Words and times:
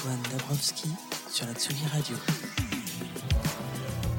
Antoine 0.00 0.22
Dabrowski 0.30 0.88
sur 1.30 1.46
la 1.46 1.52
Tsugi 1.52 1.84
Radio. 1.92 2.16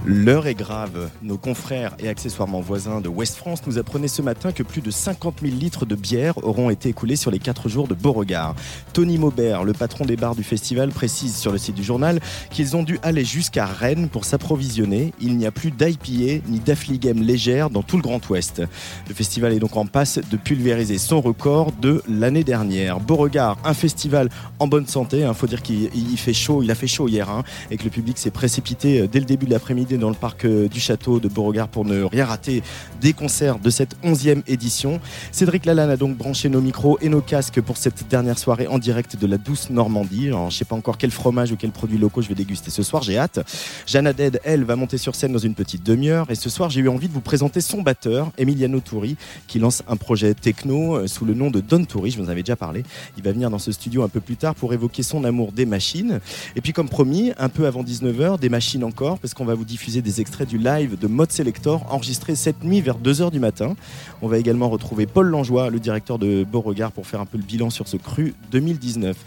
L'heure 0.03 0.47
est 0.47 0.55
grave. 0.55 1.11
Nos 1.21 1.37
confrères 1.37 1.95
et 1.99 2.09
accessoirement 2.09 2.59
voisins 2.59 3.01
de 3.01 3.07
West 3.07 3.35
France 3.35 3.61
nous 3.67 3.77
apprenaient 3.77 4.07
ce 4.07 4.23
matin 4.23 4.51
que 4.51 4.63
plus 4.63 4.81
de 4.81 4.89
50 4.89 5.41
000 5.43 5.55
litres 5.55 5.85
de 5.85 5.93
bière 5.93 6.43
auront 6.43 6.71
été 6.71 6.89
écoulés 6.89 7.15
sur 7.15 7.29
les 7.29 7.37
4 7.37 7.69
jours 7.69 7.87
de 7.87 7.93
Beauregard. 7.93 8.55
Tony 8.93 9.19
Maubert, 9.19 9.63
le 9.63 9.73
patron 9.73 10.05
des 10.05 10.15
bars 10.15 10.35
du 10.35 10.41
festival, 10.43 10.89
précise 10.89 11.35
sur 11.35 11.51
le 11.51 11.59
site 11.59 11.75
du 11.75 11.83
journal 11.83 12.19
qu'ils 12.49 12.75
ont 12.75 12.81
dû 12.81 12.97
aller 13.03 13.23
jusqu'à 13.23 13.67
Rennes 13.67 14.09
pour 14.09 14.25
s'approvisionner. 14.25 15.13
Il 15.21 15.37
n'y 15.37 15.45
a 15.45 15.51
plus 15.51 15.69
d'IPA 15.69 16.43
ni 16.47 16.59
d'affligem 16.65 17.21
légère 17.21 17.69
dans 17.69 17.83
tout 17.83 17.97
le 17.97 18.01
Grand 18.01 18.27
Ouest. 18.31 18.63
Le 19.07 19.13
festival 19.13 19.53
est 19.53 19.59
donc 19.59 19.77
en 19.77 19.85
passe 19.85 20.17
de 20.17 20.37
pulvériser 20.37 20.97
son 20.97 21.21
record 21.21 21.73
de 21.79 22.01
l'année 22.09 22.43
dernière. 22.43 22.99
Beauregard, 22.99 23.59
un 23.63 23.75
festival 23.75 24.29
en 24.57 24.65
bonne 24.65 24.87
santé. 24.87 25.19
Il 25.27 25.33
faut 25.35 25.45
dire 25.45 25.61
qu'il 25.61 25.91
il 25.93 26.17
fait 26.17 26.33
chaud, 26.33 26.63
il 26.63 26.71
a 26.71 26.75
fait 26.75 26.87
chaud 26.87 27.07
hier 27.07 27.29
hein, 27.29 27.43
et 27.69 27.77
que 27.77 27.83
le 27.83 27.91
public 27.91 28.17
s'est 28.17 28.31
précipité 28.31 29.07
dès 29.07 29.19
le 29.19 29.25
début 29.25 29.45
de 29.45 29.51
l'après-midi 29.51 29.90
dans 29.97 30.09
le 30.09 30.15
parc 30.15 30.45
euh, 30.45 30.67
du 30.67 30.79
château 30.79 31.19
de 31.19 31.27
Beauregard 31.27 31.67
pour 31.67 31.85
ne 31.85 32.03
rien 32.03 32.25
rater 32.25 32.63
des 32.99 33.13
concerts 33.13 33.59
de 33.59 33.69
cette 33.69 33.95
11e 34.03 34.43
édition. 34.47 34.99
Cédric 35.31 35.65
Lalanne 35.65 35.89
a 35.89 35.97
donc 35.97 36.17
branché 36.17 36.49
nos 36.49 36.61
micros 36.61 36.97
et 37.01 37.09
nos 37.09 37.21
casques 37.21 37.61
pour 37.61 37.77
cette 37.77 38.07
dernière 38.07 38.37
soirée 38.37 38.67
en 38.67 38.79
direct 38.79 39.15
de 39.15 39.27
la 39.27 39.37
douce 39.37 39.69
Normandie. 39.69 40.29
Je 40.49 40.55
sais 40.55 40.65
pas 40.65 40.75
encore 40.75 40.97
quel 40.97 41.11
fromage 41.11 41.51
ou 41.51 41.55
quel 41.55 41.71
produit 41.71 41.97
locaux 41.97 42.21
je 42.21 42.29
vais 42.29 42.35
déguster 42.35 42.71
ce 42.71 42.83
soir, 42.83 43.03
j'ai 43.03 43.17
hâte. 43.17 43.39
Jeanne 43.85 44.11
Dead, 44.13 44.39
elle, 44.43 44.63
va 44.63 44.75
monter 44.75 44.97
sur 44.97 45.15
scène 45.15 45.33
dans 45.33 45.39
une 45.39 45.55
petite 45.55 45.83
demi-heure 45.83 46.29
et 46.29 46.35
ce 46.35 46.49
soir, 46.49 46.69
j'ai 46.69 46.81
eu 46.81 46.89
envie 46.89 47.07
de 47.07 47.13
vous 47.13 47.21
présenter 47.21 47.61
son 47.61 47.81
batteur, 47.81 48.31
Emiliano 48.37 48.79
Touri, 48.79 49.17
qui 49.47 49.59
lance 49.59 49.83
un 49.87 49.97
projet 49.97 50.33
techno 50.33 50.95
euh, 50.95 51.07
sous 51.07 51.25
le 51.25 51.33
nom 51.33 51.51
de 51.51 51.59
Don 51.59 51.83
Touri, 51.85 52.11
je 52.11 52.19
vous 52.19 52.25
en 52.25 52.29
avais 52.29 52.43
déjà 52.43 52.55
parlé. 52.55 52.83
Il 53.17 53.23
va 53.23 53.31
venir 53.31 53.49
dans 53.49 53.59
ce 53.59 53.71
studio 53.71 54.03
un 54.03 54.09
peu 54.09 54.19
plus 54.19 54.37
tard 54.37 54.55
pour 54.55 54.73
évoquer 54.73 55.03
son 55.03 55.23
amour 55.23 55.51
des 55.51 55.65
machines. 55.65 56.19
Et 56.55 56.61
puis 56.61 56.73
comme 56.73 56.89
promis, 56.89 57.31
un 57.37 57.49
peu 57.49 57.67
avant 57.67 57.83
19h, 57.83 58.39
des 58.39 58.49
machines 58.49 58.83
encore, 58.83 59.19
parce 59.19 59.33
qu'on 59.33 59.45
va 59.45 59.55
vous 59.55 59.65
diffuser 59.65 59.80
des 59.89 60.21
extraits 60.21 60.47
du 60.47 60.59
live 60.59 60.97
de 60.97 61.07
Mode 61.07 61.31
Selector 61.31 61.91
enregistré 61.91 62.35
cette 62.35 62.63
nuit 62.63 62.81
vers 62.81 62.99
2h 62.99 63.31
du 63.31 63.39
matin. 63.39 63.75
On 64.21 64.27
va 64.27 64.37
également 64.37 64.69
retrouver 64.69 65.07
Paul 65.07 65.27
Langeois, 65.27 65.71
le 65.71 65.79
directeur 65.79 66.19
de 66.19 66.43
Beauregard, 66.43 66.91
pour 66.91 67.07
faire 67.07 67.19
un 67.19 67.25
peu 67.25 67.37
le 67.37 67.43
bilan 67.43 67.71
sur 67.71 67.87
ce 67.87 67.97
cru 67.97 68.35
2019. 68.51 69.17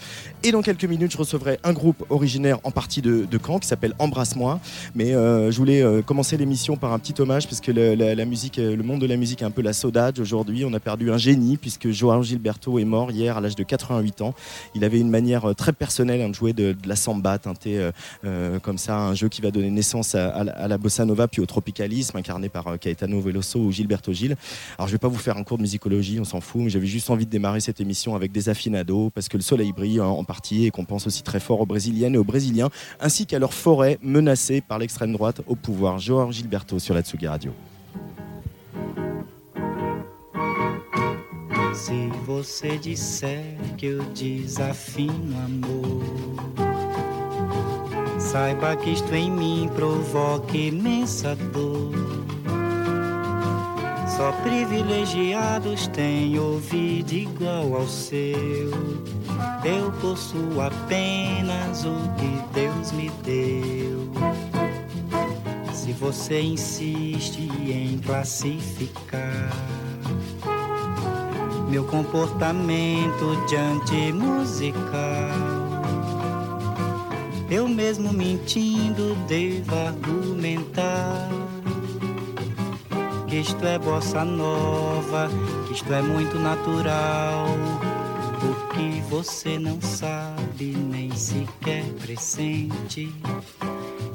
Et 0.43 0.51
dans 0.51 0.61
quelques 0.61 0.85
minutes, 0.85 1.11
je 1.11 1.17
recevrai 1.17 1.59
un 1.63 1.73
groupe 1.73 2.05
originaire 2.09 2.59
en 2.63 2.71
partie 2.71 3.01
de, 3.01 3.25
de 3.29 3.39
Caen 3.45 3.59
qui 3.59 3.67
s'appelle 3.67 3.93
Embrasse-moi. 3.99 4.61
Mais 4.95 5.13
euh, 5.13 5.51
je 5.51 5.57
voulais 5.57 5.81
euh, 5.81 6.01
commencer 6.01 6.37
l'émission 6.37 6.77
par 6.77 6.93
un 6.93 6.99
petit 6.99 7.19
hommage 7.21 7.47
parce 7.47 7.59
que 7.59 7.71
le, 7.71 7.95
la, 7.95 8.15
la, 8.15 8.25
musique, 8.25 8.55
le 8.57 8.81
monde 8.81 9.01
de 9.01 9.07
la 9.07 9.17
musique 9.17 9.41
est 9.41 9.45
un 9.45 9.51
peu 9.51 9.61
la 9.61 9.73
saudade 9.73 10.19
aujourd'hui. 10.19 10.63
On 10.63 10.73
a 10.73 10.79
perdu 10.79 11.11
un 11.11 11.17
génie 11.17 11.57
puisque 11.57 11.91
Joao 11.91 12.23
Gilberto 12.23 12.79
est 12.79 12.85
mort 12.85 13.11
hier 13.11 13.35
à 13.37 13.41
l'âge 13.41 13.55
de 13.55 13.63
88 13.63 14.21
ans. 14.21 14.33
Il 14.73 14.85
avait 14.85 14.99
une 14.99 15.09
manière 15.09 15.53
très 15.53 15.73
personnelle 15.73 16.21
hein, 16.21 16.29
de 16.29 16.33
jouer 16.35 16.53
de, 16.53 16.71
de 16.71 16.87
la 16.87 16.95
samba 16.95 17.37
teintée 17.37 17.79
euh, 17.79 17.91
euh, 18.25 18.59
comme 18.59 18.77
ça, 18.77 18.97
un 18.97 19.13
jeu 19.13 19.29
qui 19.29 19.41
va 19.41 19.51
donner 19.51 19.69
naissance 19.69 20.15
à, 20.15 20.29
à, 20.29 20.43
à, 20.55 20.67
la 20.67 20.77
bossa 20.77 21.05
nova 21.05 21.27
puis 21.27 21.41
au 21.41 21.45
tropicalisme 21.45 22.17
incarné 22.17 22.49
par 22.49 22.67
euh, 22.67 22.77
Caetano 22.77 23.19
Veloso 23.21 23.59
ou 23.59 23.71
Gilberto 23.71 24.13
Gil. 24.13 24.35
Alors 24.77 24.87
je 24.87 24.93
vais 24.93 24.99
pas 24.99 25.07
vous 25.07 25.17
faire 25.17 25.37
un 25.37 25.43
cours 25.43 25.57
de 25.57 25.63
musicologie, 25.63 26.19
on 26.19 26.25
s'en 26.25 26.41
fout, 26.41 26.61
mais 26.61 26.69
j'avais 26.69 26.87
juste 26.87 27.09
envie 27.09 27.25
de 27.25 27.31
démarrer 27.31 27.59
cette 27.59 27.81
émission 27.81 28.15
avec 28.15 28.31
des 28.31 28.49
affinados 28.49 29.09
parce 29.09 29.27
que 29.27 29.37
le 29.37 29.43
soleil 29.43 29.71
brille 29.71 30.01
en, 30.01 30.23
partie 30.23 30.65
et 30.65 30.71
qu'on 30.71 30.85
pense 30.85 31.07
aussi 31.07 31.23
très 31.23 31.39
fort 31.39 31.61
aux 31.61 31.65
Brésiliennes 31.65 32.15
et 32.15 32.17
aux 32.17 32.23
Brésiliens 32.23 32.69
ainsi 32.99 33.25
qu'à 33.25 33.39
leur 33.39 33.53
forêt 33.53 33.97
menacée 34.01 34.61
par 34.61 34.79
l'extrême 34.79 35.13
droite 35.13 35.41
au 35.47 35.55
pouvoir. 35.55 35.99
Joao 35.99 36.31
Gilberto 36.31 36.79
sur 36.79 36.93
la 36.93 37.01
Tsugi 37.01 37.27
Radio. 37.27 37.51
Que 43.77 43.99
saiba 48.25 48.75
que 48.75 48.89
isto 48.89 49.13
em 49.13 49.31
mim 49.31 49.69
provoca 49.75 50.57
imensa 50.57 51.35
dor. 51.35 51.93
Só 54.17 54.31
privilegiados 54.43 55.87
têm 55.87 56.39
ouvido 56.39 57.11
igual 57.11 57.75
ao 57.75 57.87
seu. 57.87 58.71
Eu 59.63 59.91
possuo 60.01 60.61
apenas 60.61 61.85
o 61.85 61.95
que 62.17 62.59
Deus 62.59 62.91
me 62.93 63.09
deu. 63.23 64.11
Se 65.73 65.91
você 65.93 66.41
insiste 66.41 67.49
em 67.69 67.99
classificar 67.99 69.51
meu 71.69 71.83
comportamento 71.83 73.45
diante 73.47 74.13
musical. 74.13 75.24
Eu 77.55 77.69
mesmo 77.69 78.11
mentindo 78.11 79.15
devo 79.29 79.73
argumentar 79.87 81.29
que 83.29 83.37
isto 83.37 83.65
é 83.65 83.79
bossa 83.79 84.25
nova, 84.25 85.29
que 85.65 85.71
isto 85.71 85.93
é 85.93 86.01
muito 86.01 86.37
natural. 86.37 87.47
O 88.43 88.73
que 88.73 88.99
você 89.09 89.57
não 89.57 89.79
sabe 89.79 90.75
nem 90.75 91.09
sequer 91.15 91.85
pressente 91.93 93.15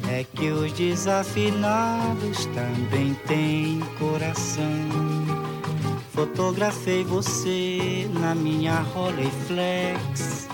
é 0.06 0.22
que 0.22 0.50
os 0.50 0.70
desafinados 0.74 2.44
também 2.54 3.14
têm 3.26 3.80
coração. 3.98 4.86
Fotografei 6.12 7.04
você 7.04 8.06
na 8.20 8.34
minha 8.34 8.80
Rolleiflex. 8.80 10.49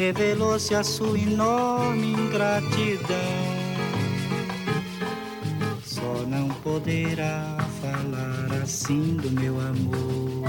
Revelou-se 0.00 0.74
a 0.74 0.82
sua 0.82 1.18
enorme 1.18 2.12
ingratidão. 2.12 3.06
Só 5.84 6.24
não 6.26 6.48
poderá 6.48 7.58
falar 7.82 8.62
assim 8.62 9.18
do 9.18 9.30
meu 9.30 9.60
amor. 9.60 10.48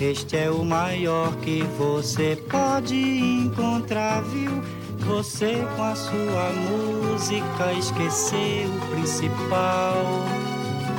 Este 0.00 0.36
é 0.36 0.48
o 0.48 0.64
maior 0.64 1.34
que 1.38 1.64
você 1.76 2.40
pode 2.48 2.94
encontrar, 2.94 4.22
viu? 4.22 4.62
Você 5.08 5.56
com 5.74 5.82
a 5.82 5.96
sua 5.96 6.52
música 6.70 7.72
esqueceu 7.72 8.68
o 8.68 8.86
principal 8.92 10.04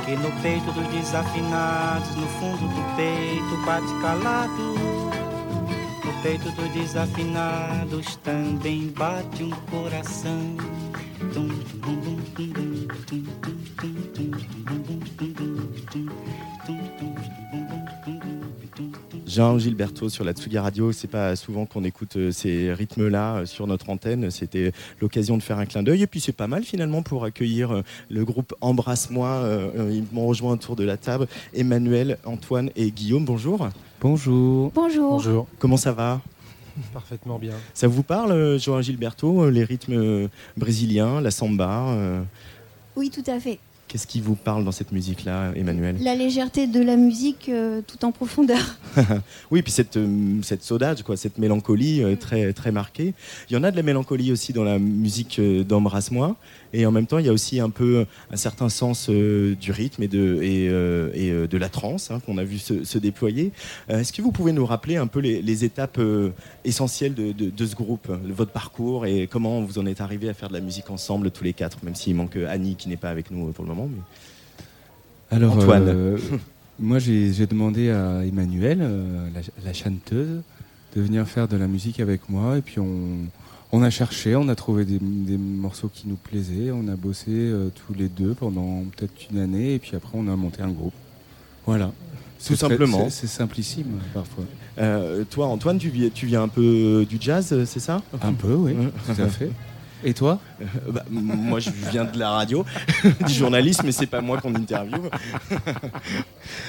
que 0.04 0.14
no 0.14 0.30
peito 0.42 0.70
dos 0.72 0.86
desafinados, 0.88 2.14
no 2.16 2.26
fundo 2.38 2.68
do 2.68 2.96
peito 2.96 3.64
bate 3.64 4.00
calado. 4.02 4.81
Peito 6.22 6.52
dos 6.52 6.68
desafinados 6.70 8.14
também 8.22 8.86
bate 8.96 9.42
um 9.42 9.50
coração. 9.50 10.56
Jean 19.32 19.58
Gilberto 19.58 20.10
sur 20.10 20.24
la 20.24 20.32
Tsugi 20.34 20.58
Radio. 20.58 20.92
C'est 20.92 21.08
pas 21.08 21.36
souvent 21.36 21.64
qu'on 21.64 21.84
écoute 21.84 22.16
euh, 22.16 22.32
ces 22.32 22.70
rythmes-là 22.70 23.36
euh, 23.36 23.46
sur 23.46 23.66
notre 23.66 23.88
antenne. 23.88 24.30
C'était 24.30 24.72
l'occasion 25.00 25.38
de 25.38 25.42
faire 25.42 25.58
un 25.58 25.64
clin 25.64 25.82
d'œil. 25.82 26.02
Et 26.02 26.06
puis 26.06 26.20
c'est 26.20 26.32
pas 26.32 26.48
mal 26.48 26.64
finalement 26.64 27.00
pour 27.00 27.24
accueillir 27.24 27.70
euh, 27.72 27.82
le 28.10 28.26
groupe 28.26 28.54
Embrasse-moi. 28.60 29.48
Ils 29.90 30.04
m'ont 30.12 30.26
rejoint 30.26 30.52
autour 30.52 30.76
de 30.76 30.84
la 30.84 30.98
table. 30.98 31.28
Emmanuel, 31.54 32.18
Antoine 32.26 32.68
et 32.76 32.90
Guillaume, 32.90 33.24
bonjour. 33.24 33.70
Bonjour. 34.02 34.70
Bonjour. 34.74 35.12
Bonjour. 35.12 35.46
Comment 35.58 35.78
ça 35.78 35.92
va? 35.92 36.20
Parfaitement 36.92 37.38
bien. 37.38 37.54
Ça 37.72 37.88
vous 37.88 38.02
parle, 38.02 38.58
João 38.58 38.82
Gilberto, 38.82 39.48
les 39.48 39.64
rythmes 39.64 40.28
brésiliens, 40.58 41.22
la 41.22 41.30
samba 41.30 41.96
Oui, 42.96 43.08
tout 43.08 43.24
à 43.30 43.40
fait. 43.40 43.58
Qu'est-ce 43.92 44.06
qui 44.06 44.22
vous 44.22 44.36
parle 44.36 44.64
dans 44.64 44.72
cette 44.72 44.90
musique-là, 44.90 45.52
Emmanuel 45.54 45.98
La 46.00 46.14
légèreté 46.14 46.66
de 46.66 46.80
la 46.80 46.96
musique 46.96 47.50
euh, 47.50 47.82
tout 47.86 48.06
en 48.06 48.10
profondeur. 48.10 48.78
Oui, 49.50 49.60
puis 49.60 49.70
cette, 49.70 49.98
euh, 49.98 50.38
cette 50.40 50.62
saudade, 50.62 51.02
quoi, 51.02 51.18
cette 51.18 51.36
mélancolie 51.36 52.02
euh, 52.02 52.16
très, 52.16 52.54
très 52.54 52.72
marquée. 52.72 53.12
Il 53.50 53.52
y 53.52 53.56
en 53.58 53.62
a 53.62 53.70
de 53.70 53.76
la 53.76 53.82
mélancolie 53.82 54.32
aussi 54.32 54.54
dans 54.54 54.64
la 54.64 54.78
musique 54.78 55.38
d'Embrasse-moi. 55.38 56.36
Et 56.72 56.86
en 56.86 56.90
même 56.90 57.06
temps, 57.06 57.18
il 57.18 57.26
y 57.26 57.28
a 57.28 57.32
aussi 57.32 57.60
un 57.60 57.70
peu 57.70 58.06
un 58.30 58.36
certain 58.36 58.68
sens 58.68 59.08
euh, 59.10 59.54
du 59.54 59.72
rythme 59.72 60.02
et 60.02 60.08
de, 60.08 60.38
et, 60.42 60.68
euh, 60.68 61.10
et, 61.14 61.30
euh, 61.30 61.46
de 61.46 61.58
la 61.58 61.68
trance 61.68 62.10
hein, 62.10 62.20
qu'on 62.24 62.38
a 62.38 62.44
vu 62.44 62.58
se, 62.58 62.84
se 62.84 62.98
déployer. 62.98 63.52
Est-ce 63.88 64.12
que 64.12 64.22
vous 64.22 64.32
pouvez 64.32 64.52
nous 64.52 64.64
rappeler 64.64 64.96
un 64.96 65.06
peu 65.06 65.20
les, 65.20 65.42
les 65.42 65.64
étapes 65.64 66.00
essentielles 66.64 67.14
de, 67.14 67.32
de- 67.32 67.50
de 67.50 67.66
ce 67.66 67.74
groupe, 67.74 68.10
votre 68.28 68.52
parcours 68.52 69.06
et 69.06 69.26
comment 69.26 69.60
vous 69.62 69.78
en 69.78 69.86
êtes 69.86 70.00
arrivé 70.00 70.28
à 70.28 70.34
faire 70.34 70.48
de 70.48 70.54
la 70.54 70.60
musique 70.60 70.90
ensemble 70.90 71.30
tous 71.30 71.44
les 71.44 71.52
quatre, 71.52 71.78
même 71.84 71.94
s'il 71.94 72.14
manque 72.14 72.36
Annie 72.48 72.76
qui 72.76 72.88
n'est 72.88 72.96
pas 72.96 73.10
avec 73.10 73.30
nous 73.30 73.52
pour 73.52 73.64
le 73.64 73.68
moment. 73.74 73.88
mais- 73.92 75.36
Alors, 75.36 75.54
Antoine. 75.56 75.88
euh, 75.88 76.18
moi, 76.80 76.98
j'ai 76.98 77.32
j'ai 77.32 77.46
demandé 77.46 77.90
à 77.90 78.24
Emmanuel, 78.24 78.78
euh, 78.82 79.28
la, 79.34 79.40
la 79.64 79.72
chanteuse, 79.72 80.42
de 80.96 81.00
venir 81.02 81.26
faire 81.26 81.48
de 81.48 81.56
la 81.56 81.66
musique 81.66 82.00
avec 82.00 82.28
moi. 82.28 82.58
Et 82.58 82.62
puis, 82.62 82.78
on, 82.80 83.26
on 83.72 83.82
a 83.82 83.90
cherché, 83.90 84.36
on 84.36 84.48
a 84.48 84.54
trouvé 84.54 84.84
des, 84.84 84.98
des 85.00 85.38
morceaux 85.38 85.90
qui 85.92 86.06
nous 86.08 86.16
plaisaient. 86.16 86.70
On 86.72 86.88
a 86.88 86.96
bossé 86.96 87.30
euh, 87.30 87.70
tous 87.86 87.94
les 87.94 88.08
deux 88.08 88.34
pendant 88.34 88.84
peut-être 88.96 89.12
une 89.30 89.38
année. 89.38 89.74
Et 89.74 89.78
puis 89.78 89.96
après, 89.96 90.10
on 90.14 90.28
a 90.28 90.36
monté 90.36 90.62
un 90.62 90.68
groupe. 90.70 90.92
Voilà. 91.66 91.92
Tout 92.44 92.56
simplement. 92.56 93.08
c'est- 93.08 93.26
simplissime, 93.28 94.00
parfois. 94.12 94.44
Euh, 94.78 95.22
toi, 95.30 95.46
Antoine, 95.46 95.78
tu, 95.78 95.88
vi- 95.90 96.10
tu 96.10 96.26
viens 96.26 96.42
un 96.42 96.48
peu 96.48 97.06
du 97.08 97.16
jazz, 97.20 97.52
euh, 97.52 97.64
c'est 97.64 97.78
ça? 97.80 98.02
Un 98.20 98.32
peu, 98.32 98.52
oui, 98.54 98.72
Ouais. 98.72 98.88
tout 99.14 99.22
à 99.22 99.28
fait. 99.28 99.50
Et 100.04 100.12
toi? 100.12 100.40
Euh, 100.60 100.64
bah, 100.90 101.04
Moi, 101.10 101.60
je 101.60 101.70
viens 101.92 102.04
de 102.04 102.18
la 102.18 102.30
radio, 102.30 102.64
du 103.26 103.32
journalisme, 103.32 103.82
mais 103.86 103.92
c'est 103.92 104.06
pas 104.08 104.20
moi 104.20 104.38
qu'on 104.40 104.52
interviewe. 104.56 105.08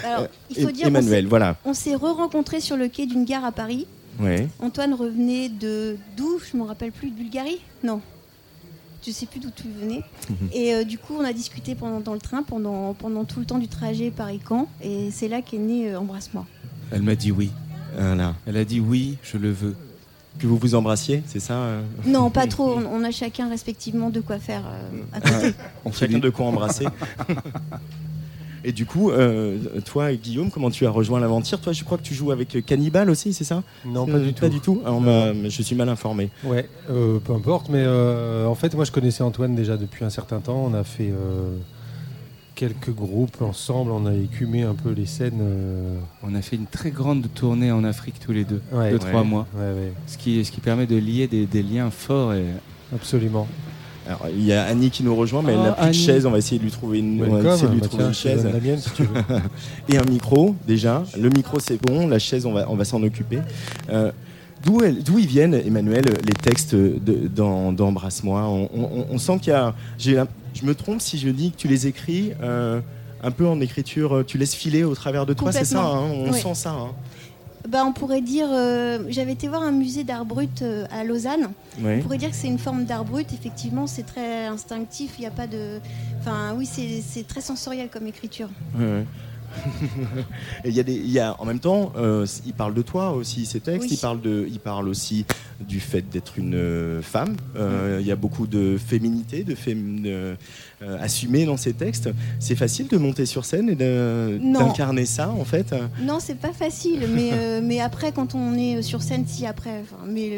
Alors, 0.06 0.28
il 0.52 0.60
Euh, 0.60 0.68
faut 0.68 0.72
dire 0.72 0.86
Emmanuel, 0.88 1.26
voilà. 1.26 1.58
on 1.66 1.74
s'est 1.74 1.96
re-rencontrés 1.96 2.60
sur 2.62 2.78
le 2.78 2.88
quai 2.88 3.08
d'une 3.08 3.26
gare 3.26 3.44
à 3.46 3.52
Paris. 3.52 3.88
Ouais. 4.19 4.48
Antoine 4.60 4.94
revenait 4.94 5.50
de 5.50 5.98
d'où? 6.18 6.39
Je 6.39 6.57
me 6.57 6.63
rappelle 6.63 6.92
plus, 6.92 7.10
de 7.10 7.15
Bulgarie? 7.15 7.60
Non. 7.83 8.01
Je 9.06 9.12
sais 9.12 9.25
plus 9.25 9.39
d'où 9.39 9.50
tu 9.54 9.65
venais. 9.68 10.01
Mhm. 10.30 10.50
Et 10.54 10.74
euh, 10.74 10.83
du 10.83 10.98
coup, 10.98 11.13
on 11.19 11.25
a 11.25 11.33
discuté 11.33 11.75
pendant, 11.75 12.00
dans 12.00 12.13
le 12.13 12.19
train 12.19 12.44
pendant, 12.44 12.94
pendant 12.94 13.25
tout 13.25 13.39
le 13.39 13.45
temps 13.45 13.60
du 13.60 13.68
trajet 13.68 14.12
Paris-Caen. 14.12 14.68
Et 14.81 15.10
c'est 15.12 15.27
là 15.27 15.42
qu'est 15.42 15.57
né 15.57 15.92
euh, 15.92 16.00
Embrasse-moi. 16.00 16.45
Elle 16.92 17.01
m'a 17.01 17.15
dit 17.15 17.31
oui. 17.31 17.51
Voilà. 17.98 18.36
Elle 18.48 18.57
a 18.57 18.65
dit 18.65 18.80
oui, 18.80 19.18
je 19.24 19.38
le 19.38 19.51
veux. 19.51 19.75
Que 20.39 20.48
vous 20.48 20.57
vous 20.57 20.74
embrassiez, 20.74 21.21
c'est 21.27 21.39
ça 21.39 21.54
euh? 21.54 21.81
Non, 22.06 22.31
pas 22.31 22.48
trop. 22.48 22.74
On, 22.77 22.86
on 22.86 23.04
a 23.04 23.12
chacun 23.12 23.50
respectivement 23.50 24.10
de 24.10 24.19
quoi 24.19 24.39
faire 24.39 24.63
euh, 24.65 25.01
à 25.12 25.21
côté. 25.21 25.54
On 25.86 25.92
fait 25.92 26.07
Chacun 26.07 26.19
de 26.19 26.30
quoi 26.30 26.45
embrasser. 26.48 26.88
Et 28.65 28.71
du 28.71 28.86
coup, 28.86 29.12
euh, 29.12 29.57
toi, 29.86 30.13
Guillaume, 30.13 30.50
comment 30.50 30.69
tu 30.71 30.86
as 30.86 30.89
rejoint 30.89 31.19
l'aventure 31.19 31.60
Toi, 31.60 31.74
je 31.74 31.83
crois 31.83 31.98
que 31.98 32.04
tu 32.04 32.13
joues 32.13 32.31
avec 32.31 32.65
Cannibal 32.65 33.10
aussi, 33.10 33.33
c'est 33.33 33.44
ça 33.44 33.62
Non, 33.86 34.07
Euh, 34.07 34.12
pas 34.13 34.19
du 34.19 34.33
tout. 34.33 34.42
Pas 34.42 34.50
du 34.50 34.60
tout. 34.62 34.81
Ah, 34.86 34.94
on 34.94 35.01
m'a- 35.01 35.33
Je 35.50 35.62
suis 35.62 35.75
mal 35.75 35.89
informé. 35.89 36.30
Ouais, 36.45 36.69
euh, 36.89 37.19
peu 37.19 37.33
importe, 37.33 37.68
mais 37.69 37.83
euh, 37.86 38.45
en 38.48 38.56
fait, 38.56 38.74
moi 38.75 38.86
je 38.86 38.92
connaissais 38.92 39.21
Antoine 39.24 39.54
déjà 39.56 39.75
depuis 39.75 40.06
un 40.06 40.10
certain 40.10 40.39
temps. 40.39 40.63
On 40.69 40.74
a 40.74 40.83
fait 40.86 41.10
euh, 41.12 41.57
quelques 42.56 42.92
groupes 42.92 43.42
ensemble, 43.42 43.92
on 43.92 44.06
a 44.06 44.13
écumé 44.13 44.63
un 44.63 44.75
peu 44.75 44.92
les 44.92 45.06
scènes. 45.07 45.39
euh, 45.42 45.98
On 46.24 46.33
a 46.36 46.42
fait 46.42 46.56
une 46.56 46.68
très 46.68 46.92
grande 46.92 47.27
tournée 47.33 47.71
en 47.71 47.83
Afrique 47.83 48.15
tous 48.25 48.31
les 48.31 48.45
deux, 48.45 48.62
Ouais. 48.71 48.89
de 48.92 48.94
Ouais. 48.94 49.00
trois 49.00 49.24
mois. 49.24 49.45
Ouais, 49.56 49.62
ouais, 49.74 49.94
Ce 50.07 50.18
qui, 50.18 50.44
ce 50.45 50.51
qui 50.51 50.62
permet 50.62 50.86
de 50.88 50.95
lier 50.95 51.27
des, 51.27 51.45
des 51.48 51.63
liens 51.63 51.89
forts. 51.89 52.33
Et... 52.33 52.45
absolument. 52.95 53.48
Alors, 54.08 54.28
il 54.36 54.44
y 54.46 54.52
a 54.54 54.64
Annie 54.66 54.90
qui 54.90 55.02
nous 55.04 55.16
rejoint, 55.16 55.42
mais 55.42 55.54
elle 55.54 55.60
Oh, 55.62 55.64
n'a 55.66 55.72
plus 55.74 55.88
de 55.88 55.94
chaise. 55.94 56.26
On 56.26 56.32
va 56.32 56.38
essayer 56.38 56.58
de 56.60 56.64
lui 56.64 56.72
trouver 56.72 57.00
une, 57.00 57.24
on 57.24 57.38
va 57.38 57.54
essayer 57.54 57.68
de 57.68 57.74
lui 57.74 57.80
Bah, 57.82 57.88
trouver 57.88 58.04
tiens, 58.04 58.08
une 58.10 58.14
chaise 58.14 58.46
la 58.46 58.60
mienne 58.60 58.80
si 58.80 58.90
tu 58.92 59.04
veux. 59.04 59.22
et 59.90 59.98
un 59.98 60.04
micro 60.04 60.56
déjà. 60.68 61.04
Le 61.18 61.30
micro, 61.30 61.60
c'est 61.60 61.82
bon. 61.82 62.08
La 62.08 62.20
chaise, 62.20 62.46
on 62.46 62.52
va, 62.54 62.66
on 62.70 62.76
va 62.76 62.86
s'en 62.86 63.02
occuper. 63.04 63.40
Euh, 63.90 64.12
D'où 64.66 64.82
elle- 64.82 65.04
d'où 65.04 65.20
ils 65.20 65.28
viennent, 65.28 65.56
Emmanuel, 65.56 66.06
les 66.26 66.32
textes 66.34 66.74
de- 66.74 67.28
dans- 67.28 67.74
d'Embrasse-moi? 67.74 68.44
On, 68.48 68.70
on- 68.74 69.06
on 69.12 69.18
sent 69.18 69.40
qu'il 69.42 69.52
y 69.52 69.56
a. 69.56 69.74
Je 70.00 70.66
me 70.66 70.74
trompe 70.74 71.02
si 71.02 71.18
je 71.18 71.28
dis 71.30 71.52
que 71.52 71.58
tu 71.58 71.68
les 71.68 71.86
écris 71.88 72.32
euh, 72.42 72.80
un 73.22 73.32
peu 73.32 73.46
en 73.46 73.60
écriture, 73.60 74.16
euh, 74.18 74.24
tu 74.24 74.38
laisses 74.38 74.56
filer 74.56 74.86
au 74.86 74.96
travers 74.96 75.26
de 75.26 75.34
toi, 75.34 75.52
c'est 75.52 75.66
ça 75.66 75.82
hein? 75.84 76.04
On 76.14 76.32
Oui. 76.32 76.40
sent 76.40 76.54
ça. 76.56 76.72
hein 76.72 76.92
Bah, 77.68 77.83
on 77.86 77.94
pourrait 77.94 78.21
dire. 78.21 78.48
euh, 78.51 79.06
J'avais 79.10 79.31
été 79.31 79.48
voir 79.48 79.63
un 79.63 79.71
musée 79.71 80.04
d'art 80.04 80.25
brut 80.25 80.62
euh, 80.62 80.86
à 80.92 81.04
Lausanne. 81.04 81.50
On 82.00 82.01
pourrait 82.01 82.18
dire 82.18 82.30
que 82.30 82.36
c'est 82.36 82.48
une 82.48 82.60
forme 82.60 82.83
d'art 82.86 83.06
brut. 83.06 83.31
Effectivement, 83.33 83.88
c'est 83.88 84.04
très 84.06 84.45
instinctif. 84.48 85.13
Il 85.18 85.21
n'y 85.21 85.27
a 85.27 85.31
pas 85.31 85.48
de. 85.48 85.80
Enfin, 86.19 86.54
oui, 86.57 86.65
c'est 86.65 87.27
très 87.27 87.42
sensoriel 87.42 87.89
comme 87.89 88.06
écriture. 88.07 88.50
Et 90.66 90.70
il 90.70 90.76
y 90.76 90.80
a 90.80 90.84
des, 90.84 90.94
il 90.94 91.10
y 91.12 91.20
a, 91.20 91.36
en 91.40 91.46
même 91.46 91.60
temps, 91.60 91.92
euh, 91.98 92.26
il 92.46 92.54
parle 92.54 92.74
de 92.74 92.82
toi 92.82 93.12
aussi, 93.12 93.46
ces 93.46 93.60
textes. 93.60 93.90
Oui. 93.90 93.94
Il 93.96 94.00
parle 94.00 94.22
de, 94.22 94.48
il 94.50 94.60
parle 94.60 94.88
aussi 94.88 95.26
du 95.60 95.80
fait 95.80 96.02
d'être 96.10 96.38
une 96.38 96.56
euh, 96.56 97.02
femme. 97.02 97.36
Euh, 97.56 97.98
Il 98.02 98.08
y 98.08 98.12
a 98.12 98.16
beaucoup 98.16 98.48
de 98.48 98.78
féminité, 98.78 99.44
de 99.44 99.56
fém, 99.56 100.02
de, 100.02 100.36
euh, 100.82 100.98
assumé 101.00 101.46
dans 101.46 101.58
ces 101.58 101.74
textes. 101.74 102.10
C'est 102.40 102.56
facile 102.56 102.88
de 102.88 102.98
monter 102.98 103.26
sur 103.26 103.46
scène 103.46 103.70
et 103.70 103.76
d'incarner 103.76 105.06
ça, 105.06 105.30
en 105.30 105.46
fait? 105.46 105.74
Non, 106.02 106.18
c'est 106.20 106.36
pas 106.40 106.54
facile, 106.54 107.08
mais, 107.14 107.62
mais 107.62 107.80
après, 107.80 108.12
quand 108.12 108.36
on 108.36 108.56
est 108.56 108.82
sur 108.82 109.02
scène, 109.02 109.26
si 109.28 109.46
après. 109.46 109.84
mais 110.08 110.30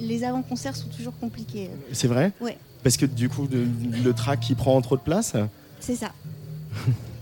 le- 0.00 0.06
les 0.06 0.24
avant-concerts 0.24 0.76
sont 0.76 0.88
toujours 0.88 1.16
compliqués. 1.18 1.70
C'est 1.92 2.08
vrai? 2.08 2.32
Ouais. 2.40 2.56
Parce 2.82 2.96
que 2.96 3.06
du 3.06 3.28
coup, 3.28 3.46
de- 3.46 3.66
le 4.04 4.12
track 4.12 4.40
qui 4.40 4.54
prend 4.54 4.80
trop 4.80 4.96
de 4.96 5.02
place? 5.02 5.34
C'est 5.80 5.96
ça. 5.96 6.12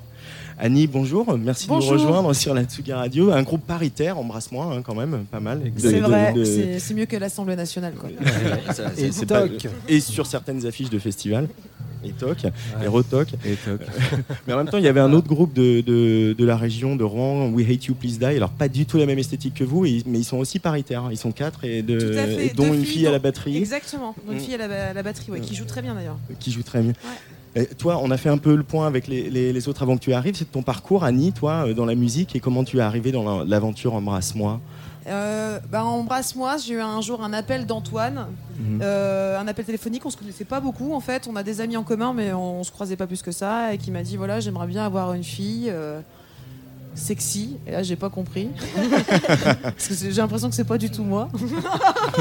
Annie, 0.59 0.87
bonjour. 0.87 1.37
Merci 1.37 1.67
de 1.67 1.73
nous 1.73 1.81
rejoindre 1.81 2.33
sur 2.33 2.55
la 2.55 2.65
Tsuga 2.65 2.99
Radio. 2.99 3.33
Un 3.33 3.43
groupe 3.43 3.67
paritaire, 3.67 4.19
embrasse-moi, 4.19 4.73
hein, 4.73 4.83
quand 4.83 4.95
même, 4.95 5.25
pas 5.31 5.41
mal. 5.41 5.61
C'est 5.77 5.99
vrai, 5.99 6.33
de- 6.33 6.45
c'est- 6.45 6.95
mieux 6.95 7.07
que 7.07 7.17
l'Assemblée 7.17 7.57
nationale. 7.57 7.95
Quoi. 7.95 8.11
Ça, 8.73 8.85
Et 8.97 9.11
pas- 9.27 9.49
toc. 9.49 9.67
et 9.89 9.99
sur 9.99 10.27
certaines 10.27 10.65
affiches 10.65 10.91
de 10.91 10.99
festivals. 11.01 11.49
Et 12.07 12.11
toc, 12.13 12.37
et 12.83 12.87
retoc. 12.87 13.29
Et 13.47 13.55
toc. 13.57 13.81
Mais 14.47 14.53
en 14.53 14.59
même 14.59 14.69
temps, 14.69 14.77
il 14.79 14.85
y 14.85 14.89
avait 14.89 15.01
un 15.01 15.13
autre 15.15 15.27
groupe 15.27 15.55
de, 15.55 15.81
de, 15.81 16.35
de 16.39 16.45
la 16.45 16.57
région 16.57 16.95
de 16.97 17.03
Rouen, 17.03 17.49
We 17.49 17.67
Hate 17.69 17.87
You 17.87 17.95
Please 17.95 18.19
Die. 18.19 18.27
Alors, 18.27 18.51
pas 18.51 18.69
du 18.69 18.85
tout 18.87 18.99
la 18.99 19.07
même 19.07 19.19
esthétique 19.19 19.55
que 19.55 19.65
vous, 19.65 19.83
mais 19.83 20.19
ils 20.19 20.25
sont 20.25 20.37
aussi 20.37 20.59
paritaires. 20.61 21.09
Ils 21.11 21.17
sont 21.17 21.33
quatre, 21.33 21.65
et, 21.65 21.83
de, 21.83 22.13
et 22.41 22.51
dont 22.55 22.65
deux 22.69 22.75
une 22.75 22.85
filles, 22.85 22.95
fille 22.99 23.07
à 23.07 23.11
la 23.11 23.19
batterie 23.19 23.57
Exactement, 23.57 24.15
une 24.31 24.37
Mm. 24.37 24.41
fille 24.41 24.55
à 24.55 24.59
la, 24.69 24.91
à 24.91 24.93
la 24.93 25.03
batterie, 25.03 25.33
ouais, 25.33 25.41
qui 25.41 25.55
joue 25.57 25.65
très 25.65 25.81
bien 25.83 25.95
d'ailleurs. 25.95 26.19
qui 26.39 26.53
joue 26.53 26.63
très 26.63 26.83
bien. 26.83 26.93
Et 27.57 27.67
toi, 27.67 28.01
on 28.03 28.11
a 28.11 28.17
fait 28.17 28.29
un 28.29 28.39
peu 28.39 28.55
le 28.57 28.65
point 28.65 28.87
avec 28.87 29.07
les, 29.07 29.31
les- 29.31 29.53
les 29.53 29.69
autres 29.69 29.83
avant 29.83 29.97
que 29.97 30.03
tu 30.03 30.13
arrives. 30.13 30.35
C'est 30.35 30.51
ton 30.51 30.63
parcours, 30.63 31.05
Annie, 31.05 31.33
toi, 31.33 31.67
euh, 31.69 31.75
dans 31.75 31.85
la 31.87 31.95
musique, 31.95 32.35
et 32.35 32.41
comment 32.41 32.65
tu 32.65 32.79
es 32.79 32.81
arrivée 32.81 33.13
dans 33.13 33.39
la- 33.41 33.45
l'aventure 33.45 33.95
Embrasse-moi? 33.95 34.61
Euh, 35.07 35.59
bah, 35.71 35.85
Embrasse-moi, 35.85 36.57
j'ai 36.57 36.75
eu 36.75 36.81
un 36.81 37.01
jour 37.01 37.23
un 37.23 37.33
appel 37.35 37.67
d'Antoine, 37.67 38.27
Mhm. 38.59 38.81
euh, 38.83 39.39
un 39.39 39.47
appel 39.47 39.65
téléphonique, 39.67 40.05
on 40.07 40.11
se 40.11 40.17
connaissait 40.17 40.47
pas 40.47 40.61
beaucoup 40.61 40.95
en 40.95 41.01
fait, 41.01 41.29
on 41.31 41.37
a 41.37 41.43
des 41.43 41.61
amis 41.61 41.77
en 41.77 41.83
commun 41.83 42.15
mais 42.15 42.33
on, 42.33 42.61
on 42.61 42.65
se 42.65 42.71
croisait 42.73 42.97
pas 42.97 43.07
plus 43.07 43.21
que 43.21 43.31
ça, 43.31 43.75
et 43.75 43.79
qui 43.79 43.91
m'a 43.91 44.03
dit 44.03 44.17
voilà 44.17 44.41
j'aimerais 44.41 44.67
bien 44.67 44.83
avoir 44.83 45.13
une 45.13 45.23
fille 45.25 45.69
euh, 45.69 46.01
sexy, 46.95 47.57
et 47.67 47.73
là 47.73 47.83
j'ai 47.83 47.97
pas 47.97 48.09
compris, 48.11 48.49
parce 49.65 49.89
que 49.89 49.95
j'ai 49.95 50.13
l'impression 50.13 50.49
que 50.49 50.55
c'est 50.55 50.65
pas 50.65 50.79
du 50.79 50.91
tout 50.91 51.03
moi. 51.05 51.29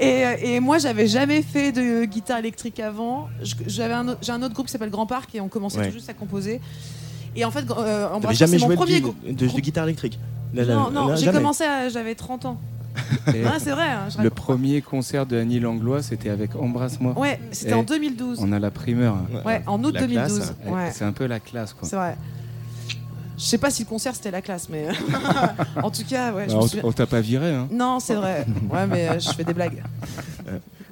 et, 0.00 0.24
euh, 0.26 0.34
et 0.42 0.60
moi 0.60 0.78
j'avais 0.78 1.06
jamais 1.06 1.42
fait 1.42 1.72
de 1.72 2.04
guitare 2.04 2.38
électrique 2.38 2.80
avant, 2.80 3.28
j'avais 3.66 3.94
un 3.94 4.16
j'ai 4.22 4.32
un 4.32 4.42
autre 4.42 4.54
groupe 4.54 4.66
qui 4.66 4.72
s'appelle 4.72 4.90
Grand 4.90 5.06
Parc 5.06 5.34
et 5.34 5.40
on 5.40 5.48
commençait 5.48 5.78
Ouais. 5.78 5.88
tout 5.88 5.94
juste 5.94 6.08
à 6.08 6.14
composer. 6.14 6.60
Et 7.36 7.44
en 7.44 7.50
fait, 7.50 7.64
euh, 7.68 7.74
T'avais 7.74 8.14
Embrasse-moi, 8.14 8.32
jamais 8.34 8.52
c'est 8.52 8.64
joué 8.64 8.74
de, 8.74 8.80
premier 8.80 9.00
groupe. 9.00 9.16
de- 9.26 9.32
de 9.32 9.60
guitare 9.60 9.84
électrique? 9.84 10.20
La- 10.54 10.64
la- 10.64 10.74
Non, 10.76 10.90
non, 10.92 11.08
la- 11.08 11.16
j'ai 11.16 11.24
jamais. 11.24 11.38
commencé, 11.38 11.64
à- 11.64 11.88
j'avais 11.88 12.14
30 12.14 12.44
ans. 12.44 12.60
Ah, 13.26 13.58
c'est 13.58 13.72
vrai. 13.72 13.88
hein, 13.90 14.06
le 14.22 14.30
premier 14.30 14.80
concert 14.80 15.26
de 15.26 15.36
Annie 15.36 15.58
Langlois, 15.58 16.00
c'était 16.00 16.30
avec 16.30 16.54
Embrasse-moi. 16.54 17.18
Ouais, 17.18 17.40
c'était 17.50 17.72
Et 17.72 17.74
en 17.74 17.82
2012. 17.82 18.38
On 18.40 18.52
a 18.52 18.60
la 18.60 18.70
primeur. 18.70 19.16
Ouais, 19.44 19.62
en 19.66 19.82
août 19.82 19.92
La 19.94 20.02
2012. 20.02 20.36
classe. 20.38 20.54
Ouais, 20.72 20.90
C'est 20.92 21.04
un 21.04 21.10
peu 21.10 21.26
la 21.26 21.40
classe, 21.40 21.72
quoi. 21.72 21.88
c'est 21.88 21.96
vrai. 21.96 22.16
Je 23.36 23.42
sais 23.44 23.58
pas 23.58 23.70
si 23.70 23.82
le 23.82 23.88
concert 23.88 24.14
c'était 24.14 24.30
la 24.30 24.42
classe, 24.42 24.68
mais 24.68 24.86
en 25.82 25.90
tout 25.90 26.04
cas, 26.08 26.32
ouais. 26.32 26.46
me 26.46 26.54
on 26.54 26.68
souviens- 26.68 26.92
t'a 26.92 27.06
pas 27.06 27.20
viré, 27.20 27.50
hein 27.52 27.68
Non, 27.70 27.98
c'est 28.00 28.14
vrai. 28.14 28.46
Ouais, 28.70 28.86
mais 28.86 29.08
euh, 29.08 29.18
je 29.18 29.30
fais 29.30 29.44
des 29.44 29.54
blagues. 29.54 29.82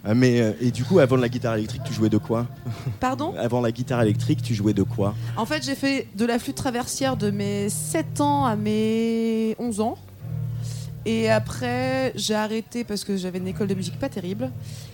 Ah, 0.04 0.14
mais, 0.14 0.40
euh, 0.40 0.52
et 0.61 0.72
du 0.72 0.82
coup, 0.84 0.99
avant 0.99 1.14
la 1.16 1.28
guitare 1.28 1.54
électrique, 1.54 1.82
tu 1.84 1.92
jouais 1.94 2.08
de 2.08 2.18
quoi? 2.18 2.49
Pardon? 2.99 3.34
Avant 3.38 3.61
la 3.61 3.70
guitare 3.70 4.02
électrique, 4.02 4.42
tu 4.42 4.52
jouais 4.54 4.72
de 4.75 4.82
quoi? 4.82 5.14
En 5.37 5.46
fait, 5.46 5.62
j'ai 5.64 5.76
fait 5.76 6.08
de 6.16 6.25
la 6.26 6.40
flûte 6.40 6.56
traversière 6.56 7.16
de 7.16 7.30
mes 7.30 7.68
7 7.68 8.20
ans 8.20 8.44
à 8.44 8.56
mes 8.56 9.54
11 9.61 9.80
ans. 9.80 9.96
Et 11.04 11.28
après, 11.28 12.12
j'ai 12.14 12.35
arrêté 12.35 12.85
parce 12.85 13.02
que 13.02 13.16
j'avais 13.16 13.38
une 13.38 13.49
école 13.49 13.66
de 13.66 13.75
musique 13.75 13.99
pas 13.99 14.09
terrible. 14.09 14.50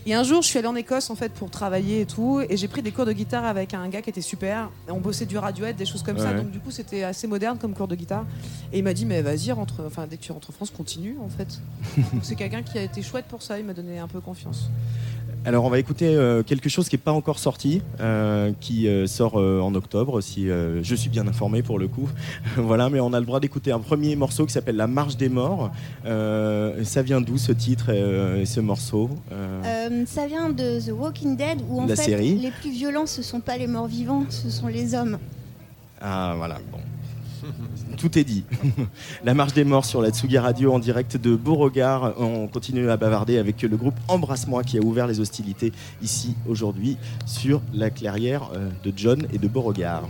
Et 0.07 0.15
un 0.15 0.23
jour, 0.23 0.41
je 0.41 0.49
suis 0.49 0.59
allée 0.59 0.69
en 0.69 0.77
Écosse 0.77 1.11
en 1.11 1.15
fait 1.15 1.33
pour 1.33 1.51
travailler 1.51 2.01
et 2.01 2.07
tout, 2.07 2.41
et 2.49 2.57
j'ai 2.57 2.69
pris 2.69 2.81
des 2.81 2.93
cours 2.93 3.05
de 3.05 3.13
guitare 3.13 3.45
avec 3.45 3.75
un 3.75 3.87
gars 3.89 4.01
qui 4.01 4.09
était 4.09 4.23
super. 4.23 4.71
Et 4.89 4.91
on 4.91 5.01
bossait 5.01 5.27
du 5.27 5.37
Radiohead, 5.37 5.77
des 5.77 5.85
choses 5.85 6.03
comme 6.03 6.19
ça. 6.19 6.33
Donc 6.33 6.51
du 6.51 6.61
coup, 6.61 6.71
c'était 6.71 7.03
assez 7.03 7.27
moderne 7.27 7.59
comme 7.59 7.75
cours 7.75 7.89
de 7.89 7.95
guitare. 7.95 8.25
Et 8.73 8.79
il 8.79 8.85
m'a 8.85 8.95
dit, 8.95 9.05
mais 9.05 9.21
vas-y, 9.21 9.53
rentre. 9.53 9.83
Enfin, 9.87 10.07
dès 10.07 10.17
que 10.17 10.23
tu 10.23 10.33
rentres 10.33 10.51
en 10.51 10.53
France, 10.53 10.71
continue 10.71 11.17
en 11.23 11.29
fait. 11.29 11.61
C'est 12.23 12.37
quelqu'un 12.37 12.63
qui 12.63 12.79
a 12.79 12.83
été 12.83 13.03
chouette 13.03 13.27
pour 13.27 13.43
ça. 13.43 13.59
Il 13.59 13.67
m'a 13.67 13.75
donné 13.75 13.99
un 13.99 14.09
peu 14.09 14.21
confiance. 14.21 14.71
Alors 15.49 15.65
on 15.65 15.71
va 15.71 15.79
écouter 15.79 16.15
euh, 16.15 16.43
quelque 16.43 16.69
chose 16.69 16.91
qui 16.91 16.97
n'est 16.97 17.01
pas 17.01 17.13
encore 17.13 17.39
sorti, 17.39 17.81
euh, 18.01 18.53
qui 18.61 18.87
euh, 18.87 19.07
sort 19.07 19.37
en 19.37 19.75
octobre, 19.75 20.21
si 20.21 20.47
je 20.47 20.95
suis 20.95 21.09
bien 21.09 21.27
informé 21.27 21.63
pour 21.63 21.79
le 21.79 21.89
coup. 21.89 22.07
voilà, 22.59 22.91
mais 22.91 23.01
on 23.01 23.15
a 23.15 23.19
le 23.19 23.25
droit 23.25 23.41
d'écouter 23.41 23.73
un 23.73 23.79
premier 23.79 24.15
morceau 24.15 24.45
qui 24.45 24.53
s'appelle 24.53 24.77
La 24.77 24.87
Marche 24.87 25.17
des 25.17 25.31
Morts. 25.31 25.71
Ça 26.05 27.03
vient 27.03 27.23
d'où 27.23 27.39
ce 27.39 27.53
titre 27.53 27.89
et 27.89 28.45
ce 28.45 28.61
morceau 28.61 29.09
ça 30.07 30.27
vient 30.27 30.51
de 30.51 30.81
The 30.81 30.93
Walking 30.93 31.37
Dead 31.37 31.61
où 31.69 31.81
en 31.81 31.87
La 31.87 31.97
fait 31.97 32.03
série. 32.03 32.35
les 32.37 32.51
plus 32.51 32.71
violents 32.71 33.07
ce 33.07 33.23
sont 33.23 33.41
pas 33.41 33.57
les 33.57 33.67
morts 33.67 33.87
vivants, 33.87 34.25
ce 34.29 34.51
sont 34.51 34.67
les 34.67 34.95
hommes. 34.95 35.19
Ah 36.01 36.35
voilà, 36.37 36.59
bon. 36.71 36.79
Tout 37.97 38.19
est 38.19 38.25
dit. 38.25 38.45
La 39.25 39.35
marche 39.35 39.55
des 39.55 39.65
morts 39.65 39.85
sur 39.85 40.03
la 40.03 40.11
Tsugi 40.11 40.39
Radio 40.39 40.73
en 40.73 40.79
direct 40.79 41.17
de 41.17 41.35
Beauregard. 41.35 42.15
On 42.19 42.47
continue 42.47 42.91
à 42.91 42.97
bavarder 42.97 43.39
avec 43.39 43.63
le 43.63 43.77
groupe 43.77 43.97
Embrasse-moi 44.09 44.63
qui 44.63 44.79
a 44.79 44.81
ouvert 44.81 45.07
les 45.07 45.21
hostilités 45.21 45.73
ici 46.03 46.35
aujourd'hui 46.49 46.97
sur 47.27 47.61
la 47.73 47.91
clairière 47.91 48.51
euh, 48.55 48.69
de 48.85 48.93
John 48.95 49.27
et 49.33 49.39
de 49.39 49.49
Beauregard. 49.49 50.09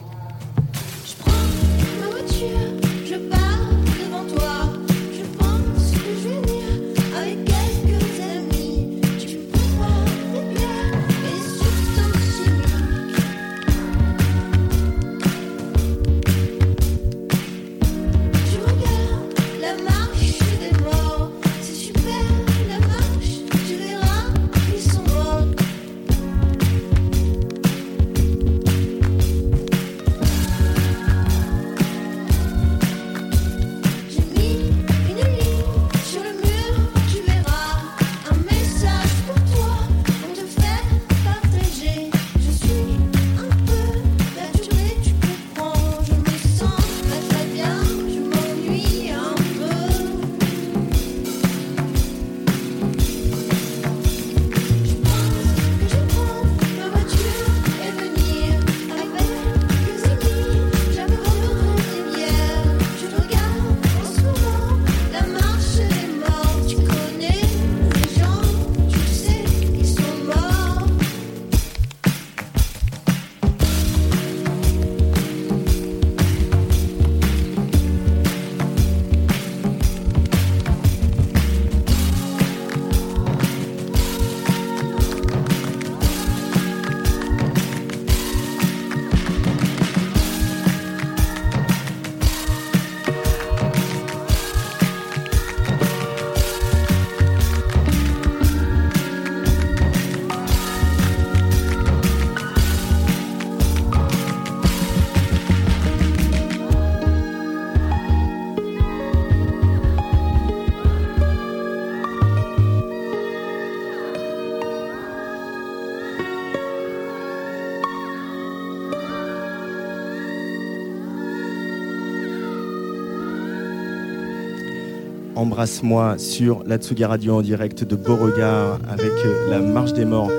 Embrasse-moi 125.48 126.18
sur 126.18 126.62
la 126.66 126.76
Tsugi 126.76 127.06
Radio 127.06 127.36
en 127.36 127.40
direct 127.40 127.82
de 127.82 127.96
Beauregard 127.96 128.80
avec 128.86 129.12
euh, 129.24 129.48
la 129.48 129.60
marche 129.60 129.94
des 129.94 130.04
morts. 130.04 130.30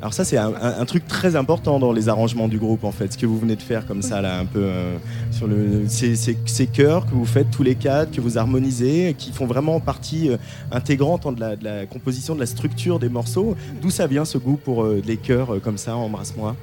Alors 0.00 0.12
ça 0.12 0.24
c'est 0.24 0.36
un, 0.36 0.84
truc 0.84 1.06
très 1.06 1.36
important 1.36 1.78
dans 1.78 1.92
les 1.92 2.08
arrangements 2.08 2.48
du 2.48 2.58
groupe 2.58 2.82
en 2.82 2.90
fait, 2.90 3.12
ce 3.12 3.18
que 3.18 3.24
vous 3.24 3.38
venez 3.38 3.54
de 3.54 3.62
faire 3.62 3.86
comme 3.86 4.02
ça 4.02 4.20
là 4.20 4.36
un 4.36 4.46
peu 4.46 4.64
euh, 4.64 4.96
sur 5.30 5.46
le 5.46 5.84
ces, 5.86 6.66
chœurs 6.66 7.06
que 7.06 7.14
vous 7.14 7.24
faites 7.24 7.52
tous 7.52 7.62
les 7.62 7.76
quatre, 7.76 8.10
que 8.10 8.20
vous 8.20 8.36
harmonisez, 8.36 9.14
qui 9.16 9.30
font 9.30 9.46
vraiment 9.46 9.78
partie 9.78 10.30
euh, 10.30 10.36
intégrante 10.72 11.32
de, 11.32 11.64
la, 11.64 11.86
composition, 11.86 12.34
de 12.34 12.40
la 12.40 12.46
structure 12.46 12.98
des 12.98 13.08
morceaux. 13.08 13.54
D'où 13.80 13.90
ça 13.90 14.08
vient 14.08 14.24
ce 14.24 14.38
goût 14.38 14.56
pour 14.56 14.84
les 14.86 15.18
chœurs 15.18 15.60
comme 15.62 15.78
ça, 15.78 15.94
embrasse-moi? 15.94 16.56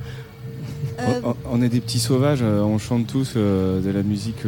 On, 1.50 1.62
est 1.62 1.70
des 1.70 1.80
petits 1.80 2.00
sauvages, 2.00 2.42
on 2.42 2.78
chante 2.78 3.08
tous 3.08 3.38
de 3.38 3.90
la 3.90 4.04
musique 4.04 4.44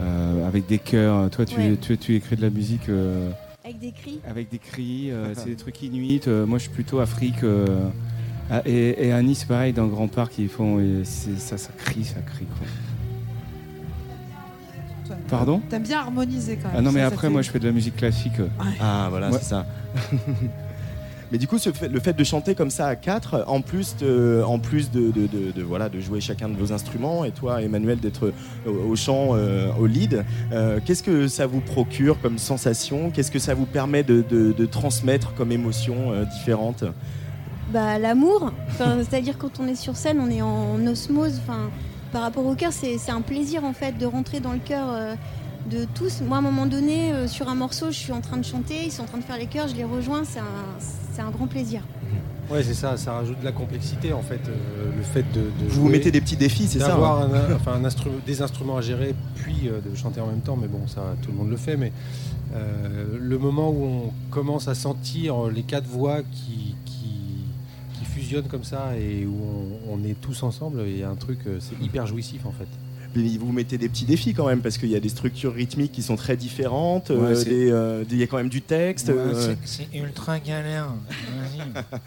euh, 0.00 0.46
avec 0.48 0.66
des 0.66 0.78
chœurs. 0.78 1.30
Toi, 1.30 1.44
tu, 1.44 1.56
Ouais. 1.58 1.76
tu, 1.80 1.96
tu 1.98 2.14
écris 2.16 2.36
de 2.36 2.42
la 2.42 2.50
musique 2.50 2.88
euh, 2.88 3.30
avec 3.64 3.78
des 3.78 3.92
cris. 3.92 4.20
avec 4.28 4.48
des 4.50 4.58
cris, 4.58 5.10
euh, 5.10 5.32
c'est 5.36 5.46
des 5.50 5.56
trucs 5.56 5.82
inuits. 5.82 6.20
Euh, 6.26 6.46
moi, 6.46 6.58
je 6.58 6.64
suis 6.64 6.72
plutôt 6.72 6.98
Afrique. 7.00 7.44
et, 8.66 9.06
et 9.08 9.12
à 9.12 9.22
Nice, 9.22 9.44
pareil, 9.44 9.72
dans 9.72 9.84
le 9.84 9.90
Grand 9.90 10.08
Parc, 10.08 10.38
ils 10.38 10.48
font. 10.48 10.80
ça, 11.04 11.56
ça 11.58 11.70
crie, 11.76 12.04
ça 12.04 12.20
crie. 12.20 12.46
Quoi. 12.46 12.66
Pardon? 15.28 15.60
T'aimes 15.68 15.82
bien 15.82 15.98
harmoniser 16.00 16.56
quand 16.56 16.68
même. 16.68 16.76
Ah 16.78 16.80
non, 16.82 16.90
mais 16.92 17.00
ça, 17.00 17.08
ça 17.08 17.14
après, 17.14 17.26
fait- 17.26 17.32
moi, 17.32 17.42
je 17.42 17.50
fais 17.50 17.58
de 17.58 17.66
la 17.66 17.72
musique 17.72 17.96
classique. 17.96 18.32
Ah 18.80 19.08
voilà, 19.10 19.30
Ouais. 19.30 19.38
c'est 19.40 19.44
ça. 19.50 19.66
Mais 21.32 21.38
du 21.38 21.48
coup, 21.48 21.56
le 21.90 22.00
fait 22.00 22.12
de 22.12 22.24
chanter 22.24 22.54
comme 22.54 22.68
ça 22.68 22.88
à 22.88 22.94
quatre, 22.94 23.42
en 23.46 23.62
plus 23.62 23.96
de, 23.96 24.42
en 24.46 24.58
plus 24.58 24.90
de, 24.90 25.62
voilà, 25.62 25.88
de 25.88 25.98
jouer 25.98 26.20
chacun 26.20 26.50
de 26.50 26.54
vos 26.54 26.74
instruments, 26.74 27.24
et 27.24 27.30
toi, 27.30 27.62
Emmanuel, 27.62 27.98
d'être 27.98 28.34
au, 28.66 28.94
chant, 28.96 29.30
euh, 29.32 29.72
au 29.80 29.86
lead, 29.86 30.26
euh, 30.52 30.78
qu'est-ce 30.84 31.02
que 31.02 31.28
ça 31.28 31.46
vous 31.46 31.62
procure 31.62 32.20
comme 32.20 32.36
sensation? 32.36 33.10
Qu'est-ce 33.10 33.30
que 33.30 33.38
ça 33.38 33.54
vous 33.54 33.64
permet 33.64 34.02
de, 34.02 34.66
transmettre 34.66 35.32
comme 35.32 35.52
émotion 35.52 36.12
euh, 36.12 36.26
différente? 36.26 36.84
Bah 37.72 37.98
l'amour, 37.98 38.52
c'est-à-dire 38.76 39.38
quand 39.38 39.58
on 39.58 39.66
est 39.66 39.74
sur 39.74 39.96
scène, 39.96 40.20
on 40.20 40.30
est 40.30 40.42
en 40.42 40.86
osmose. 40.86 41.40
Enfin, 41.42 41.70
par 42.12 42.20
rapport 42.20 42.44
au 42.44 42.54
cœur, 42.54 42.72
c'est 42.74 43.10
un 43.10 43.22
plaisir 43.22 43.64
en 43.64 43.72
fait 43.72 43.96
de 43.96 44.04
rentrer 44.04 44.40
dans 44.40 44.52
le 44.52 44.58
cœur 44.58 45.16
de 45.70 45.86
tous. 45.94 46.20
Moi, 46.20 46.36
à 46.36 46.40
un 46.40 46.42
moment 46.42 46.66
donné, 46.66 47.26
sur 47.26 47.48
un 47.48 47.54
morceau, 47.54 47.86
je 47.86 47.96
suis 47.96 48.12
en 48.12 48.20
train 48.20 48.36
de 48.36 48.44
chanter, 48.44 48.84
ils 48.84 48.92
sont 48.92 49.04
en 49.04 49.06
train 49.06 49.18
de 49.18 49.24
faire 49.24 49.38
les 49.38 49.46
chœurs, 49.46 49.68
je 49.68 49.76
les 49.76 49.84
rejoins, 49.84 50.24
c'est 51.12 51.20
un 51.22 51.30
grand 51.30 51.46
plaisir. 51.46 51.82
Ouais, 52.50 52.62
c'est 52.62 52.74
ça, 52.74 52.96
ça 52.96 53.12
rajoute 53.12 53.38
de 53.40 53.44
la 53.44 53.52
complexité 53.52 54.12
en 54.12 54.20
fait. 54.22 54.40
euh, 54.48 54.90
le 54.96 55.02
fait 55.02 55.24
de, 55.32 55.40
de 55.64 55.68
Vous 55.70 55.82
vous 55.82 55.88
mettez 55.88 56.10
des 56.10 56.20
petits 56.20 56.36
défis, 56.36 56.66
c'est 56.66 56.80
ça 56.80 56.88
d'avoir 56.88 57.22
hein 57.22 57.30
un- 57.50 57.54
enfin, 57.54 57.72
un 57.74 57.84
instru- 57.88 58.10
des 58.26 58.42
instruments 58.42 58.76
à 58.76 58.80
gérer, 58.80 59.14
puis 59.36 59.68
euh, 59.68 59.80
de 59.80 59.94
chanter 59.96 60.20
en 60.20 60.26
même 60.26 60.40
temps. 60.40 60.56
Mais 60.60 60.66
bon, 60.68 60.86
ça, 60.88 61.14
tout 61.22 61.30
le 61.30 61.36
monde 61.38 61.50
le 61.50 61.56
fait. 61.56 61.76
Mais 61.76 61.92
euh, 62.54 63.16
le 63.18 63.38
moment 63.38 63.70
où 63.70 63.84
on 63.84 64.12
commence 64.30 64.68
à 64.68 64.74
sentir 64.74 65.46
les 65.46 65.62
quatre 65.62 65.86
voix 65.86 66.18
qui, 66.32 66.74
qui, 66.84 67.46
qui 67.98 68.04
fusionnent 68.04 68.48
comme 68.48 68.64
ça 68.64 68.96
et 68.98 69.24
où 69.24 69.38
on, 69.88 69.94
on 69.94 70.04
est 70.04 70.20
tous 70.20 70.42
ensemble, 70.42 70.82
il 70.86 70.98
y 70.98 71.02
a 71.04 71.08
un 71.10 71.14
truc, 71.16 71.38
c'est 71.60 71.80
hyper 71.82 72.06
jouissif 72.06 72.44
en 72.44 72.52
fait. 72.52 72.66
Mais 73.14 73.36
vous 73.38 73.46
vous 73.46 73.52
mettez 73.52 73.78
des 73.78 73.88
petits 73.88 74.04
défis 74.04 74.34
quand 74.34 74.46
même, 74.46 74.60
parce 74.60 74.78
qu'il 74.78 74.90
y 74.90 74.96
a 74.96 75.00
des 75.00 75.08
structures 75.08 75.52
rythmiques 75.54 75.92
qui 75.92 76.02
sont 76.02 76.16
très 76.16 76.36
différentes, 76.36 77.10
euh, 77.10 77.34
Ouais, 77.34 77.44
euh, 77.48 78.04
il 78.10 78.16
y 78.18 78.22
a 78.22 78.26
quand 78.26 78.36
même 78.38 78.48
du 78.48 78.62
texte. 78.62 79.08
Ouais, 79.08 79.14
euh, 79.16 79.56
c'est- 79.64 79.86
C'est 79.92 79.98
ultra 79.98 80.38
galère. 80.38 80.88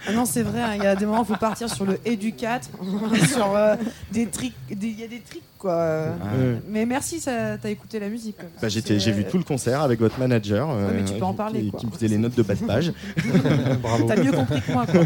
Ah 0.08 0.14
non, 0.14 0.26
c'est 0.26 0.44
vrai, 0.44 0.62
hein, 0.62 0.72
il 0.76 0.84
y 0.84 0.88
a 0.88 0.96
des 0.96 1.06
moments 1.06 1.20
où 1.20 1.24
il 1.24 1.28
faut 1.28 1.36
partir 1.40 1.70
sur 1.70 1.86
le 1.86 1.98
4, 2.32 2.70
sur 3.34 3.56
euh, 3.56 3.76
des 4.12 4.26
tricks, 4.28 4.54
des- 4.70 4.88
il 4.88 5.00
y 5.00 5.04
a 5.04 5.08
des 5.08 5.20
tricks 5.22 5.42
quoi. 5.60 5.76
Ouais. 5.78 6.60
Mais 6.70 6.86
merci, 6.86 7.22
t'as 7.24 7.58
écouté 7.70 8.00
la 8.00 8.10
musique. 8.10 8.36
Bah, 8.62 8.68
J'ai 8.70 9.12
vu 9.12 9.26
tout 9.26 9.38
le 9.38 9.44
concert 9.44 9.82
avec 9.82 10.00
votre 10.00 10.20
manager 10.20 10.70
euh, 10.72 10.90
mais 10.96 11.04
tu 11.06 11.14
peux 11.14 11.24
en 11.26 11.34
parler, 11.34 11.62
qui, 11.62 11.72
quoi. 11.72 11.80
qui 11.80 11.86
me 11.88 11.92
faisait 11.92 12.08
les 12.08 12.18
notes 12.18 12.36
de 12.36 12.44
bas 12.44 12.56
de 12.56 12.66
page. 12.66 12.92
Bravo. 13.82 14.06
T'as 14.08 14.22
mieux 14.22 14.32
compris 14.32 14.62
que 14.62 14.72
moi. 14.72 14.86
Quoi. 14.86 15.02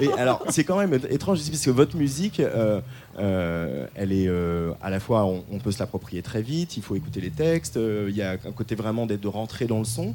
Et 0.00 0.12
alors, 0.12 0.44
c'est 0.50 0.62
quand 0.64 0.78
même 0.78 0.94
étrange 1.10 1.38
aussi 1.40 1.50
parce 1.50 1.64
que 1.64 1.70
votre 1.70 1.96
musique, 1.96 2.38
euh, 2.40 2.80
euh, 3.18 3.86
elle 3.94 4.12
est 4.12 4.28
euh, 4.28 4.72
à 4.80 4.90
la 4.90 5.00
fois, 5.00 5.24
on, 5.24 5.44
on 5.50 5.58
peut 5.58 5.72
se 5.72 5.78
l'approprier 5.78 6.22
très 6.22 6.42
vite, 6.42 6.76
il 6.76 6.82
faut 6.82 6.94
écouter 6.96 7.20
les 7.20 7.30
textes, 7.30 7.76
euh, 7.76 8.06
il 8.08 8.16
y 8.16 8.22
a 8.22 8.32
un 8.32 8.52
côté 8.52 8.74
vraiment 8.74 9.06
d'être 9.06 9.20
de 9.20 9.28
rentrer 9.28 9.66
dans 9.66 9.78
le 9.78 9.84
son. 9.84 10.14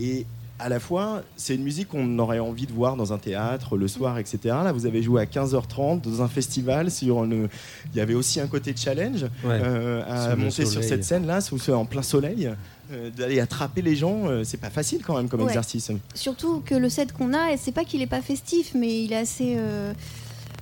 Et 0.00 0.26
à 0.58 0.68
la 0.68 0.78
fois, 0.78 1.22
c'est 1.36 1.54
une 1.54 1.62
musique 1.62 1.88
qu'on 1.88 2.18
aurait 2.18 2.38
envie 2.38 2.66
de 2.66 2.72
voir 2.72 2.94
dans 2.96 3.14
un 3.14 3.18
théâtre 3.18 3.78
le 3.78 3.88
soir, 3.88 4.18
etc. 4.18 4.38
Là, 4.44 4.72
vous 4.72 4.84
avez 4.84 5.02
joué 5.02 5.22
à 5.22 5.24
15h30 5.24 6.02
dans 6.02 6.20
un 6.22 6.28
festival. 6.28 6.90
Sur 6.90 7.24
une... 7.24 7.48
Il 7.94 7.96
y 7.98 8.00
avait 8.02 8.12
aussi 8.12 8.40
un 8.40 8.46
côté 8.46 8.74
challenge 8.76 9.22
Ouais. 9.42 9.58
euh, 9.62 10.02
à 10.06 10.36
monter 10.36 10.66
sur 10.66 10.84
cette 10.84 11.02
scène-là, 11.04 11.38
en 11.74 11.84
plein 11.86 12.02
soleil, 12.02 12.50
euh, 12.92 13.08
d'aller 13.10 13.40
attraper 13.40 13.80
les 13.80 13.96
gens. 13.96 14.28
euh, 14.28 14.44
c'est 14.44 14.58
pas 14.60 14.68
facile 14.68 15.00
quand 15.02 15.16
même 15.16 15.30
comme 15.30 15.40
Ouais. 15.40 15.46
exercice. 15.46 15.90
Surtout 16.14 16.60
que 16.60 16.74
le 16.74 16.90
set 16.90 17.12
qu'on 17.14 17.32
a, 17.32 17.52
et 17.52 17.56
c'est 17.56 17.72
pas 17.72 17.84
qu'il 17.84 18.02
est 18.02 18.06
pas 18.06 18.20
festif, 18.20 18.72
mais 18.74 19.02
il 19.04 19.12
est 19.14 19.16
assez. 19.16 19.54
euh, 19.56 19.94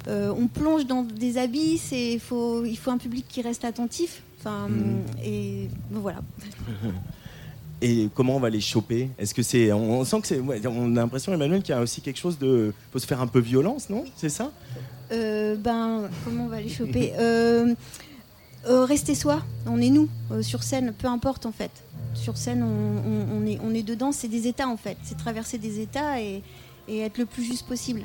euh, 0.08 0.32
on 0.36 0.46
plonge 0.46 0.86
dans 0.86 1.02
des 1.02 1.38
abysses 1.38 1.92
et 1.92 2.14
il 2.14 2.20
faut, 2.20 2.64
il 2.64 2.76
faut 2.76 2.90
un 2.90 2.98
public 2.98 3.26
qui 3.28 3.42
reste 3.42 3.64
attentif. 3.64 4.22
Enfin, 4.40 4.68
Mhm. 4.68 5.02
et 5.24 5.68
voilà. 5.90 6.20
Et 7.80 8.08
comment 8.14 8.34
on 8.36 8.40
va 8.40 8.50
les 8.50 8.60
choper? 8.60 9.08
Est-ce 9.18 9.32
que 9.34 9.42
c'est, 9.42 9.70
on, 9.72 10.00
on 10.00 10.04
sent 10.04 10.20
que 10.20 10.26
c'est, 10.26 10.40
ouais, 10.40 10.60
on 10.66 10.96
a 10.96 11.00
l'impression 11.00 11.32
Emmanuel 11.32 11.62
qu'il 11.62 11.72
y 11.74 11.78
a 11.78 11.80
aussi 11.80 12.00
quelque 12.00 12.16
chose 12.18 12.36
de, 12.36 12.72
faut 12.92 12.98
se 12.98 13.06
faire 13.06 13.20
un 13.20 13.28
peu 13.28 13.38
violence, 13.38 13.88
non? 13.88 14.04
C'est 14.16 14.28
ça? 14.30 14.50
Euh, 15.12 15.54
ben, 15.54 16.08
comment 16.24 16.44
on 16.46 16.48
va 16.48 16.60
les 16.60 16.68
choper? 16.68 17.12
Euh, 17.20 17.72
euh, 18.66 18.84
Rester 18.84 19.14
soi, 19.14 19.44
on 19.66 19.80
est 19.80 19.90
nous, 19.90 20.08
sur 20.42 20.64
scène, 20.64 20.92
peu 20.92 21.06
importe 21.06 21.46
en 21.46 21.52
fait. 21.52 21.70
Sur 22.14 22.36
scène, 22.36 22.64
on, 22.64 22.66
on- 22.66 23.42
on 23.42 23.46
est, 23.46 23.58
on 23.64 23.72
est 23.72 23.84
dedans, 23.84 24.10
c'est 24.10 24.26
des 24.28 24.48
états 24.48 24.66
en 24.68 24.76
fait. 24.76 24.96
C'est 25.04 25.16
traverser 25.16 25.56
des 25.58 25.78
états 25.80 26.20
et, 26.20 26.42
et 26.88 26.98
être 27.02 27.18
le 27.18 27.26
plus 27.26 27.44
juste 27.44 27.66
possible. 27.68 28.02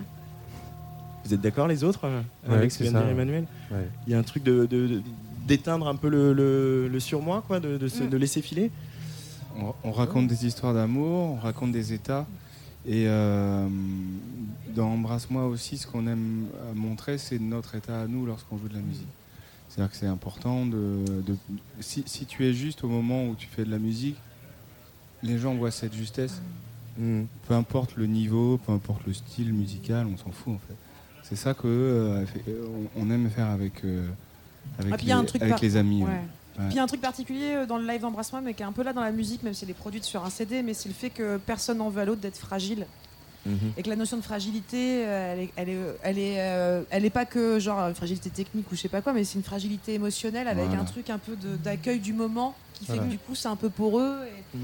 Vous 1.26 1.34
êtes 1.34 1.42
d'accord 1.42 1.68
les 1.68 1.84
autres 1.84 2.02
euh, 2.06 2.22
Ouais, 2.48 2.56
avec 2.56 2.72
ce 2.72 2.80
que 2.80 2.84
vient 2.84 2.94
de 2.94 2.98
dire. 3.00 3.08
Emmanuel 3.10 3.46
Ouais. 3.72 3.88
Il 4.08 4.12
y 4.12 4.16
a 4.16 4.20
un 4.20 4.24
truc 4.24 4.44
de, 4.44 4.66
de- 4.66 4.88
de- 4.88 5.02
d'éteindre 5.48 5.88
un 5.88 5.96
peu 5.96 6.10
le, 6.10 6.34
le, 6.34 6.88
le 6.88 7.00
surmoi, 7.00 7.44
quoi, 7.48 7.60
de, 7.60 7.78
de, 7.78 7.88
se- 7.88 8.04
Mm. 8.04 8.10
de 8.10 8.18
laisser 8.18 8.42
filer? 8.42 8.72
On, 9.58 9.74
on 9.84 9.92
raconte 9.92 10.28
des 10.28 10.46
histoires 10.46 10.74
d'amour, 10.74 11.32
on 11.32 11.36
raconte 11.36 11.72
des 11.72 11.94
états. 11.94 12.26
Et 12.86 13.06
euh, 13.08 13.68
dans 14.76 14.90
Embrasse-moi 14.90 15.46
aussi, 15.48 15.78
ce 15.78 15.88
qu'on 15.88 16.06
aime 16.08 16.48
euh, 16.62 16.74
montrer, 16.76 17.18
c'est 17.18 17.40
notre 17.40 17.76
état 17.76 18.02
à 18.02 18.08
nous 18.08 18.26
lorsqu'on 18.26 18.58
joue 18.58 18.68
de 18.68 18.74
la 18.74 18.82
musique. 18.82 19.08
C'est-à-dire 19.70 19.92
que 19.92 19.98
c'est 19.98 20.08
important 20.08 20.66
de. 20.66 21.06
de- 21.26 21.36
si, 21.80 22.04
si 22.06 22.26
tu 22.26 22.46
es 22.46 22.54
juste 22.54 22.84
au 22.84 22.90
moment 22.90 23.28
où 23.28 23.36
tu 23.36 23.48
fais 23.48 23.64
de 23.64 23.72
la 23.72 23.80
musique, 23.80 24.18
les 25.24 25.38
gens 25.38 25.56
voient 25.56 25.72
cette 25.72 25.94
justesse. 25.94 26.42
Mm. 26.98 27.22
Peu 27.48 27.54
importe 27.54 27.96
le 27.96 28.06
niveau, 28.06 28.60
peu 28.66 28.72
importe 28.74 29.06
le 29.08 29.14
style 29.14 29.54
musical, 29.54 30.06
on 30.06 30.18
s'en 30.18 30.32
fout 30.32 30.54
en 30.56 30.60
fait. 30.68 30.76
C'est 31.24 31.36
ça 31.36 31.54
que 31.54 31.68
euh, 31.68 32.26
euh, 32.48 32.66
on 32.98 33.10
aime 33.10 33.30
faire 33.30 33.48
avec, 33.48 33.84
euh, 33.86 34.08
avec, 34.80 34.94
Ah, 34.94 34.98
les, 35.04 35.12
a 35.12 35.18
un 35.18 35.24
truc 35.24 35.42
avec 35.42 35.54
par- 35.56 35.64
les 35.64 35.78
amis. 35.78 36.04
Ouais. 36.04 36.10
Puis 36.56 36.64
il 36.72 36.76
y 36.76 36.80
a 36.80 36.84
un 36.84 36.88
truc 36.88 37.02
particulier 37.02 37.66
dans 37.68 37.78
le 37.78 37.88
live 37.88 38.02
d'Embrasse-moi, 38.02 38.42
mais 38.42 38.54
qui 38.54 38.62
est 38.62 38.66
un 38.66 38.72
peu 38.72 38.84
là 38.84 38.94
dans 38.94 39.02
la 39.02 39.12
musique, 39.12 39.42
même 39.42 39.54
si 39.56 39.64
elle 39.66 39.72
est 39.72 39.76
produite 39.76 40.04
sur 40.04 40.24
un 40.24 40.30
CD, 40.30 40.62
mais 40.62 40.74
c'est 40.76 40.88
le 40.90 40.94
fait 40.94 41.10
que 41.10 41.38
personne 41.38 41.80
n'en 41.80 41.90
veut 41.90 42.02
à 42.02 42.06
l'autre 42.06 42.22
d'être 42.22 42.38
fragile. 42.38 42.86
Mhm. 43.46 43.58
Et 43.76 43.82
que 43.84 43.90
la 43.90 43.96
notion 43.96 44.18
de 44.18 44.22
fragilité, 44.22 45.00
elle 45.02 45.40
est, 45.40 45.50
elle 45.56 45.70
est, 45.70 45.78
elle 46.04 46.20
est, 46.20 46.36
euh, 46.40 46.84
elle 46.92 47.06
est 47.06 47.10
pas 47.10 47.26
que 47.26 47.60
genre 47.60 47.80
une 47.80 47.96
fragilité 47.96 48.30
technique 48.30 48.72
ou 48.72 48.76
je 48.76 48.82
sais 48.82 48.88
pas 48.88 49.02
quoi, 49.02 49.12
mais 49.14 49.24
c'est 49.24 49.38
une 49.38 49.44
fragilité 49.44 49.96
émotionnelle 49.96 50.48
avec 50.48 50.66
Voilà. 50.68 50.82
un 50.82 50.86
truc 50.86 51.10
un 51.10 51.18
peu 51.18 51.36
de- 51.36 51.58
d'accueil 51.58 52.00
du 52.00 52.14
moment 52.14 52.56
qui 52.74 52.86
fait 52.86 52.94
Voilà. 52.94 53.08
que 53.08 53.12
du 53.12 53.18
coup 53.18 53.34
c'est 53.36 53.50
un 53.50 53.56
peu 53.58 53.70
poreux. 53.70 54.16
Et, 54.28 54.58
Mm. 54.58 54.62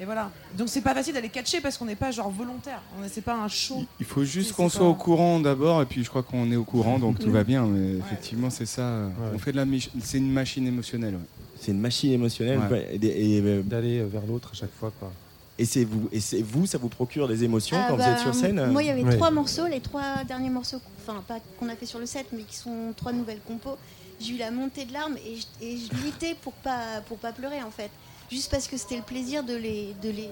Et 0.00 0.04
voilà. 0.04 0.30
Donc 0.56 0.68
c'est 0.68 0.80
pas 0.80 0.94
facile 0.94 1.14
d'aller 1.14 1.28
catcher 1.28 1.60
parce 1.60 1.76
qu'on 1.76 1.84
n'est 1.84 1.94
pas 1.96 2.10
genre 2.10 2.30
volontaire. 2.30 2.80
On 2.98 3.04
est- 3.04 3.08
C'est 3.08 3.20
pas 3.20 3.34
un 3.36 3.48
show. 3.48 3.84
Il 4.00 4.06
faut 4.06 4.24
juste 4.24 4.52
qu'on 4.52 4.68
soit 4.68 4.80
pas- 4.80 4.86
au 4.86 4.94
courant 4.94 5.40
d'abord, 5.40 5.82
et 5.82 5.86
puis 5.86 6.02
je 6.04 6.08
crois 6.08 6.22
qu'on 6.22 6.50
est 6.50 6.56
au 6.56 6.64
courant, 6.64 6.98
donc 6.98 7.18
tout 7.18 7.30
va 7.30 7.44
bien. 7.44 7.66
Mais 7.66 7.98
effectivement, 7.98 8.50
c'est 8.50 8.66
ça. 8.66 8.82
euh, 8.82 9.06
Ouais. 9.08 9.12
On 9.34 9.38
fait 9.38 9.52
de 9.52 9.56
la, 9.58 9.64
c'est 10.02 10.18
une 10.18 10.30
machine 10.32 10.66
émotionnelle. 10.66 11.14
ouais. 11.14 11.20
C'est 11.60 11.72
une 11.72 11.80
machine 11.80 12.12
émotionnelle. 12.12 12.60
Et, 13.02 13.36
et, 13.36 13.40
euh, 13.42 13.62
D'aller 13.62 14.02
vers 14.04 14.24
l'autre 14.26 14.50
à 14.52 14.54
chaque 14.56 14.72
fois. 14.78 14.90
Quoi. 14.98 15.12
et 15.58 15.66
c'est 15.66 15.84
vous, 15.84 16.08
et 16.10 16.20
c'est 16.20 16.40
vous, 16.40 16.64
ça 16.64 16.78
vous 16.78 16.88
procure 16.88 17.28
des 17.28 17.44
émotions 17.44 17.76
Ah 17.78 17.86
quand 17.90 17.96
bah, 17.98 18.04
vous 18.06 18.10
êtes 18.14 18.18
sur 18.20 18.34
scène 18.34 18.64
Moi, 18.72 18.82
il 18.82 18.86
y 18.86 18.90
avait 18.90 19.04
Ouais. 19.04 19.14
trois 19.16 19.30
morceaux, 19.30 19.66
les 19.66 19.80
trois 19.80 20.24
derniers 20.26 20.48
morceaux, 20.48 20.78
enfin 21.06 21.22
pas 21.28 21.38
qu'on 21.58 21.68
a 21.68 21.76
fait 21.76 21.84
sur 21.84 21.98
le 21.98 22.06
set, 22.06 22.24
mais 22.32 22.44
qui 22.44 22.56
sont 22.56 22.94
trois 22.96 23.12
nouvelles 23.12 23.40
compos. 23.46 23.76
J'ai 24.18 24.32
eu 24.34 24.38
la 24.38 24.50
montée 24.50 24.86
de 24.86 24.92
larmes 24.94 25.16
et 25.18 25.36
je, 25.36 25.66
et 25.66 25.76
je 25.76 26.02
luttais 26.02 26.34
pour 26.40 26.54
pas 26.54 27.02
pour 27.08 27.18
pas 27.18 27.32
pleurer 27.32 27.62
en 27.62 27.70
fait, 27.70 27.90
juste 28.30 28.50
parce 28.50 28.66
que 28.68 28.76
c'était 28.76 28.96
le 28.96 29.02
plaisir 29.02 29.42
de 29.44 29.54
les 29.54 29.94
de 30.02 30.10
les 30.10 30.28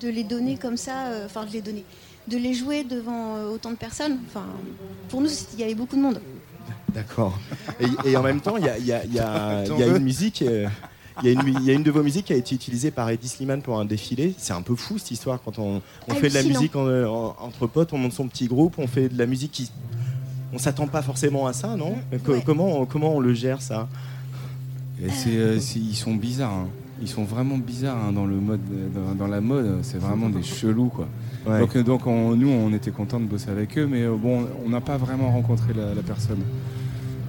de 0.00 0.08
les 0.08 0.24
donner 0.24 0.56
comme 0.56 0.76
ça, 0.76 1.06
euh, 1.08 1.26
enfin 1.26 1.44
de 1.46 1.52
les 1.52 1.62
donner, 1.62 1.84
de 2.28 2.36
les 2.36 2.54
jouer 2.54 2.82
devant 2.84 3.36
euh, 3.36 3.50
autant 3.54 3.70
de 3.70 3.76
personnes. 3.76 4.18
Enfin, 4.28 4.46
pour 5.08 5.20
nous, 5.20 5.28
il 5.54 5.60
y 5.60 5.62
avait 5.64 5.74
beaucoup 5.74 5.96
de 5.96 6.00
monde. 6.02 6.20
D'accord. 6.92 7.38
Et, 7.80 8.10
et 8.10 8.16
en 8.16 8.22
même 8.22 8.40
temps, 8.40 8.56
il 8.56 8.64
y 8.64 8.68
a, 8.68 8.78
il 8.78 8.86
y 8.86 8.92
a- 8.92 9.04
il 9.04 9.14
y 9.14 9.18
a- 9.20 9.64
T'en 9.66 9.74
il 9.76 9.80
y 9.80 9.82
a 9.84 9.86
veux 9.88 9.96
une 9.98 10.02
musique. 10.04 10.42
euh, 10.42 10.66
Il 11.22 11.26
y, 11.26 11.36
a 11.36 11.40
une, 11.40 11.46
il 11.60 11.64
y 11.64 11.70
a 11.70 11.74
une 11.74 11.82
de 11.82 11.90
vos 11.90 12.02
musiques 12.02 12.26
qui 12.26 12.32
a 12.32 12.36
été 12.36 12.54
utilisée 12.54 12.90
par 12.90 13.10
Eddie 13.10 13.28
Slimane 13.28 13.60
pour 13.60 13.78
un 13.78 13.84
défilé. 13.84 14.34
C'est 14.38 14.54
un 14.54 14.62
peu 14.62 14.74
fou 14.74 14.96
cette 14.96 15.10
histoire 15.10 15.38
quand 15.44 15.58
on, 15.58 15.82
on 16.08 16.14
fait 16.14 16.30
de 16.30 16.34
la 16.34 16.42
musique 16.42 16.74
en- 16.74 16.86
en- 16.88 17.36
entre 17.38 17.66
potes, 17.66 17.92
on 17.92 17.98
monte 17.98 18.14
son 18.14 18.26
petit 18.28 18.46
groupe, 18.46 18.74
on 18.78 18.86
fait 18.86 19.08
de 19.10 19.18
la 19.18 19.26
musique 19.26 19.52
qui. 19.52 19.70
On 20.54 20.58
s'attend 20.58 20.86
pas 20.86 21.02
forcément 21.02 21.46
à 21.46 21.52
ça, 21.52 21.76
non? 21.76 21.96
Ouais. 22.10 22.42
comment, 22.44 22.86
comment 22.86 23.14
on 23.16 23.20
le 23.20 23.34
gère 23.34 23.60
ça? 23.62 23.88
Euh, 25.02 25.58
ils 25.76 25.96
sont 25.96 26.14
bizarres. 26.14 26.52
hein. 26.52 26.68
Ils 27.02 27.08
sont 27.08 27.24
vraiment 27.24 27.58
bizarres 27.58 27.98
hein, 28.08 28.12
dans 28.12 28.24
le 28.26 28.36
mode, 28.36 28.60
dans, 28.94 29.14
dans 29.16 29.26
la 29.26 29.40
mode. 29.40 29.80
C'est 29.82 29.98
vraiment 29.98 30.28
des 30.30 30.42
chelous, 30.42 30.88
quoi. 30.88 31.08
Ouais. 31.46 31.58
Donc, 31.58 31.74
euh, 31.76 31.82
donc 31.82 32.06
on- 32.06 32.36
nous, 32.36 32.48
on 32.48 32.72
était 32.72 32.92
contents 32.92 33.18
de 33.20 33.24
bosser 33.26 33.50
avec 33.50 33.76
eux, 33.76 33.86
mais 33.90 34.02
euh, 34.02 34.14
bon, 34.16 34.46
on 34.64 34.68
n'a 34.68 34.80
pas 34.80 34.96
vraiment 34.96 35.30
rencontré 35.32 35.72
la, 35.74 35.94
la 35.94 36.02
personne. 36.02 36.38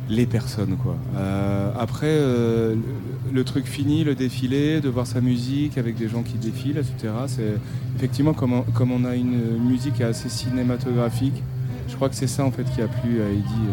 Les 0.09 0.25
personnes, 0.27 0.75
quoi. 0.83 0.95
Euh, 1.17 1.71
après, 1.79 2.07
euh, 2.09 2.75
le, 2.75 3.33
le 3.33 3.43
truc 3.45 3.65
fini, 3.65 4.03
le 4.03 4.13
défilé, 4.15 4.79
de 4.81 4.89
voir 4.89 5.07
sa 5.07 5.21
musique 5.21 5.77
avec 5.77 5.95
des 5.95 6.07
gens 6.09 6.21
qui 6.23 6.37
défilent, 6.37 6.77
etc. 6.77 7.13
C'est 7.27 7.53
effectivement 7.95 8.33
comme 8.33 8.53
on, 8.53 8.61
comme 8.61 8.91
on 8.91 9.05
a 9.05 9.15
une 9.15 9.57
musique 9.65 10.01
assez 10.01 10.29
cinématographique. 10.29 11.41
Je 11.87 11.95
crois 11.95 12.09
que 12.09 12.15
c'est 12.15 12.27
ça 12.27 12.45
en 12.45 12.51
fait 12.51 12.63
qui 12.75 12.81
a 12.81 12.87
plu 12.87 13.21
à 13.21 13.29
Eddie. 13.29 13.69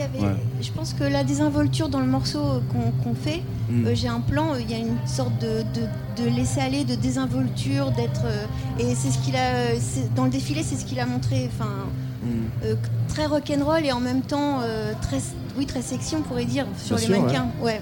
Euh. 0.00 0.06
Oui, 0.14 0.16
il 0.16 0.20
y 0.20 0.24
avait. 0.26 0.32
Ouais. 0.34 0.40
Je 0.60 0.70
pense 0.72 0.92
que 0.94 1.04
la 1.04 1.24
désinvolture 1.24 1.88
dans 1.88 2.00
le 2.00 2.06
morceau 2.06 2.40
qu'on 2.72 2.90
qu'on 3.02 3.14
fait, 3.14 3.42
Mm. 3.70 3.86
euh, 3.86 3.94
j'ai 3.94 4.08
un 4.08 4.20
plan. 4.20 4.54
euh, 4.54 4.60
Il 4.60 4.70
y 4.70 4.74
a 4.74 4.78
une 4.78 4.96
sorte 5.06 5.38
de, 5.40 5.62
de, 5.78 6.22
de 6.24 6.28
laisser 6.34 6.60
aller, 6.60 6.84
de 6.84 6.94
désinvolture, 6.94 7.90
d'être. 7.92 8.22
euh, 8.24 8.44
et 8.78 8.94
c'est 8.94 9.10
ce 9.10 9.18
qu'il 9.18 9.36
a. 9.36 9.40
euh, 9.40 9.76
Dans 10.16 10.24
le 10.24 10.30
défilé, 10.30 10.62
c'est 10.62 10.76
ce 10.76 10.84
qu'il 10.84 10.98
a 11.00 11.06
montré. 11.06 11.48
Enfin, 11.54 11.70
Mm. 12.22 12.26
euh, 12.64 12.74
très 13.08 13.26
rock'n'roll 13.26 13.84
et 13.84 13.92
en 13.92 14.00
même 14.00 14.22
temps 14.22 14.58
euh, 14.62 14.92
très, 15.02 15.18
oui, 15.56 15.66
très 15.66 15.82
sexy, 15.82 16.16
on 16.16 16.22
pourrait 16.22 16.46
dire, 16.46 16.66
sur 16.76 16.96
Bien 16.96 17.06
les 17.08 17.14
sûr, 17.14 17.22
mannequins. 17.22 17.46
Ouais. 17.62 17.80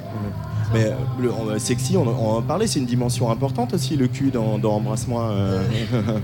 Mais 0.75 0.85
euh, 0.87 0.91
le, 1.21 1.33
on- 1.33 1.59
sexy, 1.59 1.97
on, 1.97 2.03
on 2.07 2.37
en 2.39 2.43
parlait, 2.43 2.67
c'est 2.67 2.81
une 2.81 2.87
dimension 2.87 3.31
importante 3.31 3.73
aussi, 3.73 3.97
le 3.97 4.09
cul 4.09 4.31
dans, 4.33 4.59
dans 4.59 4.73
Embrasse-moi. 4.75 5.23
euh. 5.31 5.63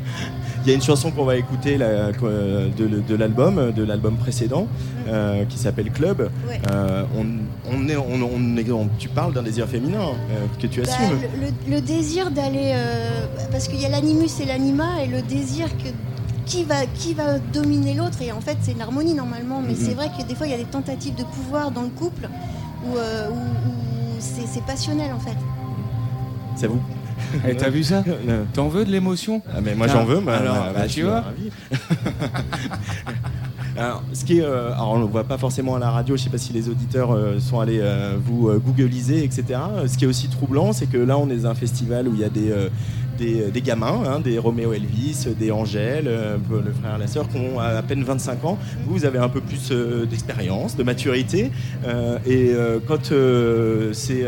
Il 0.64 0.68
y 0.68 0.72
a 0.72 0.74
une 0.74 0.82
chanson 0.82 1.10
qu'on 1.10 1.24
va 1.24 1.36
écouter 1.36 1.76
là, 1.76 2.12
que- 2.12 2.68
de, 2.70 3.14
l'album, 3.16 3.72
de 3.72 3.82
l'album 3.82 4.14
précédent, 4.16 4.68
euh, 5.08 5.44
qui 5.46 5.58
s'appelle 5.58 5.90
Club. 5.90 6.30
Ouais. 6.48 6.60
Euh, 6.70 7.02
on, 7.18 7.26
on 7.74 7.88
est, 7.88 7.96
on, 7.96 8.22
on 8.22 8.88
tu 8.98 9.08
parles 9.08 9.32
d'un 9.32 9.42
désir 9.42 9.66
féminin 9.66 10.00
euh, 10.00 10.46
que 10.60 10.66
tu 10.68 10.80
Bah, 10.80 10.86
assumes. 10.88 11.18
le, 11.40 11.46
le- 11.46 11.74
le 11.76 11.80
désir 11.80 12.30
d'aller. 12.30 12.72
euh, 12.74 13.26
parce 13.50 13.66
qu'il 13.66 13.80
y 13.80 13.86
a 13.86 13.88
l'animus 13.88 14.30
et 14.40 14.44
l'anima, 14.46 15.02
et 15.04 15.08
le 15.08 15.22
désir 15.22 15.66
que. 15.78 15.88
Qui 16.44 16.64
va, 16.64 16.84
qui 16.86 17.14
va 17.14 17.38
dominer 17.38 17.94
l'autre 17.94 18.20
Et 18.20 18.32
en 18.32 18.40
fait, 18.40 18.56
c'est 18.62 18.72
une 18.72 18.80
harmonie 18.82 19.14
normalement, 19.14 19.60
mais 19.64 19.74
Mhm. 19.74 19.78
c'est 19.80 19.94
vrai 19.94 20.10
que 20.18 20.26
des 20.26 20.34
fois, 20.34 20.46
il 20.48 20.50
y 20.50 20.54
a 20.54 20.58
des 20.58 20.64
tentatives 20.64 21.14
de 21.14 21.22
pouvoir 21.22 21.70
dans 21.70 21.82
le 21.82 21.88
couple 21.88 22.28
où, 22.84 22.96
euh, 22.96 23.28
où- 23.30 23.34
où 23.34 24.16
c'est 24.18 24.46
c'est 24.52 24.64
passionnel 24.66 25.12
en 25.14 25.20
fait. 25.20 25.36
Ça 26.56 26.66
vous 26.66 26.80
T'as 27.58 27.70
vu 27.70 27.82
ça 27.82 28.04
T'en 28.52 28.68
veux 28.68 28.84
de 28.84 28.90
l'émotion 28.90 29.42
ah, 29.54 29.60
mais 29.62 29.74
moi 29.74 29.86
Ah, 29.88 29.92
j'en 29.92 30.04
veux, 30.04 30.20
bah, 30.20 30.36
alors, 30.38 30.54
bah, 30.54 30.72
bah, 30.74 30.86
je 30.86 30.92
tu 30.94 31.02
vois. 31.02 31.24
Alors, 33.74 34.02
ce 34.12 34.26
qui 34.26 34.38
est, 34.38 34.42
euh, 34.42 34.74
alors 34.74 34.90
on 34.92 34.98
ne 34.98 35.04
le 35.04 35.08
voit 35.10 35.24
pas 35.24 35.38
forcément 35.38 35.76
à 35.76 35.78
la 35.78 35.90
radio, 35.90 36.14
je 36.14 36.20
ne 36.20 36.24
sais 36.24 36.30
pas 36.30 36.36
si 36.36 36.52
les 36.52 36.68
auditeurs 36.68 37.10
euh, 37.10 37.40
sont 37.40 37.58
allés 37.58 37.80
euh, 37.80 38.18
vous 38.22 38.50
googliser, 38.60 39.24
etc. 39.24 39.58
Ce 39.86 39.96
qui 39.96 40.04
est 40.04 40.06
aussi 40.06 40.28
troublant, 40.28 40.74
c'est 40.74 40.84
que 40.86 40.98
là 40.98 41.16
on 41.16 41.30
est 41.30 41.36
dans 41.36 41.48
un 41.48 41.54
festival 41.54 42.06
où 42.06 42.12
il 42.12 42.20
y 42.20 42.24
a 42.24 42.28
des, 42.28 42.52
des, 43.18 43.50
des 43.50 43.62
gamins, 43.62 44.02
hein, 44.06 44.20
des 44.20 44.38
Roméo 44.38 44.72
Elvis, 44.72 45.26
des 45.38 45.50
Angèle, 45.50 46.06
euh, 46.08 46.36
le 46.50 46.72
frère 46.72 46.96
et 46.96 47.00
la 47.00 47.06
sœur 47.06 47.28
qui 47.28 47.36
ont 47.38 47.58
à 47.58 47.82
peine 47.82 48.02
25 48.02 48.44
ans. 48.44 48.58
Vous, 48.86 48.94
vous 48.94 49.04
avez 49.04 49.18
un 49.18 49.28
peu 49.28 49.40
plus 49.40 49.70
euh, 49.70 50.06
d'expérience, 50.06 50.76
de 50.76 50.82
maturité. 50.82 51.50
euh, 51.86 52.18
et 52.26 52.52
quand 52.86 53.12
c'est 53.92 54.24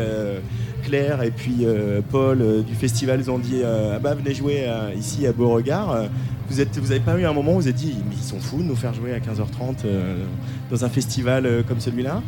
Claire 0.85 1.23
et 1.23 1.31
puis 1.31 1.57
euh, 1.63 2.01
Paul 2.11 2.41
euh, 2.41 2.61
du 2.61 2.75
festival 2.75 3.19
ils 3.19 3.29
ont 3.31 3.39
dit 3.39 3.61
euh, 3.63 3.93
ah 3.95 3.99
bah 3.99 4.13
venez 4.13 4.33
jouer 4.33 4.67
ici 4.97 5.25
à 5.27 5.31
Beauregard. 5.33 6.05
vous 6.49 6.61
êtes, 6.61 6.77
vous 6.77 6.91
avez 6.91 6.99
pas 6.99 7.17
eu 7.19 7.25
un 7.25 7.33
moment 7.33 7.53
où 7.53 7.55
vous 7.55 7.67
avez 7.67 7.73
dit 7.73 7.95
mais 8.07 8.15
ils 8.15 8.23
sont 8.23 8.39
fous 8.39 8.57
de 8.59 8.63
nous 8.63 8.75
faire 8.75 8.93
jouer 8.93 9.13
à 9.13 9.19
15h30 9.19 9.77
euh, 9.85 10.23
dans 10.69 10.85
un 10.85 10.89
festival 10.89 11.63
comme 11.67 11.79
celui-là? 11.79 12.21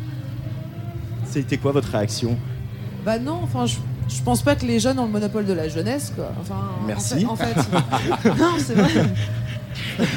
C'était 1.24 1.56
quoi 1.58 1.72
votre 1.72 1.90
réaction? 1.90 2.36
Bah 3.04 3.18
non, 3.18 3.38
enfin 3.42 3.66
je, 3.66 3.76
je 4.08 4.20
pense 4.22 4.42
pas 4.42 4.56
que 4.56 4.66
les 4.66 4.80
jeunes 4.80 4.98
ont 4.98 5.06
le 5.06 5.12
monopole 5.12 5.46
de 5.46 5.52
la 5.52 5.68
jeunesse 5.68 6.12
quoi. 6.14 6.32
Enfin, 6.40 6.56
en 6.82 6.86
Merci. 6.86 7.20
fait- 7.20 7.26
En 7.26 7.36
fait, 7.36 7.56
non, 8.38 8.52
c'est 8.58 8.74
vrai. 8.74 8.90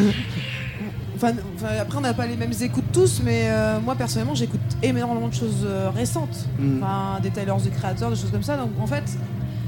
Enfin, 1.24 1.36
après, 1.80 1.98
on 1.98 2.02
n'a 2.02 2.14
pas 2.14 2.26
les 2.26 2.36
mêmes 2.36 2.54
écoutes 2.62 2.92
tous, 2.92 3.22
mais 3.24 3.44
euh, 3.46 3.80
moi 3.80 3.96
personnellement, 3.96 4.34
j'écoute 4.34 4.62
énormément 4.82 5.28
de 5.28 5.34
choses 5.34 5.64
euh, 5.66 5.90
récentes. 5.90 6.48
Mm. 6.58 6.78
Enfin, 6.82 7.20
des 7.22 7.30
the 7.30 7.72
Creator, 7.72 8.10
des 8.10 8.16
choses 8.16 8.32
comme 8.32 8.44
ça. 8.44 8.58
Donc 8.58 8.72
en 8.80 8.88
fait, 8.88 9.04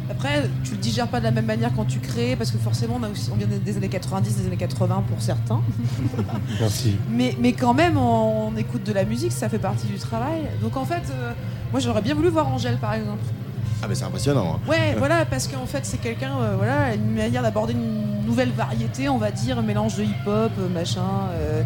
après, 0.09 0.37
Après, 0.37 0.49
tu 0.63 0.71
le 0.71 0.77
digères 0.77 1.07
pas 1.07 1.19
de 1.19 1.25
la 1.25 1.31
même 1.31 1.45
manière 1.45 1.71
quand 1.75 1.85
tu 1.85 1.99
crées, 1.99 2.35
parce 2.35 2.51
que 2.51 2.57
forcément, 2.57 2.97
on, 2.99 3.03
a 3.03 3.09
aussi, 3.09 3.29
on 3.31 3.35
vient 3.35 3.47
des 3.47 3.77
années 3.77 3.89
90, 3.89 4.37
des 4.37 4.47
années 4.47 4.57
80 4.57 5.03
pour 5.07 5.21
certains. 5.21 5.61
Merci. 6.59 6.97
Mais, 7.09 7.37
mais 7.39 7.53
quand 7.53 7.73
même, 7.73 7.97
on, 7.97 8.47
on 8.47 8.57
écoute 8.57 8.83
de 8.83 8.93
la 8.93 9.05
musique, 9.05 9.31
ça 9.31 9.47
fait 9.47 9.59
partie 9.59 9.87
du 9.87 9.97
travail. 9.97 10.41
Donc 10.61 10.75
en 10.75 10.85
fait, 10.85 11.03
euh, 11.11 11.33
moi 11.71 11.79
j'aurais 11.79 12.01
bien 12.01 12.15
voulu 12.15 12.29
voir 12.29 12.47
Angèle 12.47 12.77
par 12.77 12.93
exemple. 12.93 13.23
Ah, 13.83 13.87
mais 13.89 13.95
c'est 13.95 14.05
impressionnant. 14.05 14.55
hein. 14.65 14.69
Ouais, 14.69 14.95
voilà, 14.97 15.25
parce 15.25 15.47
qu'en 15.47 15.65
fait, 15.65 15.81
c'est 15.85 15.97
quelqu'un, 15.97 16.31
euh, 16.41 16.53
voilà, 16.57 16.93
une 16.95 17.15
manière 17.15 17.41
d'aborder 17.41 17.73
une 17.73 18.25
nouvelle 18.25 18.51
variété, 18.51 19.09
on 19.09 19.17
va 19.17 19.29
dire, 19.31 19.59
un 19.59 19.61
mélange 19.61 19.97
de 19.97 20.03
hip-hop, 20.03 20.51
euh, 20.57 20.69
machin, 20.73 21.01
euh, 21.33 21.63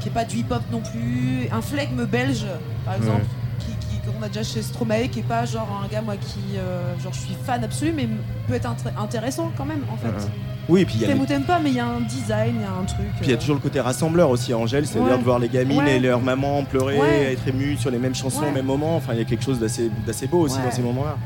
qui 0.00 0.08
est 0.08 0.12
pas 0.12 0.24
du 0.24 0.36
hip-hop 0.36 0.60
non 0.70 0.80
plus. 0.82 1.48
Un 1.50 1.62
flegme 1.62 2.04
belge, 2.04 2.44
par 2.84 2.94
exemple, 2.96 3.24
qui, 3.58 3.68
qui- 3.88 4.00
qu'on 4.06 4.22
a 4.22 4.28
déjà 4.28 4.42
chez 4.42 4.60
Stromae, 4.60 5.08
qui 5.10 5.20
est 5.20 5.22
pas 5.22 5.46
genre 5.46 5.82
un 5.82 5.88
gars, 5.88 6.02
moi, 6.02 6.16
qui, 6.20 6.58
euh, 6.58 6.82
genre, 7.02 7.14
je 7.14 7.20
suis 7.20 7.36
fan 7.46 7.64
absolu, 7.64 7.92
mais 7.96 8.06
peut 8.48 8.54
être 8.54 8.68
intéressant 9.00 9.50
quand 9.56 9.64
même, 9.64 9.80
en 9.90 9.96
fait. 9.96 10.08
Ouais. 10.08 10.30
Oui, 10.68 10.80
et 10.80 10.84
puis 10.84 10.96
il 10.96 11.02
y 11.02 11.04
a 11.04 11.14
les- 11.14 11.44
pas, 11.44 11.60
mais 11.60 11.70
il 11.70 11.76
y 11.76 11.80
a 11.80 11.86
un 11.86 12.00
design, 12.00 12.56
il 12.56 12.60
y 12.60 12.64
a 12.64 12.70
un 12.70 12.84
truc. 12.84 13.06
Puis 13.18 13.26
il 13.26 13.30
y 13.30 13.34
a 13.34 13.36
toujours 13.36 13.54
le 13.54 13.60
côté 13.60 13.80
rassembleur 13.80 14.28
aussi 14.30 14.52
à 14.52 14.58
Angèle, 14.58 14.84
c'est-à-dire 14.84 15.12
Ouais. 15.12 15.18
de 15.18 15.22
voir 15.22 15.38
les 15.38 15.48
gamines 15.48 15.78
Ouais. 15.78 15.96
et 15.96 16.00
leurs 16.00 16.20
mamans 16.20 16.64
pleurer, 16.64 16.98
Ouais. 16.98 17.32
être 17.34 17.46
émues 17.46 17.76
sur 17.76 17.88
les 17.90 17.98
mêmes 17.98 18.16
chansons 18.16 18.40
Ouais. 18.42 18.48
au 18.50 18.52
même 18.52 18.66
moment. 18.66 18.96
Enfin, 18.96 19.12
il 19.12 19.18
y 19.20 19.22
a 19.22 19.24
quelque 19.24 19.44
chose 19.44 19.60
d'assez 19.60 20.26
beau 20.26 20.40
aussi 20.40 20.58
Ouais. 20.58 20.64
dans 20.64 20.70
ces 20.72 20.82
moments-là. 20.82 21.16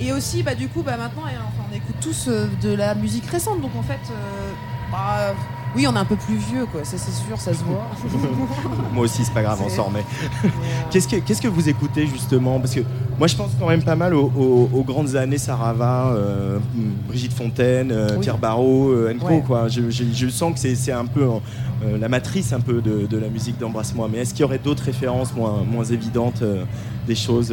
Et 0.00 0.12
aussi, 0.12 0.42
bah, 0.42 0.54
du 0.54 0.68
coup, 0.68 0.82
bah, 0.82 0.96
maintenant, 0.96 1.22
enfin, 1.24 1.64
on 1.70 1.74
écoute 1.74 1.96
tous 2.00 2.26
euh, 2.28 2.46
de 2.62 2.72
la 2.74 2.94
musique 2.94 3.26
récente, 3.26 3.60
donc 3.60 3.72
en 3.76 3.82
fait, 3.82 3.98
euh, 4.10 4.52
bah, 4.92 5.34
oui, 5.74 5.86
on 5.88 5.94
est 5.94 5.98
un 5.98 6.04
peu 6.04 6.16
plus 6.16 6.36
vieux, 6.36 6.66
quoi, 6.66 6.84
ça 6.84 6.96
c'est 6.96 7.10
sûr, 7.12 7.38
ça 7.38 7.52
se 7.52 7.62
voit. 7.64 7.84
Moi 8.92 9.04
aussi, 9.04 9.24
c'est 9.24 9.34
pas 9.34 9.42
grave, 9.42 9.60
on 9.64 9.68
s'en 9.68 9.84
remet. 9.84 10.04
euh, 10.44 10.48
Qu'est-ce 10.90 11.08
que, 11.08 11.16
qu'est-ce 11.16 11.42
que 11.42 11.48
vous 11.48 11.68
écoutez 11.68 12.06
justement? 12.06 12.58
Parce 12.60 12.74
que 12.74 12.80
moi, 13.18 13.26
je 13.26 13.34
pense 13.36 13.50
quand 13.58 13.66
même 13.68 13.82
pas 13.82 13.96
mal 13.96 14.14
aux, 14.14 14.32
aux- 14.36 14.70
aux 14.72 14.84
grandes 14.84 15.16
années 15.16 15.36
Sarava, 15.36 16.12
euh, 16.12 16.58
Brigitte 17.08 17.32
Fontaine, 17.34 17.92
Oui. 18.12 18.20
Pierre 18.20 18.38
Barrault, 18.38 18.94
Co. 19.20 19.26
Ouais. 19.26 19.42
Quoi. 19.46 19.68
Je, 19.68 19.90
je- 19.90 20.04
je 20.14 20.28
sens 20.28 20.54
que 20.54 20.60
c'est, 20.74 20.92
un 20.92 21.06
peu 21.06 21.26
la 22.00 22.08
matrice 22.08 22.52
un 22.52 22.60
peu 22.60 22.80
de, 22.80 23.06
de 23.06 23.18
la 23.18 23.28
musique 23.28 23.58
d'Embrasse-moi. 23.58 24.08
Mais 24.10 24.18
est-ce 24.18 24.30
qu'il 24.32 24.40
y 24.42 24.44
aurait 24.44 24.58
d'autres 24.58 24.84
références 24.84 25.34
moins, 25.34 25.64
moins 25.70 25.84
évidentes, 25.84 26.42
des 27.06 27.14
choses 27.16 27.52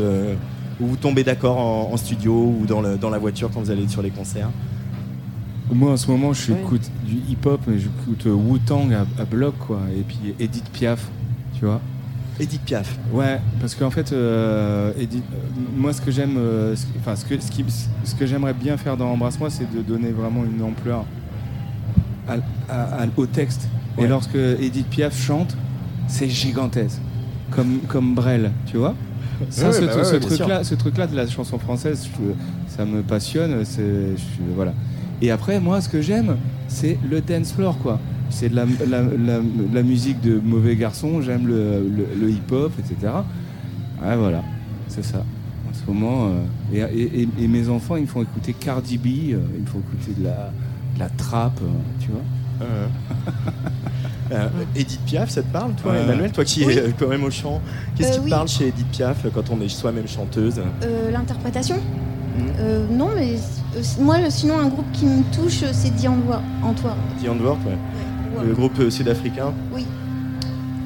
où 0.82 0.88
vous 0.88 0.96
tombez 0.98 1.24
d'accord 1.24 1.58
en, 1.58 1.94
en 1.94 1.98
studio 1.98 2.34
ou 2.60 2.66
dans, 2.66 2.82
le- 2.82 2.98
dans 2.98 3.10
la 3.10 3.18
voiture 3.18 3.50
quand 3.54 3.62
vous 3.62 3.72
allez 3.72 3.88
sur 3.88 4.02
les 4.02 4.10
concerts 4.12 4.50
Moi 5.74 5.92
en 5.92 5.98
ce 5.98 6.10
moment 6.12 6.34
je 6.34 6.52
Oui. 6.52 6.58
écoute 6.64 6.90
du 7.06 7.16
hip-hop 7.30 7.62
mais 7.68 7.80
j'écoute 7.80 8.26
euh, 8.28 8.34
Wu-Tang 8.34 8.92
à, 8.94 9.06
à 9.22 9.26
bloc 9.26 9.56
quoi 9.60 9.80
et 9.98 10.02
puis 10.02 10.36
Edith 10.40 10.70
Piaf, 10.72 11.08
tu 11.58 11.66
vois. 11.66 11.82
Edith 12.38 12.62
Piaf. 12.66 13.00
Ouais, 13.14 13.40
parce 13.62 13.76
qu'en 13.76 13.90
fait, 13.90 14.12
euh, 14.12 14.92
Edith- 15.00 15.24
euh, 15.34 15.38
moi, 15.78 15.94
ce 15.94 16.02
que 16.02 16.12
j'aime, 16.12 16.36
euh, 16.38 16.76
ce, 16.76 16.86
enfin, 17.00 17.16
ce 17.16 17.24
que, 17.24 17.40
ce 17.40 17.50
qui- 17.50 17.64
ce 18.04 18.14
que 18.14 18.26
j'aimerais 18.26 18.54
bien 18.54 18.76
faire 18.76 18.98
dans 18.98 19.08
Embrasse-moi, 19.14 19.50
c'est 19.50 19.74
de 19.74 19.82
donner 19.82 20.10
vraiment 20.10 20.44
une 20.44 20.62
ampleur 20.62 21.06
à- 22.28 22.34
à- 22.70 23.04
à- 23.04 23.08
au 23.16 23.26
texte. 23.26 23.70
Ouais. 23.98 24.04
Et 24.04 24.08
lorsque 24.08 24.36
Edith 24.36 24.88
Piaf 24.88 25.18
chante, 25.18 25.56
c'est 26.10 26.28
gigantesque, 26.28 27.00
comme 27.52 27.80
comme 27.88 28.14
Brel, 28.16 28.52
tu 28.66 28.76
vois. 28.76 28.96
Ça, 29.50 29.68
Ouais, 29.68 29.74
ce, 29.74 29.82
bah 29.86 29.96
ouais, 29.98 30.04
ce 30.04 30.16
truc-là, 30.16 30.64
ce 30.64 30.76
truc-là 30.76 31.08
de 31.08 31.16
la 31.16 31.28
chanson 31.28 31.58
française, 31.60 32.08
je- 32.18 32.74
ça 32.76 32.86
me 32.86 33.02
passionne. 33.02 33.64
C'est, 33.66 33.82
je- 34.18 34.54
voilà. 34.56 34.74
Et 35.22 35.32
après, 35.32 35.60
moi, 35.60 35.82
ce 35.82 35.90
que 35.90 36.02
j'aime, 36.02 36.38
c'est 36.68 36.98
le 37.10 37.22
dance 37.22 37.54
floor, 37.54 37.78
quoi. 37.80 38.00
C'est 38.30 38.50
de 38.50 38.56
la, 38.56 38.66
la, 38.88 39.02
la- 39.02 39.42
la 39.74 39.84
musique 39.84 40.20
de 40.22 40.40
mauvais 40.44 40.76
garçon. 40.76 41.22
J'aime 41.22 41.48
le, 41.48 41.88
le- 41.88 42.08
le 42.20 42.30
hip-hop, 42.32 42.72
etc. 42.80 43.14
Ouais, 44.04 44.16
voilà, 44.18 44.44
c'est 44.88 45.04
ça. 45.06 45.20
En 45.70 45.74
ce 45.74 45.86
moment, 45.92 46.28
euh, 46.28 46.44
et, 46.74 46.80
et- 47.02 47.22
et- 47.22 47.30
et 47.44 47.48
mes 47.48 47.70
enfants, 47.70 47.96
ils 47.96 48.04
me 48.04 48.08
font 48.08 48.22
écouter 48.24 48.54
Cardi 48.54 48.98
B, 48.98 49.06
euh, 49.34 49.40
ils 49.56 49.62
me 49.62 49.68
font 49.68 49.80
écouter 49.80 50.20
de 50.20 50.24
la, 50.26 50.52
de 50.96 51.00
la 51.00 51.10
trappe, 51.10 51.60
euh, 51.62 51.68
tu 52.00 52.10
vois. 52.12 52.22
Euh, 54.32 54.48
Edith 54.76 55.00
Piaf, 55.06 55.30
ça 55.30 55.42
te 55.44 55.52
parle, 55.54 55.74
toi, 55.74 55.92
Ouais. 55.92 56.02
Emmanuel 56.02 56.32
Toi 56.32 56.44
qui 56.46 56.66
Oui. 56.66 56.74
es 56.74 56.80
euh, 56.80 56.92
quand 56.98 57.08
même 57.08 57.24
au 57.24 57.30
chant, 57.30 57.62
qu'est-ce 57.96 58.08
Euh, 58.10 58.12
qui 58.14 58.18
te 58.20 58.24
oui. 58.24 58.30
parle 58.32 58.48
chez 58.48 58.68
Edith 58.70 58.88
Piaf 58.88 59.18
quand 59.34 59.50
on 59.52 59.62
est 59.62 59.70
soi-même 59.70 60.08
chanteuse? 60.08 60.60
Euh, 60.84 61.12
L'interprétation. 61.12 61.78
Euh, 62.60 62.86
Non, 62.92 63.10
mais 63.16 63.36
euh, 63.78 63.82
moi, 64.00 64.18
sinon, 64.30 64.58
un 64.60 64.68
groupe 64.68 64.92
qui 64.94 65.06
me 65.06 65.22
touche, 65.32 65.64
c'est. 65.72 65.92
The 65.96 66.08
ouais. 67.66 67.72
Ouais. 68.40 68.46
Le 68.48 68.54
groupe 68.54 68.90
sud-africain? 68.90 69.54
Oui. 69.74 69.86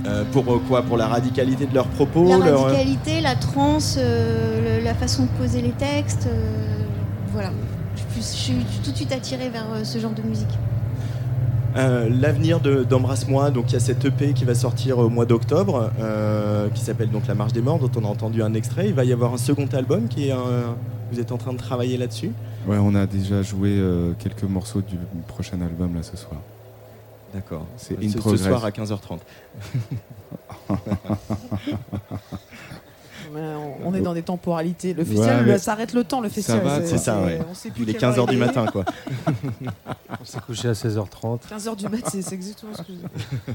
Euh, 0.06 0.24
pour 0.32 0.44
quoi? 0.68 0.82
Pour 0.84 0.98
la 0.98 1.08
radicalité 1.08 1.66
de 1.66 1.74
leurs 1.74 1.88
propos 1.88 2.28
La 2.30 2.38
leur, 2.46 2.64
radicalité, 2.66 3.22
la 3.22 3.36
trance, 3.36 3.96
euh, 3.98 4.80
le- 4.80 4.84
la 4.84 4.94
façon 4.94 5.24
de 5.24 5.30
poser 5.30 5.62
les 5.62 5.72
textes. 5.72 6.28
euh, 6.28 6.84
voilà. 7.32 7.52
Je 7.96 8.00
suis, 8.02 8.08
plus- 8.10 8.22
je 8.68 8.72
suis 8.74 8.82
tout 8.84 8.92
de 8.92 8.96
suite 8.96 9.12
attirée 9.12 9.50
vers 9.50 9.66
ce 9.84 9.98
genre 9.98 10.12
de 10.14 10.22
musique. 10.22 10.48
Euh, 11.76 12.10
L'avenir 12.10 12.60
de- 12.60 12.84
d'Embrasse-moi, 12.84 13.52
donc 13.52 13.66
il 13.70 13.74
y 13.74 13.76
a 13.76 13.80
cette 13.80 14.04
EP 14.06 14.34
qui 14.34 14.46
va 14.46 14.56
sortir 14.56 14.98
au 15.00 15.10
mois 15.10 15.26
d'octobre, 15.26 15.92
euh, 16.00 16.68
qui 16.70 16.82
s'appelle 16.82 17.10
donc 17.10 17.28
La 17.28 17.36
Marche 17.36 17.54
des 17.54 17.62
Morts, 17.62 17.80
dont 17.80 17.92
on 18.02 18.06
a 18.06 18.08
entendu 18.08 18.42
un 18.44 18.54
extrait. 18.54 18.88
Il 18.88 18.94
va 18.94 19.04
y 19.06 19.14
avoir 19.14 19.34
un 19.34 19.38
second 19.38 19.68
album 19.74 20.08
qui 20.08 20.28
est. 20.30 20.32
un- 20.32 20.76
vous 21.12 21.20
êtes 21.20 21.32
en 21.32 21.38
train 21.38 21.54
de 21.54 21.58
travailler 21.58 21.98
là-dessus 21.98 22.32
Ouais, 22.68 22.78
on 22.80 22.94
a 22.94 23.08
déjà 23.08 23.42
joué 23.42 23.70
euh, 23.80 24.12
quelques 24.20 24.44
morceaux 24.44 24.82
du 24.82 24.96
prochain 25.28 25.60
album 25.62 25.96
là 25.96 26.04
ce 26.04 26.16
soir. 26.18 26.40
D'accord. 27.34 27.66
C'est 27.78 27.96
Ce, 28.10 28.20
ce 28.22 28.38
soir 28.38 28.64
à 28.66 28.70
15h30. 28.72 29.20
On- 33.36 33.90
on 33.90 33.94
est 33.94 34.02
dans 34.02 34.14
des 34.14 34.22
temporalités. 34.24 34.94
Le 34.94 35.04
festival, 35.06 35.46
Ouais, 35.48 35.58
mais- 35.58 35.94
le- 35.94 36.04
temps, 36.04 36.22
le 36.22 36.30
festival. 36.30 36.64
va, 36.64 36.86
C'est 36.86 36.98
ça, 36.98 37.20
ouais. 37.22 37.40
on 37.50 37.54
sait 37.54 37.70
plus 37.70 37.84
Il 37.84 37.90
est 37.90 37.94
quelle 37.94 38.06
heure 38.10 38.16
15h 38.26 38.30
du 38.30 38.38
matin, 38.38 38.66
quoi. 38.72 38.86
On 40.22 40.26
s'est 40.26 40.40
couché 40.46 40.68
à 40.68 40.74
16h30. 40.74 41.42
15h 41.50 41.76
du 41.76 41.88
mat, 41.88 42.00
c'est 42.12 42.22
c'est 42.22 42.36
exactement 42.36 42.74
ce 42.76 42.82
que 42.82 42.88
je. 42.94 43.54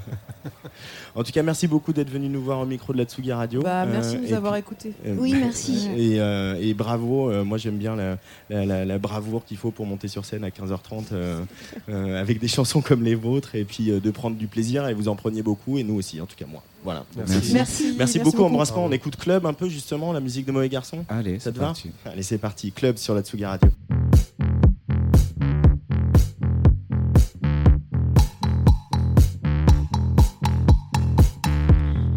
En 1.15 1.23
tout 1.23 1.31
cas, 1.33 1.43
merci 1.43 1.67
beaucoup 1.69 1.93
d'être 1.93 2.11
venu 2.11 2.29
nous 2.29 2.43
voir 2.43 2.61
au 2.61 2.67
micro 2.67 2.93
de 2.93 2.99
la 2.99 3.05
Tsugi 3.05 3.33
Radio. 3.33 3.63
Bah, 3.63 3.85
merci 3.87 4.17
Euh, 4.17 4.21
de 4.21 4.25
et 4.25 4.31
nous 4.31 4.35
avoir 4.37 4.57
écoutés. 4.57 4.93
Euh, 5.07 5.17
Oui, 5.19 5.35
merci. 5.39 5.89
Et, 5.97 6.21
euh, 6.21 6.57
et 6.61 6.75
bravo, 6.75 7.31
euh, 7.31 7.45
moi 7.45 7.59
j'aime 7.59 7.77
bien 7.77 7.95
la, 7.97 8.17
la- 8.51 8.65
la- 8.67 8.85
la 8.85 8.99
bravoure 8.99 9.45
qu'il 9.45 9.57
faut 9.57 9.71
pour 9.71 9.87
monter 9.87 10.09
sur 10.09 10.25
scène 10.25 10.45
à 10.45 10.51
15h30 10.51 11.13
euh, 11.13 11.41
euh, 11.89 12.21
avec 12.21 12.41
des 12.41 12.49
chansons 12.49 12.81
comme 12.81 13.03
les 13.03 13.15
vôtres 13.15 13.55
et 13.55 13.65
puis 13.65 13.91
euh, 13.91 14.01
de 14.01 14.11
prendre 14.11 14.37
du 14.37 14.47
plaisir 14.47 14.89
et 14.89 14.95
vous 14.95 15.09
en 15.09 15.17
preniez 15.17 15.43
beaucoup 15.43 15.79
et 15.79 15.85
nous 15.85 15.95
aussi, 15.95 16.21
en 16.21 16.27
tout 16.27 16.37
cas 16.37 16.47
moi. 16.51 16.63
Voilà. 16.85 17.05
Merci. 17.17 17.53
Merci. 17.55 17.95
Merci 17.99 18.19
beaucoup, 18.19 18.45
embrassement. 18.45 18.85
On 18.85 18.93
écoute 18.93 19.17
Club 19.17 19.47
un 19.47 19.55
peu 19.55 19.69
justement, 19.69 20.13
la 20.13 20.21
musique 20.21 20.47
de 20.47 20.53
Mauvais 20.53 20.69
Garçon. 20.69 21.05
Allez, 21.09 21.39
Ça 21.39 21.45
c'est 21.45 21.53
te 21.53 21.59
va 21.59 21.67
parti. 21.67 21.91
Allez, 22.05 22.23
c'est 22.23 22.39
parti. 22.39 22.73
Club 22.73 22.99
sur 22.99 23.15
la 23.15 23.23
Tsugi 23.23 23.45
Radio. 23.45 23.71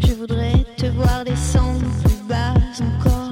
Je 0.00 0.12
voudrais 0.14 0.64
te 0.76 0.86
voir 0.86 1.24
descendre 1.24 1.80
plus 2.04 2.28
bas 2.28 2.54
encore. 2.80 3.30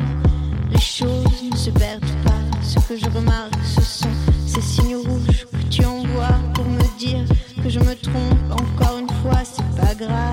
Les 0.70 0.80
choses 0.80 1.42
ne 1.50 1.56
se 1.56 1.70
perdent 1.70 2.00
pas. 2.24 2.32
Ce 2.62 2.78
que 2.88 2.96
je 2.96 3.06
remarque, 3.06 3.54
ce 3.64 3.80
sont 3.82 4.08
ces 4.46 4.60
signes 4.60 4.96
rouges 4.96 5.46
que 5.52 5.68
tu 5.70 5.84
envoies 5.84 6.38
pour 6.54 6.64
me 6.64 6.98
dire 6.98 7.24
que 7.62 7.68
je 7.68 7.78
me 7.80 7.94
trompe. 7.94 8.38
Encore 8.50 8.98
une 8.98 9.10
fois, 9.22 9.42
c'est 9.44 9.80
pas 9.80 9.94
grave. 9.94 10.32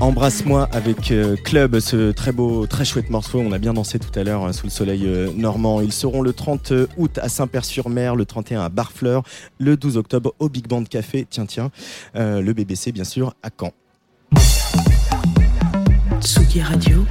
Embrasse-moi 0.00 0.68
avec 0.72 1.10
euh, 1.10 1.36
Club, 1.36 1.80
ce 1.80 2.10
très 2.12 2.30
beau, 2.30 2.66
très 2.66 2.84
chouette 2.84 3.08
morceau. 3.08 3.40
On 3.40 3.52
a 3.52 3.58
bien 3.58 3.72
dansé 3.72 3.98
tout 3.98 4.16
à 4.18 4.24
l'heure 4.24 4.44
euh, 4.44 4.52
sous 4.52 4.66
le 4.66 4.70
soleil 4.70 5.04
euh, 5.06 5.30
normand. 5.34 5.80
Ils 5.80 5.92
seront 5.92 6.20
le 6.20 6.34
30 6.34 6.72
août 6.98 7.18
à 7.18 7.30
Saint-Père-sur-Mer, 7.30 8.14
le 8.14 8.26
31 8.26 8.60
à 8.60 8.68
Barfleur, 8.68 9.22
le 9.58 9.76
12 9.76 9.96
octobre 9.96 10.34
au 10.38 10.50
Big 10.50 10.68
Band 10.68 10.84
Café, 10.84 11.26
tiens 11.28 11.46
tiens, 11.46 11.70
le 12.14 12.52
BBC 12.52 12.92
bien 12.92 13.04
sûr 13.04 13.34
à 13.42 13.48
Caen. 13.58 13.72
Tsugi 16.20 16.60
Radio. 16.60 17.04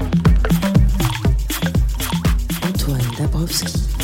Antoine 2.63 3.01
Dabrowski 3.17 3.94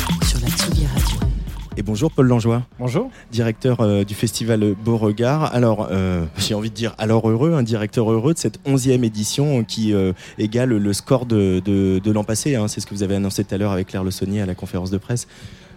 Et 1.78 1.82
bonjour 1.82 2.10
Paul 2.12 2.26
Langeois, 2.26 2.62
Bonjour. 2.78 3.10
directeur 3.30 3.80
euh, 3.80 4.04
du 4.04 4.14
festival 4.14 4.74
Beauregard. 4.84 5.54
Alors, 5.54 5.88
euh, 5.90 6.24
j'ai 6.36 6.54
envie 6.54 6.68
de 6.68 6.74
dire 6.74 6.94
alors 6.98 7.28
heureux, 7.30 7.54
un 7.54 7.62
directeur 7.62 8.10
heureux 8.12 8.34
de 8.34 8.38
cette 8.38 8.58
11e 8.66 9.02
édition 9.04 9.64
qui 9.64 9.94
euh, 9.94 10.12
égale 10.38 10.68
le 10.70 10.92
score 10.92 11.24
de, 11.24 11.62
de- 11.64 11.98
de 11.98 12.10
l'an 12.12 12.24
passé. 12.24 12.56
hein. 12.56 12.68
C'est 12.68 12.80
ce 12.80 12.86
que 12.86 12.94
vous 12.94 13.02
avez 13.02 13.14
annoncé 13.14 13.42
tout 13.44 13.54
à 13.54 13.58
l'heure 13.58 13.72
avec 13.72 13.86
Claire 13.88 14.04
Le 14.04 14.10
Saunier 14.10 14.42
à 14.42 14.46
la 14.46 14.54
conférence 14.54 14.90
de 14.90 14.98
presse. 14.98 15.26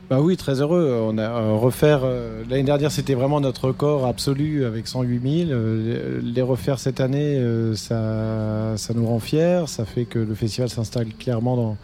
Bah 0.10 0.20
oui, 0.22 0.36
très 0.36 0.60
heureux. 0.62 1.00
On 1.10 1.18
a 1.18 1.40
refaire 1.54 2.02
l'année 2.50 2.64
dernière, 2.64 2.92
c'était 2.92 3.16
vraiment 3.16 3.40
notre 3.40 3.68
record 3.70 4.06
absolu 4.06 4.66
avec 4.66 4.88
108 4.88 5.46
000. 5.48 5.52
Euh, 5.52 6.20
les 6.22 6.42
refaire 6.42 6.78
cette 6.78 7.00
année, 7.00 7.42
ça, 7.76 8.74
ça 8.76 8.94
nous 8.94 9.08
rend 9.08 9.20
fiers. 9.20 9.64
Ça 9.68 9.86
fait 9.86 10.04
que 10.06 10.20
le 10.20 10.36
festival 10.36 10.70
s'installe 10.70 11.08
clairement 11.18 11.56
dans 11.56 11.78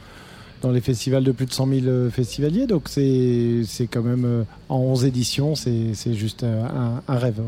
dans 0.61 0.71
les 0.71 0.81
festivals 0.81 1.23
de 1.23 1.31
plus 1.31 1.45
de 1.45 1.53
100 1.53 1.67
000 1.67 1.85
euh, 1.87 2.09
festivaliers. 2.09 2.67
Donc 2.67 2.87
c'est 2.87 3.65
quand 3.91 4.03
même 4.03 4.25
euh, 4.25 4.43
en 4.69 4.77
11 4.77 5.05
éditions, 5.05 5.55
c'est 5.55 6.13
juste 6.13 6.43
euh, 6.43 6.63
un, 7.07 7.17
rêve. 7.17 7.41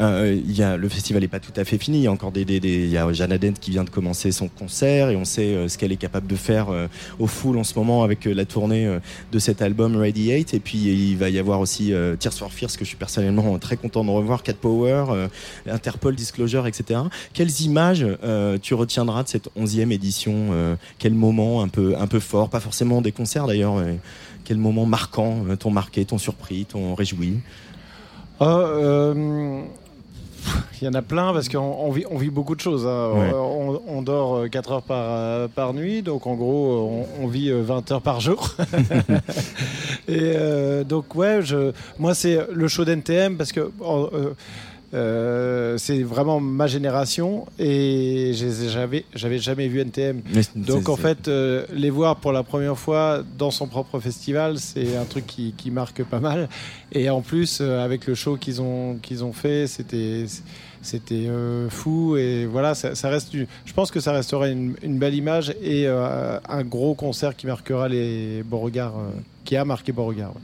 Euh, 0.00 0.40
y 0.46 0.62
a, 0.62 0.76
le 0.76 0.88
festival 0.88 1.22
n'est 1.22 1.28
pas 1.28 1.38
tout 1.38 1.52
à 1.56 1.64
fait 1.64 1.78
fini. 1.78 1.98
Il 1.98 2.02
y 2.02 2.06
a 2.08 2.12
encore 2.12 2.32
des, 2.32 2.44
des- 2.44 2.58
des- 2.58 2.84
il 2.84 2.90
y 2.90 2.96
a 2.98 3.12
Jeanne 3.12 3.38
qui 3.60 3.70
vient 3.70 3.84
de 3.84 3.90
commencer 3.90 4.32
son 4.32 4.48
concert 4.48 5.10
et 5.10 5.16
on 5.16 5.24
sait 5.24 5.54
euh, 5.54 5.68
ce 5.68 5.78
qu'elle 5.78 5.92
est 5.92 5.96
capable 5.96 6.26
de 6.26 6.34
faire 6.36 6.70
euh, 6.70 6.88
au 7.20 7.26
full 7.28 7.56
en 7.58 7.64
ce 7.64 7.78
moment 7.78 8.02
avec 8.02 8.26
euh, 8.26 8.34
la 8.34 8.44
tournée 8.44 8.86
euh, 8.86 8.98
de 9.30 9.38
cet 9.38 9.62
album 9.62 9.96
Radiate. 9.96 10.52
Et 10.54 10.58
puis 10.60 10.78
il 10.78 11.16
va 11.16 11.28
y 11.30 11.38
avoir 11.38 11.60
aussi 11.60 11.92
euh, 11.92 12.16
Tears 12.16 12.32
for 12.34 12.52
Fears 12.52 12.72
que 12.72 12.80
je 12.80 12.88
suis 12.88 12.96
personnellement 12.96 13.56
très 13.58 13.76
content 13.76 14.04
de 14.04 14.10
revoir, 14.10 14.42
Cat 14.42 14.54
Power, 14.54 15.04
euh, 15.10 15.28
Interpol 15.70 16.16
Disclosure, 16.16 16.66
etc. 16.66 17.00
Quelles 17.32 17.60
images 17.60 18.04
euh, 18.24 18.58
tu 18.60 18.74
retiendras 18.74 19.22
de 19.22 19.28
cette 19.28 19.48
11e 19.56 19.92
édition 19.92 20.34
euh, 20.52 20.74
Quel 20.98 21.14
moment 21.14 21.62
un 21.62 21.68
peu, 21.68 21.94
un 21.96 22.06
peu 22.08 22.18
fort 22.20 22.48
Pas 22.50 22.60
forcément 22.60 23.00
des 23.00 23.12
concerts 23.12 23.46
d'ailleurs. 23.46 23.76
Quel 24.44 24.56
moment 24.58 24.86
marquant 24.86 25.44
euh, 25.48 25.56
t'ont 25.56 25.70
marqué, 25.70 26.04
t'ont 26.04 26.18
surpris, 26.18 26.64
t'ont 26.66 26.94
réjoui? 26.94 27.34
Ah, 28.40 28.58
euh, 28.58 29.62
Il 30.80 30.84
y 30.84 30.88
en 30.88 30.94
a 30.94 31.02
plein 31.02 31.32
parce 31.32 31.48
qu'on 31.48 31.58
on 31.58 31.90
vit, 31.90 32.04
on 32.10 32.18
vit 32.18 32.30
beaucoup 32.30 32.54
de 32.54 32.60
choses. 32.60 32.86
hein. 32.86 33.10
Ouais. 33.14 33.30
On, 33.34 33.80
on 33.86 34.02
dort 34.02 34.48
4 34.50 34.72
heures 34.72 34.82
par, 34.82 34.98
euh, 35.00 35.48
par 35.48 35.72
nuit, 35.72 36.02
donc 36.02 36.26
en 36.26 36.34
gros, 36.34 37.06
on, 37.20 37.24
on 37.24 37.26
vit 37.26 37.50
euh, 37.50 37.62
20 37.62 37.90
heures 37.92 38.02
par 38.02 38.20
jour. 38.20 38.54
Et 40.08 40.32
euh, 40.36 40.84
donc, 40.84 41.14
ouais, 41.14 41.40
je, 41.42 41.72
moi, 41.98 42.14
c'est 42.14 42.38
le 42.52 42.68
show 42.68 42.84
d'NTM 42.84 43.36
parce 43.36 43.52
que 43.52 43.60
euh, 43.60 44.34
euh, 44.94 45.76
c'est 45.76 46.02
vraiment 46.02 46.38
ma 46.38 46.68
génération 46.68 47.46
et 47.58 48.32
j'avais 48.68 49.04
j'avais 49.14 49.38
jamais 49.38 49.66
vu 49.66 49.80
NTM. 49.80 50.22
Donc 50.54 50.88
en 50.88 50.96
fait, 50.96 51.26
euh, 51.26 51.66
les 51.72 51.90
voir 51.90 52.16
pour 52.16 52.30
la 52.32 52.44
première 52.44 52.78
fois 52.78 53.22
dans 53.36 53.50
son 53.50 53.66
propre 53.66 53.98
festival, 53.98 54.58
c'est 54.58 54.96
un 54.96 55.04
truc 55.04 55.26
qui, 55.26 55.52
qui 55.56 55.70
marque 55.72 56.04
pas 56.04 56.20
mal. 56.20 56.48
Et 56.92 57.10
en 57.10 57.22
plus, 57.22 57.58
euh, 57.60 57.84
avec 57.84 58.06
le 58.06 58.14
show 58.14 58.36
qu'ils 58.36 58.62
ont 58.62 58.96
qu'ils 59.02 59.24
ont 59.24 59.32
fait, 59.32 59.66
c'était 59.66 60.26
c'était 60.84 61.26
euh, 61.28 61.68
fou. 61.70 62.16
Et 62.16 62.46
voilà, 62.46 62.74
ça, 62.74 63.08
reste. 63.08 63.32
Je 63.32 63.72
pense 63.72 63.90
que 63.90 64.00
ça 64.00 64.12
restera 64.12 64.48
une, 64.48 64.74
belle 64.82 65.14
image 65.14 65.50
et 65.62 65.86
euh, 65.86 66.38
un 66.48 66.62
gros 66.62 66.94
concert 66.94 67.34
qui 67.34 67.46
marquera 67.46 67.88
les 67.88 68.42
Beauregard, 68.44 68.94
euh, 68.96 69.10
qui 69.44 69.56
a 69.56 69.64
marqué 69.64 69.92
Beauregard. 69.92 70.30
ouais. 70.30 70.40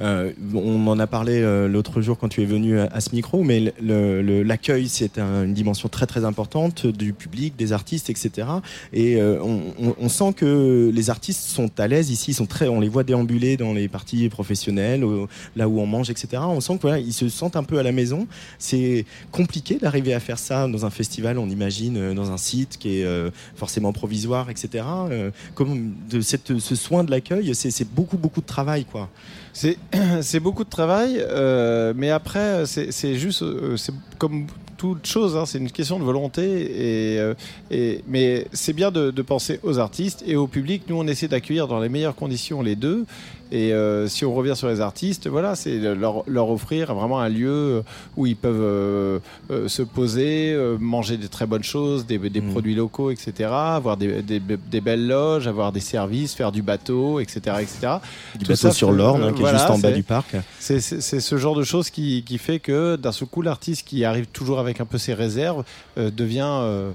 Euh, 0.00 0.32
on 0.54 0.86
en 0.88 0.98
a 0.98 1.06
parlé 1.06 1.40
l'autre 1.68 2.00
jour 2.00 2.18
quand 2.18 2.28
tu 2.28 2.42
es 2.42 2.44
venu 2.44 2.80
à, 2.80 3.00
ce 3.00 3.10
micro, 3.14 3.44
mais 3.44 3.72
l'accueil, 3.80 4.88
c'est 4.88 5.18
un- 5.18 5.44
une 5.44 5.54
dimension 5.54 5.88
très 5.88 6.06
très 6.06 6.24
importante 6.24 6.86
du 6.86 7.12
public, 7.12 7.54
des 7.56 7.72
artistes, 7.72 8.10
etc. 8.10 8.48
Et 8.92 9.20
on, 9.20 10.08
sent 10.08 10.32
que 10.36 10.90
les 10.92 11.10
artistes 11.10 11.42
sont 11.42 11.70
à 11.78 11.86
l'aise 11.86 12.10
ici, 12.10 12.32
ils 12.32 12.34
sont 12.34 12.46
très, 12.46 12.66
on 12.66 12.80
les 12.80 12.88
voit 12.88 13.04
déambuler 13.04 13.56
dans 13.56 13.72
les 13.72 13.86
parties 13.88 14.28
professionnelles, 14.28 15.04
là 15.54 15.68
où 15.68 15.80
on 15.80 15.86
mange, 15.86 16.10
etc. 16.10 16.42
On 16.44 16.60
sent 16.60 16.76
que 16.76 16.82
voilà, 16.82 16.98
ils 16.98 17.12
se 17.12 17.28
sentent 17.28 17.56
un 17.56 17.64
peu 17.64 17.78
à 17.78 17.84
la 17.84 17.92
maison. 17.92 18.26
C'est 18.58 19.04
compliqué 19.30 19.78
d'arriver 19.84 20.14
à 20.14 20.20
faire 20.20 20.38
ça 20.38 20.66
dans 20.66 20.86
un 20.86 20.90
festival, 20.90 21.38
on 21.38 21.48
imagine, 21.50 21.98
euh, 21.98 22.14
dans 22.14 22.32
un 22.32 22.38
site 22.38 22.78
qui 22.78 23.00
est 23.00 23.04
euh, 23.04 23.30
forcément 23.54 23.92
provisoire, 23.92 24.48
etc. 24.48 24.82
Euh, 25.10 25.30
comme 25.54 25.92
de 26.08 26.22
cette, 26.22 26.58
ce 26.58 26.74
soin 26.74 27.04
de 27.04 27.10
l'accueil, 27.10 27.54
c'est 27.54 27.88
beaucoup 27.92 28.16
beaucoup 28.16 28.40
de 28.40 28.46
travail, 28.46 28.86
quoi. 28.86 29.10
C'est 29.52 29.76
beaucoup 30.40 30.64
de 30.64 30.70
travail, 30.70 31.22
mais 31.94 32.10
après, 32.10 32.64
c'est 32.66 33.14
juste, 33.16 33.44
c'est 33.76 33.92
comme 34.18 34.46
toute 34.78 35.06
chose, 35.06 35.36
hein, 35.36 35.46
c'est 35.46 35.58
une 35.58 35.70
question 35.70 35.98
de 35.98 36.04
volonté. 36.04 36.42
Et, 36.42 37.32
et, 37.70 38.02
mais 38.08 38.48
c'est 38.52 38.72
bien 38.72 38.90
de, 38.90 39.10
de 39.12 39.22
penser 39.22 39.60
aux 39.62 39.78
artistes 39.78 40.24
et 40.26 40.34
au 40.34 40.48
public. 40.48 40.82
Nous, 40.88 40.96
on 40.96 41.06
essaie 41.06 41.28
d'accueillir 41.28 41.68
dans 41.68 41.78
les 41.78 41.88
meilleures 41.88 42.16
conditions 42.16 42.62
les 42.62 42.74
deux. 42.74 43.04
Et 43.54 43.72
euh, 43.72 44.08
si 44.08 44.24
on 44.24 44.34
revient 44.34 44.56
sur 44.56 44.68
les 44.68 44.80
artistes, 44.80 45.28
voilà, 45.28 45.54
c'est 45.54 45.78
leur, 45.78 46.24
leur 46.26 46.50
offrir 46.50 46.92
vraiment 46.92 47.20
un 47.20 47.28
lieu 47.28 47.82
où 48.16 48.26
ils 48.26 48.34
peuvent 48.34 48.54
euh, 48.60 49.18
euh, 49.52 49.68
se 49.68 49.82
poser, 49.82 50.56
manger 50.80 51.16
des 51.16 51.28
très 51.28 51.46
bonnes 51.46 51.62
choses, 51.62 52.04
des, 52.04 52.18
des 52.18 52.40
Mhm. 52.40 52.50
produits 52.50 52.74
locaux, 52.74 53.10
etc. 53.12 53.50
Avoir 53.52 53.96
des, 53.96 54.22
des- 54.22 54.40
des 54.40 54.80
belles 54.80 55.06
loges, 55.06 55.46
avoir 55.46 55.70
des 55.70 55.78
services, 55.80 56.34
faire 56.34 56.50
du 56.50 56.62
bateau, 56.62 57.20
etc., 57.20 57.38
etc. 57.60 57.78
Du 58.34 58.44
Tout 58.44 58.48
bateau 58.48 58.54
ça 58.56 58.70
sur 58.72 58.90
l'Orne, 58.90 59.22
hein, 59.22 59.32
qui 59.32 59.42
est 59.44 59.48
juste 59.50 59.70
en 59.70 59.78
bas 59.78 59.92
du 59.92 60.02
parc. 60.02 60.34
c'est 60.58 60.80
ce 60.80 61.36
genre 61.36 61.54
de 61.54 61.62
choses 61.62 61.90
qui, 61.90 62.24
qui 62.24 62.38
fait 62.38 62.58
que 62.58 62.96
d'un 62.96 63.12
seul 63.12 63.28
coup, 63.28 63.40
l'artiste 63.42 63.86
qui 63.86 64.04
arrive 64.04 64.26
toujours 64.26 64.58
avec 64.58 64.80
un 64.80 64.84
peu 64.84 64.98
ses 64.98 65.14
réserves 65.14 65.62
euh, 65.96 66.10
devient. 66.10 66.42
euh, 66.50 66.90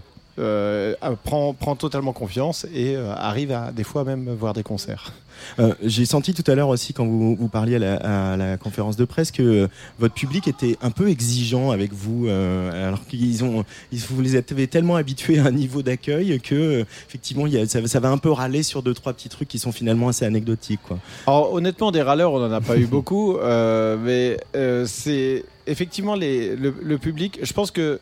prend, 1.23 1.53
prend 1.53 1.75
totalement 1.75 2.13
confiance 2.13 2.65
et 2.73 2.95
euh, 2.95 3.13
arrive 3.15 3.51
à 3.51 3.71
des 3.71 3.83
fois 3.83 4.03
même 4.03 4.29
voir 4.33 4.53
des 4.53 4.63
concerts. 4.63 5.13
Euh, 5.59 5.73
J'ai 5.83 6.05
senti 6.05 6.33
tout 6.33 6.49
à 6.51 6.55
l'heure 6.55 6.67
aussi 6.67 6.93
quand 6.93 7.05
vous, 7.05 7.35
vous 7.35 7.47
parliez 7.47 7.75
à 7.75 7.79
la, 7.79 8.33
à 8.33 8.37
la 8.37 8.57
conférence 8.57 8.95
de 8.97 9.05
presse 9.05 9.31
que 9.31 9.41
euh, 9.41 9.67
votre 9.97 10.13
public 10.13 10.47
était 10.47 10.77
un 10.81 10.91
peu 10.91 11.09
exigeant 11.09 11.71
avec 11.71 11.93
vous, 11.93 12.27
euh, 12.27 12.87
alors 12.87 13.05
qu'ils 13.05 13.43
ont, 13.43 13.63
ils, 13.91 13.99
vous 13.99 14.21
les 14.21 14.35
avez 14.35 14.67
tellement 14.67 14.95
habitués 14.97 15.39
à 15.39 15.45
un 15.45 15.51
niveau 15.51 15.81
d'accueil 15.81 16.39
que 16.41 16.55
euh, 16.55 16.85
effectivement 17.07 17.47
il 17.47 17.53
y 17.53 17.57
a, 17.57 17.65
ça, 17.67 17.85
ça 17.87 17.99
va 17.99 18.09
un 18.09 18.17
peu 18.17 18.31
râler 18.31 18.63
sur 18.63 18.83
deux 18.83 18.93
trois 18.93 19.13
petits 19.13 19.29
trucs 19.29 19.47
qui 19.47 19.59
sont 19.59 19.71
finalement 19.71 20.09
assez 20.09 20.25
anecdotiques. 20.25 20.81
Quoi. 20.85 20.99
Alors 21.25 21.53
honnêtement, 21.53 21.91
des 21.91 22.01
râleurs, 22.01 22.33
on 22.33 22.39
n'en 22.39 22.51
a 22.51 22.61
pas 22.61 22.77
eu 22.77 22.85
beaucoup, 22.95 23.37
euh, 23.37 23.97
mais 23.97 24.37
euh, 24.55 24.85
c'est 24.87 25.45
effectivement 25.67 26.15
les, 26.15 26.55
le, 26.55 26.73
le 26.81 26.97
public. 26.97 27.39
Je 27.41 27.53
pense 27.53 27.71
que 27.71 27.99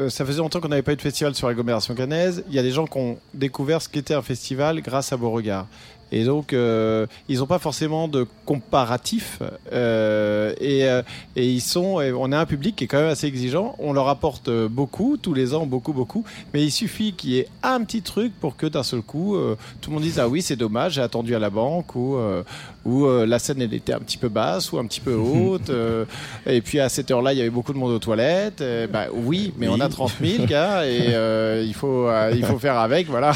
euh, 0.00 0.08
ça 0.08 0.24
faisait 0.24 0.38
longtemps 0.38 0.60
qu'on 0.60 0.68
n'avait 0.68 0.82
pas 0.82 0.92
eu 0.92 0.96
de 0.96 1.02
festival 1.02 1.34
sur 1.34 1.46
l'agglomération 1.48 1.94
cannaise. 1.94 2.42
Il 2.48 2.54
y 2.54 2.58
a 2.58 2.62
des 2.62 2.70
gens 2.70 2.86
qui 2.86 2.96
ont 2.96 3.18
découvert 3.34 3.82
ce 3.82 3.88
qu'était 3.88 4.14
un 4.14 4.22
festival 4.22 4.80
grâce 4.80 5.12
à 5.12 5.16
Beauregard. 5.16 5.66
Et 6.12 6.24
donc, 6.24 6.52
euh, 6.52 7.06
ils 7.28 7.38
n'ont 7.38 7.46
pas 7.46 7.58
forcément 7.58 8.08
de 8.08 8.26
comparatif. 8.46 9.38
euh, 9.72 10.52
et, 10.60 10.84
euh, 10.88 11.02
et 11.36 11.48
ils 11.48 11.60
sont, 11.60 12.00
et 12.00 12.12
on 12.12 12.32
a 12.32 12.38
un 12.38 12.46
public 12.46 12.76
qui 12.76 12.84
est 12.84 12.86
quand 12.86 12.98
même 13.00 13.08
assez 13.10 13.26
exigeant. 13.26 13.76
On 13.78 13.92
leur 13.92 14.08
apporte 14.08 14.48
euh, 14.48 14.68
beaucoup, 14.68 15.16
tous 15.16 15.34
les 15.34 15.54
ans, 15.54 15.66
beaucoup, 15.66 15.92
beaucoup. 15.92 16.24
Mais 16.52 16.62
il 16.64 16.70
suffit 16.70 17.12
qu'il 17.12 17.30
y 17.30 17.38
ait 17.38 17.48
un 17.62 17.82
petit 17.84 18.02
truc 18.02 18.32
pour 18.40 18.56
que 18.56 18.66
d'un 18.66 18.82
seul 18.82 19.02
coup, 19.02 19.36
euh, 19.36 19.56
tout 19.80 19.90
le 19.90 19.94
monde 19.94 20.02
dise 20.02 20.18
Ah 20.18 20.28
oui, 20.28 20.42
c'est 20.42 20.56
dommage, 20.56 20.94
j'ai 20.94 21.02
attendu 21.02 21.34
à 21.34 21.38
la 21.38 21.50
banque, 21.50 21.94
ou, 21.94 22.16
euh, 22.16 22.42
ou 22.84 23.06
euh, 23.06 23.24
la 23.26 23.38
scène 23.38 23.62
elle 23.62 23.72
était 23.74 23.92
un 23.92 24.00
petit 24.00 24.18
peu 24.18 24.28
basse, 24.28 24.72
ou 24.72 24.78
un 24.78 24.86
petit 24.86 25.00
peu 25.00 25.14
haute. 25.14 25.70
euh, 25.70 26.04
et 26.46 26.60
puis 26.60 26.80
à 26.80 26.88
cette 26.88 27.10
heure-là, 27.10 27.32
il 27.32 27.38
y 27.38 27.40
avait 27.40 27.50
beaucoup 27.50 27.72
de 27.72 27.78
monde 27.78 27.92
aux 27.92 27.98
toilettes. 27.98 28.60
Euh, 28.60 28.86
bah, 28.86 29.06
oui, 29.12 29.52
mais 29.58 29.68
Oui. 29.68 29.74
on 29.76 29.80
a 29.80 29.88
30 29.88 30.12
000 30.22 30.46
gars, 30.46 30.86
et 30.86 31.14
euh, 31.14 31.62
il, 31.64 31.74
faut, 31.74 32.08
il 32.34 32.44
faut 32.44 32.58
faire 32.58 32.78
avec, 32.78 33.06
voilà. 33.08 33.32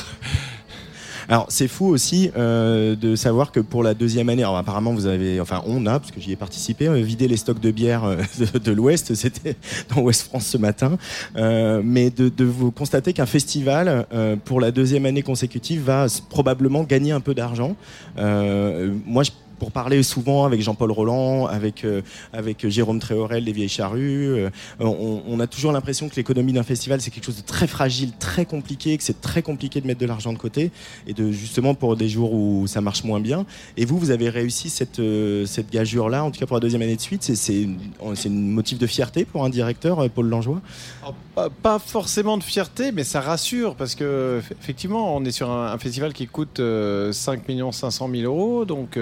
Alors 1.28 1.46
c'est 1.48 1.68
fou 1.68 1.86
aussi 1.86 2.30
euh, 2.36 2.96
de 2.96 3.16
savoir 3.16 3.52
que 3.52 3.60
pour 3.60 3.82
la 3.82 3.94
deuxième 3.94 4.28
année, 4.28 4.42
alors 4.42 4.56
apparemment 4.56 4.92
vous 4.92 5.06
avez, 5.06 5.40
enfin 5.40 5.62
on 5.66 5.86
a, 5.86 5.98
parce 5.98 6.10
que 6.10 6.20
j'y 6.20 6.32
ai 6.32 6.36
participé, 6.36 6.88
euh, 6.88 7.00
vidé 7.00 7.28
les 7.28 7.36
stocks 7.36 7.60
de 7.60 7.70
bière 7.70 8.04
euh, 8.04 8.16
de, 8.64 8.72
l'Ouest, 8.72 9.14
c'était 9.14 9.56
dans 9.94 10.02
Ouest 10.02 10.22
France 10.22 10.46
ce 10.46 10.58
matin, 10.58 10.98
Euh, 11.36 11.82
mais 11.84 12.10
de, 12.10 12.28
de 12.28 12.44
vous 12.44 12.70
constater 12.70 13.12
qu'un 13.12 13.26
festival 13.26 14.06
euh, 14.12 14.36
pour 14.44 14.60
la 14.60 14.70
deuxième 14.70 15.06
année 15.06 15.22
consécutive 15.22 15.82
va 15.82 16.06
probablement 16.28 16.84
gagner 16.84 17.12
un 17.12 17.20
peu 17.20 17.34
d'argent. 17.34 17.76
Moi 18.16 19.22
je 19.22 19.30
pour 19.64 19.72
parler 19.72 20.02
souvent 20.02 20.44
avec 20.44 20.60
Jean-Paul 20.60 20.90
Roland, 20.92 21.46
avec, 21.46 21.86
euh, 21.86 22.02
avec 22.34 22.68
Jérôme 22.68 22.98
Tréorel 22.98 23.46
des 23.46 23.52
Vieilles 23.52 23.70
Charrues. 23.70 24.28
euh, 24.28 24.50
on, 24.78 25.40
a 25.40 25.46
toujours 25.46 25.72
l'impression 25.72 26.06
que 26.10 26.16
l'économie 26.16 26.52
d'un 26.52 26.62
festival, 26.62 27.00
c'est 27.00 27.10
quelque 27.10 27.24
chose 27.24 27.38
de 27.38 27.46
très 27.46 27.66
fragile, 27.66 28.12
très 28.18 28.44
compliqué, 28.44 28.94
que 28.98 29.02
c'est 29.02 29.22
très 29.22 29.40
compliqué 29.40 29.80
de 29.80 29.86
mettre 29.86 30.00
de 30.00 30.04
l'argent 30.06 30.34
de 30.34 30.38
côté, 30.38 30.70
et 31.06 31.14
de 31.14 31.32
justement 31.32 31.74
pour 31.74 31.96
des 31.96 32.10
jours 32.10 32.34
où 32.34 32.66
ça 32.66 32.82
marche 32.82 33.04
moins 33.04 33.20
bien. 33.20 33.46
Et 33.78 33.86
vous, 33.86 33.98
vous 33.98 34.10
avez 34.10 34.28
réussi 34.28 34.68
cette, 34.68 34.98
euh, 34.98 35.46
cette 35.46 35.70
gageure-là, 35.72 36.24
en 36.24 36.30
tout 36.30 36.40
cas 36.40 36.44
pour 36.46 36.56
la 36.56 36.60
deuxième 36.60 36.82
année 36.82 36.96
de 36.96 37.00
suite. 37.00 37.22
C'est- 37.22 37.66
un 38.04 38.30
motif 38.30 38.78
de 38.78 38.86
fierté 38.86 39.24
pour 39.24 39.44
un 39.46 39.48
directeur, 39.48 39.98
euh, 40.00 40.08
Paul 40.14 40.28
Langeois 40.28 40.60
Alors, 41.02 41.50
pas, 41.62 41.78
forcément 41.78 42.36
de 42.36 42.42
fierté, 42.42 42.92
mais 42.92 43.02
ça 43.02 43.22
rassure 43.22 43.76
parce 43.76 43.94
que 43.94 44.40
eff- 44.40 44.52
effectivement, 44.60 45.16
on 45.16 45.24
est 45.24 45.30
sur 45.32 45.50
un, 45.50 45.72
un 45.72 45.78
festival 45.78 46.12
qui 46.12 46.26
coûte 46.26 46.60
euh, 46.60 47.12
5 47.12 47.40
500 47.72 48.10
000 48.12 48.22
euros, 48.24 48.64
donc 48.66 48.98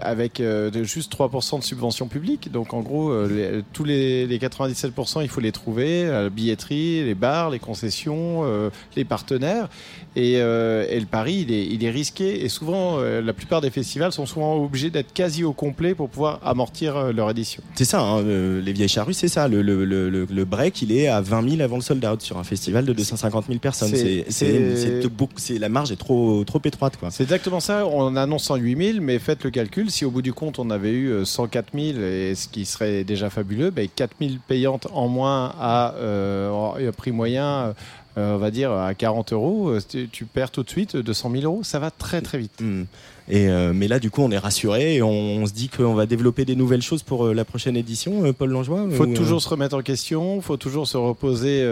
avec 0.00 0.40
euh, 0.40 0.70
juste 0.84 1.12
3% 1.12 1.58
de 1.58 1.64
subvention 1.64 2.08
publique. 2.08 2.50
Donc 2.52 2.74
en 2.74 2.80
gros, 2.80 3.10
euh, 3.10 3.28
les- 3.56 3.62
tous 3.72 3.84
les, 3.84 4.26
les 4.26 4.38
97%, 4.38 5.22
il 5.22 5.28
faut 5.28 5.40
les 5.40 5.52
trouver 5.52 6.06
la 6.06 6.28
billetterie, 6.30 7.04
les 7.04 7.14
bars, 7.14 7.50
les 7.50 7.58
concessions, 7.58 8.42
euh, 8.44 8.70
les 8.96 9.04
partenaires. 9.04 9.68
Et, 10.16 10.34
euh, 10.38 10.84
et 10.90 10.98
le 10.98 11.06
pari, 11.06 11.44
il 11.46 11.52
est, 11.52 11.66
il 11.66 11.84
est 11.84 11.90
risqué. 11.90 12.44
Et 12.44 12.48
souvent, 12.48 12.96
euh, 12.98 13.20
la 13.22 13.32
plupart 13.32 13.60
des 13.60 13.70
festivals 13.70 14.10
sont 14.12 14.26
souvent 14.26 14.56
obligés 14.56 14.90
d'être 14.90 15.12
quasi 15.12 15.44
au 15.44 15.52
complet 15.52 15.94
pour 15.94 16.08
pouvoir 16.08 16.40
amortir 16.44 16.96
euh, 16.96 17.12
leur 17.12 17.30
édition. 17.30 17.62
C'est 17.76 17.84
ça, 17.84 18.00
hein, 18.00 18.22
le- 18.22 18.60
les 18.60 18.72
vieilles 18.72 18.88
charrues, 18.88 19.14
c'est 19.14 19.28
ça. 19.28 19.46
Le, 19.48 19.62
le, 19.62 19.84
le, 19.84 20.10
le- 20.10 20.26
le 20.28 20.44
break, 20.44 20.82
il 20.82 20.92
est 20.92 21.06
à 21.08 21.20
20 21.20 21.48
000 21.50 21.62
avant 21.62 21.76
le 21.76 21.82
sold 21.82 22.04
out 22.04 22.20
sur 22.20 22.36
un 22.38 22.44
festival 22.44 22.84
de 22.84 22.92
250 22.92 23.46
000 23.46 23.58
personnes. 23.60 23.90
C'est- 23.94 25.58
la 25.58 25.68
marge 25.68 25.92
est 25.92 25.96
trop, 25.96 26.42
trop 26.44 26.60
étroite. 26.64 26.94
C'est 27.10 27.22
exactement 27.22 27.60
ça. 27.60 27.86
On 27.86 28.16
annonce 28.16 28.44
108 28.44 28.92
000, 28.94 28.97
mais 29.00 29.18
faites 29.18 29.44
le 29.44 29.50
calcul. 29.50 29.90
Si 29.90 30.04
au 30.04 30.10
bout 30.10 30.22
du 30.22 30.32
compte, 30.32 30.58
on 30.58 30.70
avait 30.70 30.92
eu 30.92 31.08
euh, 31.08 31.24
104 31.24 31.72
000, 31.74 31.98
et 32.00 32.34
ce 32.34 32.48
qui 32.48 32.64
serait 32.64 33.04
déjà 33.04 33.30
fabuleux, 33.30 33.70
ben 33.70 33.88
4 33.94 34.16
000 34.20 34.34
payantes 34.46 34.86
en 34.92 35.08
moins 35.08 35.54
à 35.58 35.94
euh, 35.94 36.92
prix 36.92 37.12
moyen, 37.12 37.74
euh, 38.18 38.34
on 38.34 38.38
va 38.38 38.50
dire 38.50 38.72
à 38.72 38.94
40 38.94 39.32
euros, 39.32 39.68
euh, 39.68 39.80
tu, 40.10 40.24
perds 40.24 40.50
tout 40.50 40.62
de 40.62 40.70
suite 40.70 40.96
200 40.96 41.30
000 41.30 41.44
euros. 41.44 41.62
Ça 41.62 41.78
va 41.78 41.90
très 41.90 42.20
très 42.20 42.38
vite. 42.38 42.60
Hmm. 42.60 42.84
Et 43.30 43.48
euh, 43.48 43.72
mais 43.74 43.88
là, 43.88 43.98
du 43.98 44.10
coup, 44.10 44.22
on 44.22 44.30
est 44.30 44.38
rassuré 44.38 44.96
et 44.96 45.02
on, 45.02 45.10
on 45.10 45.46
se 45.46 45.52
dit 45.52 45.68
qu'on 45.68 45.94
va 45.94 46.06
développer 46.06 46.44
des 46.44 46.56
nouvelles 46.56 46.82
choses 46.82 47.02
pour 47.02 47.26
euh, 47.26 47.34
la 47.34 47.44
prochaine 47.44 47.76
édition, 47.76 48.24
euh, 48.24 48.32
Paul 48.32 48.50
Langeois 48.50 48.86
Il 48.88 48.96
faut 48.96 49.06
ou, 49.06 49.14
toujours 49.14 49.42
se 49.42 49.48
remettre 49.48 49.76
en 49.76 49.82
question, 49.82 50.36
il 50.36 50.42
faut 50.42 50.56
toujours 50.56 50.86
se 50.86 50.96
reposer, 50.96 51.64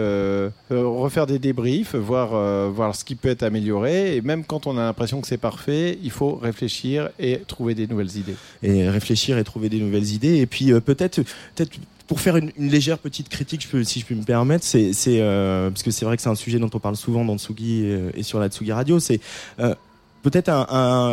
refaire 0.69 1.25
des 1.25 1.39
débriefs, 1.39 1.95
voir, 1.95 2.71
voir 2.71 2.95
ce 2.95 3.03
qui 3.03 3.15
peut 3.15 3.29
être 3.29 3.43
amélioré. 3.43 4.15
Et 4.15 4.21
même 4.21 4.43
quand 4.43 4.67
on 4.67 4.77
a 4.77 4.81
l'impression 4.81 5.21
que 5.21 5.27
c'est 5.27 5.37
parfait, 5.37 5.97
il 6.03 6.11
faut 6.11 6.35
réfléchir 6.35 7.09
et 7.19 7.39
trouver 7.47 7.75
des 7.75 7.87
nouvelles 7.87 8.15
idées. 8.17 8.35
et 8.63 8.87
réfléchir 8.89 9.37
et 9.37 9.43
trouver 9.43 9.69
des 9.69 9.79
nouvelles 9.79 10.11
idées. 10.11 10.37
Et 10.37 10.45
puis 10.45 10.71
peut-être, 10.81 11.21
peut-être 11.55 11.71
pour 12.07 12.21
faire 12.21 12.37
une, 12.37 12.51
une 12.57 12.69
légère 12.69 12.97
petite 12.97 13.29
critique, 13.29 13.61
je 13.61 13.67
peux, 13.67 13.83
si 13.83 13.99
je 13.99 14.05
peux 14.05 14.15
me 14.15 14.23
permettre, 14.23 14.63
c'est, 14.63 14.93
c'est 14.93 15.19
euh, 15.21 15.69
parce 15.69 15.83
que 15.83 15.91
c'est 15.91 16.05
vrai 16.05 16.15
que 16.15 16.23
c'est 16.23 16.29
un 16.29 16.35
sujet 16.35 16.57
dont 16.57 16.69
on 16.73 16.79
parle 16.79 16.95
souvent 16.95 17.25
dans 17.25 17.37
Tsugi 17.37 17.83
et, 17.83 17.99
et 18.15 18.23
sur 18.23 18.39
la 18.39 18.47
Tsugi 18.47 18.71
Radio, 18.71 18.99
c'est 18.99 19.19
euh, 19.59 19.75
peut-être 20.23 20.49
un, 20.49 20.67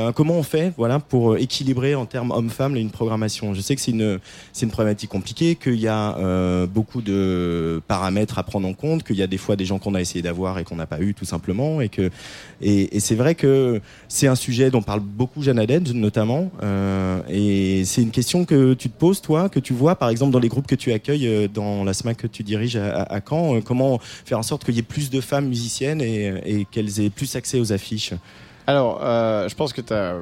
un- 0.08 0.12
comment 0.12 0.34
on 0.34 0.42
fait 0.42 0.72
voilà 0.76 0.98
pour 0.98 1.36
équilibrer 1.36 1.94
en 1.94 2.06
termes 2.06 2.30
homme-femme 2.32 2.76
une 2.76 2.90
programmation. 2.90 3.54
Je 3.54 3.60
sais 3.60 3.74
que 3.76 3.80
c'est 3.80 3.92
une 3.92 4.18
c'est 4.52 4.66
une 4.66 4.72
problématique 4.72 5.10
compliquée, 5.10 5.54
qu'il 5.56 5.76
y 5.80 5.88
a 5.88 6.16
euh, 6.18 6.66
beaucoup 6.66 7.02
de 7.02 7.80
paramètres 7.86 8.38
à 8.38 8.42
prendre 8.42 8.66
en 8.68 8.74
compte, 8.74 9.04
qu'il 9.04 9.16
y 9.16 9.22
a 9.22 9.26
des 9.26 9.38
fois 9.38 9.56
des 9.56 9.64
gens 9.64 9.78
qu'on 9.78 9.94
a 9.94 10.00
essayé 10.00 10.22
d'avoir 10.22 10.58
et 10.58 10.64
qu'on 10.64 10.76
n'a 10.76 10.86
pas 10.86 11.00
eu 11.00 11.14
tout 11.14 11.24
simplement, 11.24 11.80
et 11.80 11.88
que 11.88 12.10
et, 12.60 12.96
et 12.96 13.00
c'est 13.00 13.14
vrai 13.14 13.34
que 13.34 13.80
c'est 14.08 14.26
un 14.26 14.34
sujet 14.34 14.70
dont 14.70 14.82
parle 14.82 15.00
beaucoup 15.00 15.40
Haddad 15.46 15.88
notamment, 15.94 16.50
euh, 16.62 17.20
et 17.28 17.84
c'est 17.84 18.02
une 18.02 18.10
question 18.10 18.44
que 18.44 18.74
tu 18.74 18.88
te 18.90 18.98
poses 18.98 19.20
toi, 19.20 19.48
que 19.48 19.60
tu 19.60 19.72
vois 19.72 19.96
par 19.96 20.08
exemple 20.08 20.32
dans 20.32 20.40
les 20.40 20.48
groupes 20.48 20.66
que 20.66 20.74
tu 20.74 20.92
accueilles 20.92 21.26
euh, 21.28 21.48
dans 21.48 21.84
la 21.84 21.92
SMAC 21.94 22.16
que 22.16 22.26
tu 22.26 22.42
diriges 22.42 22.76
à, 22.76 23.02
à- 23.02 23.14
à 23.16 23.20
Caen, 23.20 23.56
euh, 23.56 23.60
comment 23.60 24.00
faire 24.24 24.38
en 24.38 24.42
sorte 24.42 24.64
qu'il 24.64 24.74
y 24.74 24.78
ait 24.78 24.82
plus 24.82 25.10
de 25.10 25.20
femmes 25.20 25.48
musiciennes 25.48 26.00
et, 26.00 26.32
et 26.44 26.64
qu'elles 26.70 27.00
aient 27.00 27.10
plus 27.10 27.36
accès 27.36 27.60
aux 27.60 27.72
affiches? 27.72 28.12
Alors, 28.66 29.00
euh, 29.03 29.48
je 29.48 29.55
pense 29.55 29.72
que 29.72 29.81
tu 29.81 29.92
as 29.92 30.14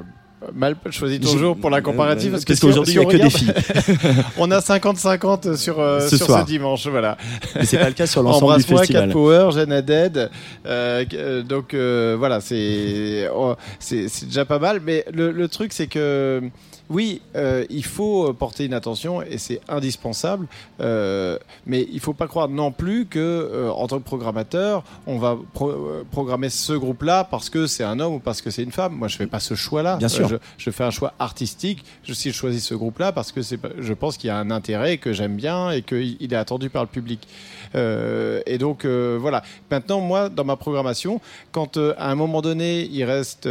mal 0.53 0.75
choisi 0.89 1.21
ton 1.21 1.37
jour 1.37 1.55
pour 1.55 1.69
la 1.69 1.79
comparative 1.81 2.31
parce, 2.33 2.43
Parce 2.43 2.59
qu'aujourd'hui, 2.59 2.95
il 2.95 3.01
y 3.01 3.25
a 3.25 3.29
si 3.29 3.45
que 3.45 3.51
des 3.53 3.53
regarde- 3.53 4.25
on 4.37 4.51
a 4.51 4.59
50-50 4.59 5.55
sur, 5.55 5.79
euh, 5.79 6.01
Ce 6.01 6.17
sur 6.17 6.27
ce 6.27 6.43
dimanche, 6.45 6.85
voilà. 6.87 7.17
Mais 7.55 7.65
c'est 7.65 7.77
pas 7.77 7.87
le 7.87 7.93
cas 7.93 8.07
sur 8.07 8.21
l'ensemble 8.23 8.41
du 8.41 8.45
Embrasse-moi, 8.63 8.79
festival. 8.79 9.07
Cat 9.07 9.13
Power, 9.13 9.49
Jeanne 9.53 9.81
Dead. 9.81 10.29
Euh, 10.65 11.05
euh, 11.13 11.43
donc 11.43 11.73
euh, 11.73 12.15
voilà, 12.19 12.41
c'est 12.41 13.29
oh, 13.33 13.55
c'est 13.79 14.09
c'est 14.09 14.25
déjà 14.25 14.43
pas 14.43 14.59
mal. 14.59 14.81
Mais 14.85 15.05
le, 15.13 15.31
le 15.31 15.47
truc, 15.47 15.71
c'est 15.71 15.87
que 15.87 16.41
oui, 16.89 17.21
euh, 17.35 17.65
il 17.69 17.83
faut 17.85 18.33
porter 18.33 18.65
une 18.65 18.73
attention 18.73 19.21
et 19.21 19.37
c'est 19.37 19.61
indispensable. 19.69 20.47
Euh, 20.81 21.37
mais 21.65 21.87
il 21.91 21.99
faut 21.99 22.13
pas 22.13 22.27
croire 22.27 22.49
non 22.49 22.71
plus 22.71 23.05
que 23.05 23.19
euh, 23.19 23.71
en 23.71 23.87
tant 23.87 23.99
que 23.99 24.03
programmateur, 24.03 24.83
on 25.07 25.17
va 25.17 25.37
pro- 25.53 25.69
euh, 25.71 26.05
programmer 26.11 26.49
ce 26.49 26.73
groupe-là 26.73 27.23
parce 27.23 27.49
que 27.49 27.67
c'est 27.67 27.83
un 27.83 27.99
homme 27.99 28.15
ou 28.15 28.19
parce 28.19 28.41
que 28.41 28.49
c'est 28.51 28.63
une 28.63 28.71
femme. 28.71 28.93
Moi, 28.93 29.07
je 29.07 29.15
fais 29.17 29.27
pas 29.27 29.39
ce 29.39 29.55
choix-là. 29.55 29.97
Bien 29.97 30.07
sûr. 30.09 30.25
Euh, 30.25 30.37
je, 30.57 30.65
je 30.65 30.71
fais 30.71 30.83
un 30.83 30.91
choix 30.91 31.13
artistique. 31.19 31.83
Je, 32.03 32.13
si 32.13 32.31
je 32.31 32.35
choisis 32.35 32.63
ce 32.65 32.75
groupe-là 32.75 33.11
parce 33.11 33.31
que 33.31 33.41
je 33.41 33.93
pense 33.93 34.17
qu'il 34.17 34.27
y 34.27 34.31
a 34.31 34.37
un 34.37 34.51
intérêt 34.51 34.97
que 34.97 35.13
j'aime 35.13 35.35
bien 35.35 35.71
et 35.71 35.81
qu'il 35.81 36.17
il 36.19 36.33
est 36.33 36.37
attendu 36.37 36.69
par 36.69 36.83
le 36.83 36.89
public. 36.89 37.27
Euh, 37.75 38.41
et 38.45 38.57
donc 38.57 38.85
euh, 38.85 39.17
voilà. 39.19 39.41
Maintenant, 39.71 39.99
moi, 40.01 40.29
dans 40.29 40.43
ma 40.45 40.55
programmation, 40.55 41.19
quand 41.51 41.77
euh, 41.77 41.93
à 41.97 42.11
un 42.11 42.15
moment 42.15 42.41
donné, 42.41 42.87
il 42.91 43.03
reste 43.03 43.47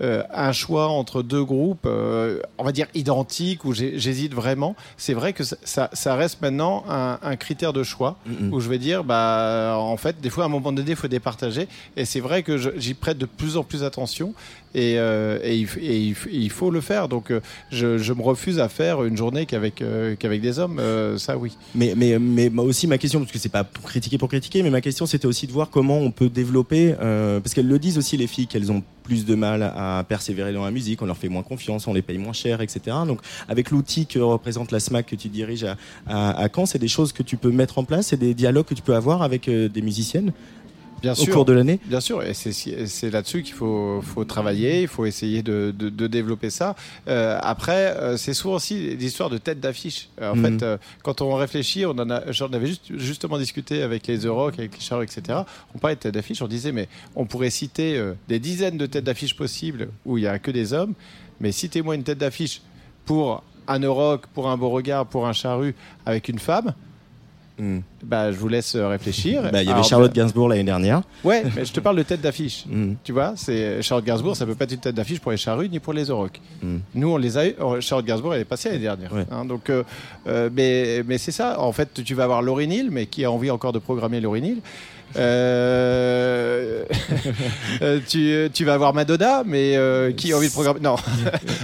un 0.00 0.52
choix 0.52 0.88
entre 0.88 1.22
deux 1.22 1.44
groupes, 1.44 1.86
on 1.86 2.64
va 2.64 2.72
dire 2.72 2.86
identiques, 2.94 3.64
où 3.64 3.72
j'hésite 3.72 4.34
vraiment, 4.34 4.74
c'est 4.96 5.14
vrai 5.14 5.32
que 5.32 5.42
ça, 5.44 5.88
reste 6.14 6.40
maintenant 6.42 6.84
un, 6.88 7.18
un 7.22 7.36
critère 7.36 7.72
de 7.72 7.82
choix 7.82 8.16
Mhm. 8.26 8.52
où 8.52 8.60
je 8.60 8.68
vais 8.68 8.78
dire, 8.78 9.04
bah, 9.04 9.76
en 9.78 9.96
fait, 9.96 10.20
des 10.20 10.30
fois, 10.30 10.44
à 10.44 10.46
un 10.46 10.50
moment 10.50 10.72
donné, 10.72 10.90
il 10.90 10.96
faut 10.96 11.08
départager. 11.08 11.68
Et 11.96 12.04
c'est 12.04 12.20
vrai 12.20 12.42
que 12.42 12.56
j'y 12.78 12.94
prête 12.94 13.18
de 13.18 13.26
plus 13.26 13.56
en 13.56 13.62
plus 13.64 13.82
attention. 13.84 14.34
Et, 14.72 14.94
euh, 14.98 15.38
et 15.42 15.56
il, 15.56 15.66
f- 15.66 15.78
et 15.80 15.98
il 15.98 16.12
f- 16.14 16.28
et 16.28 16.36
il 16.36 16.50
faut 16.50 16.70
le 16.70 16.80
faire. 16.80 17.08
Donc, 17.08 17.32
je, 17.72 17.98
je 17.98 18.12
me 18.12 18.22
refuse 18.22 18.60
à 18.60 18.68
faire 18.68 19.02
une 19.02 19.16
journée 19.16 19.44
qu'avec 19.44 19.82
euh, 19.82 20.14
qu'avec 20.16 20.40
des 20.40 20.60
hommes. 20.60 20.78
Euh, 20.78 21.18
ça, 21.18 21.36
oui. 21.36 21.56
Mais, 21.74 21.94
mais, 21.96 22.20
mais 22.20 22.48
moi 22.50 22.64
aussi, 22.64 22.86
ma 22.86 22.96
question, 22.96 23.18
parce 23.18 23.32
que 23.32 23.38
c'est 23.40 23.48
pas 23.48 23.59
pour 23.64 23.84
critiquer 23.84 24.18
pour 24.18 24.28
critiquer, 24.28 24.62
mais 24.62 24.70
ma 24.70 24.80
question 24.80 25.06
c'était 25.06 25.26
aussi 25.26 25.46
de 25.46 25.52
voir 25.52 25.70
comment 25.70 25.98
on 25.98 26.10
peut 26.10 26.28
développer, 26.28 26.94
euh, 27.00 27.40
parce 27.40 27.54
qu'elles 27.54 27.68
le 27.68 27.78
disent 27.78 27.98
aussi 27.98 28.16
les 28.16 28.26
filles, 28.26 28.46
qu'elles 28.46 28.70
ont 28.72 28.82
plus 29.02 29.24
de 29.24 29.34
mal 29.34 29.62
à 29.62 30.04
persévérer 30.08 30.52
dans 30.52 30.64
la 30.64 30.70
musique, 30.70 31.02
on 31.02 31.06
leur 31.06 31.16
fait 31.16 31.28
moins 31.28 31.42
confiance, 31.42 31.88
on 31.88 31.92
les 31.92 32.02
paye 32.02 32.18
moins 32.18 32.32
cher, 32.32 32.60
etc. 32.60 32.96
Donc 33.06 33.20
avec 33.48 33.70
l'outil 33.70 34.06
que 34.06 34.20
représente 34.20 34.70
la 34.70 34.78
SMAC 34.78 35.06
que 35.06 35.16
tu 35.16 35.28
diriges 35.28 35.66
à 36.06 36.48
Caen, 36.54 36.66
c'est 36.66 36.78
des 36.78 36.88
choses 36.88 37.12
que 37.12 37.24
tu 37.24 37.36
peux 37.36 37.50
mettre 37.50 37.78
en 37.78 37.84
place, 37.84 38.08
c'est 38.08 38.16
des 38.16 38.34
dialogues 38.34 38.66
que 38.66 38.74
tu 38.74 38.82
peux 38.82 38.94
avoir 38.94 39.22
avec 39.22 39.48
euh, 39.48 39.68
des 39.68 39.82
musiciennes? 39.82 40.32
Bien 41.02 41.12
au 41.12 41.14
sûr. 41.14 41.32
cours 41.34 41.44
de 41.44 41.52
l'année. 41.52 41.78
Bien 41.86 42.00
sûr, 42.00 42.22
et 42.22 42.34
c'est 42.34 43.10
là-dessus 43.10 43.42
qu'il 43.42 43.54
faut, 43.54 44.00
faut 44.02 44.24
travailler, 44.24 44.82
il 44.82 44.88
faut 44.88 45.06
essayer 45.06 45.42
de, 45.42 45.72
de- 45.76 45.88
de 45.88 46.06
développer 46.06 46.50
ça. 46.50 46.76
Euh, 47.08 47.38
après, 47.42 47.96
euh, 47.96 48.16
c'est 48.16 48.34
souvent 48.34 48.56
aussi 48.56 48.96
l'histoire 48.96 49.30
de 49.30 49.38
tête 49.38 49.60
d'affiche. 49.60 50.08
Euh, 50.20 50.32
En 50.32 50.36
Mhm. 50.36 50.58
fait, 50.58 50.62
euh, 50.64 50.76
quand 51.02 51.22
on 51.22 51.34
réfléchit, 51.34 51.86
on 51.86 51.90
en 51.92 52.10
a, 52.10 52.30
j'en 52.32 52.48
avais 52.52 52.66
juste, 52.66 52.96
justement 52.96 53.38
discuté 53.38 53.82
avec 53.82 54.06
les 54.06 54.18
Euroc, 54.18 54.54
avec 54.58 54.74
les 54.74 54.80
Charles, 54.80 55.04
etc. 55.04 55.38
On 55.74 55.78
parlait 55.78 55.96
de 55.96 56.00
tête 56.00 56.14
d'affiche, 56.14 56.42
on 56.42 56.48
disait, 56.48 56.72
mais 56.72 56.88
on 57.16 57.24
pourrait 57.24 57.50
citer 57.50 58.00
des 58.28 58.38
dizaines 58.38 58.76
de 58.76 58.86
têtes 58.86 59.04
d'affiche 59.04 59.34
possibles 59.34 59.88
où 60.04 60.18
il 60.18 60.22
n'y 60.22 60.26
a 60.26 60.38
que 60.38 60.50
des 60.50 60.72
hommes, 60.72 60.92
mais 61.40 61.50
citez-moi 61.52 61.94
une 61.94 62.02
tête 62.04 62.18
d'affiche 62.18 62.60
pour 63.06 63.42
un 63.68 63.78
Euroc, 63.78 64.26
pour 64.34 64.50
un 64.50 64.56
Beauregard, 64.56 65.06
pour 65.06 65.26
un 65.26 65.32
Charru 65.32 65.74
avec 66.04 66.28
une 66.28 66.38
femme. 66.38 66.74
Mm. 67.60 67.80
Bah, 68.02 68.32
je 68.32 68.38
vous 68.38 68.48
laisse 68.48 68.74
euh, 68.74 68.88
réfléchir. 68.88 69.42
Bah, 69.42 69.48
il 69.52 69.56
y 69.56 69.58
avait 69.68 69.72
Alors, 69.72 69.84
Charlotte 69.84 70.12
Gainsbourg 70.12 70.48
l'année 70.48 70.64
dernière. 70.64 71.02
Ouais, 71.22 71.44
mais 71.54 71.64
je 71.64 71.72
te 71.72 71.80
parle 71.80 71.96
de 71.96 72.02
tête 72.02 72.20
d'affiche. 72.20 72.64
Mm. 72.70 72.94
Tu 73.02 73.12
vois, 73.12 73.32
c'est 73.36 73.82
Charlotte 73.82 74.04
Gainsbourg, 74.04 74.36
ça 74.36 74.46
peut 74.46 74.54
pas 74.54 74.64
être 74.64 74.72
une 74.72 74.78
tête 74.78 74.94
d'affiche 74.94 75.18
pour 75.18 75.32
les 75.32 75.36
charrues 75.36 75.68
ni 75.68 75.80
pour 75.80 75.92
les 75.92 76.08
Orocs. 76.10 76.40
Mm. 76.62 76.76
Nous, 76.94 77.08
on 77.08 77.16
les 77.16 77.36
a 77.36 77.46
eu. 77.48 77.54
Charlotte 77.80 78.06
Gainsbourg, 78.06 78.32
elle 78.34 78.42
est 78.42 78.44
passée 78.44 78.68
l'année 78.68 78.82
dernière. 78.82 79.12
Ouais. 79.12 79.26
hein, 79.30 79.44
donc, 79.44 79.70
euh, 79.70 79.82
euh, 80.28 80.48
mais, 80.52 81.02
mais 81.04 81.18
c'est 81.18 81.32
ça. 81.32 81.60
En 81.60 81.72
fait, 81.72 82.02
tu 82.04 82.14
vas 82.14 82.24
avoir 82.24 82.42
Laurie 82.42 82.68
Neal, 82.68 82.90
mais 82.90 83.06
qui 83.06 83.24
a 83.24 83.30
envie 83.30 83.50
encore 83.50 83.72
de 83.72 83.80
programmer 83.80 84.20
Laurie 84.20 84.40
Neal. 84.42 84.58
Euh, 85.16 86.84
euh, 87.82 87.98
tu, 88.08 88.48
tu 88.52 88.64
vas 88.64 88.74
avoir 88.74 88.94
Madonna, 88.94 89.42
mais 89.44 89.76
euh, 89.76 90.12
qui 90.12 90.32
a 90.32 90.36
envie 90.36 90.48
de 90.48 90.52
programmer? 90.52 90.80
Non. 90.80 90.96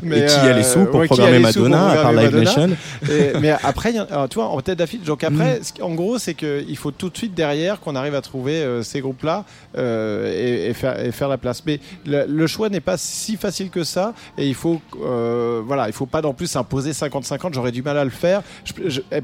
Et 0.04 0.08
qui 0.26 0.34
a 0.34 0.52
les 0.52 0.62
sous 0.62 0.84
pour 0.86 1.00
ouais, 1.00 1.06
programmer 1.06 1.38
sous 1.52 1.60
pour 1.60 1.68
Madonna, 1.68 1.88
à 1.90 1.94
part 1.94 2.02
programmer 2.12 2.22
Live 2.30 2.34
Madonna? 2.34 2.66
Nation? 2.66 2.76
Et- 3.10 3.38
mais 3.40 3.50
après, 3.62 3.96
alors, 3.96 4.28
tu 4.28 4.34
vois, 4.36 4.48
en 4.48 4.60
tête 4.60 4.78
d'affiche. 4.78 5.02
Donc 5.02 5.24
après, 5.24 5.60
Mm. 5.60 5.82
en 5.82 5.94
gros, 5.94 6.18
c'est 6.18 6.34
qu'il 6.34 6.76
faut 6.76 6.90
tout 6.90 7.08
de 7.10 7.16
suite 7.16 7.34
derrière 7.34 7.80
qu'on 7.80 7.94
arrive 7.96 8.14
à 8.14 8.20
trouver 8.20 8.64
ces 8.82 9.00
groupes-là 9.00 9.44
et, 9.76 10.66
et 10.70 10.74
faire, 10.74 10.98
et 11.04 11.12
faire 11.12 11.28
la 11.28 11.38
place. 11.38 11.62
Mais 11.66 11.80
le, 12.06 12.24
le 12.26 12.46
choix 12.46 12.68
n'est 12.68 12.80
pas 12.80 12.96
si 12.96 13.36
facile 13.36 13.70
que 13.70 13.84
ça. 13.84 14.12
Et 14.38 14.46
il 14.46 14.54
faut, 14.54 14.80
voilà, 15.00 15.86
il 15.88 15.92
faut 15.92 16.06
pas 16.06 16.22
non 16.22 16.32
plus 16.34 16.46
s'imposer 16.46 16.92
50-50. 16.92 17.52
J'aurais 17.54 17.72
du 17.72 17.82
mal 17.82 17.98
à 17.98 18.04
le 18.04 18.10
faire. 18.10 18.42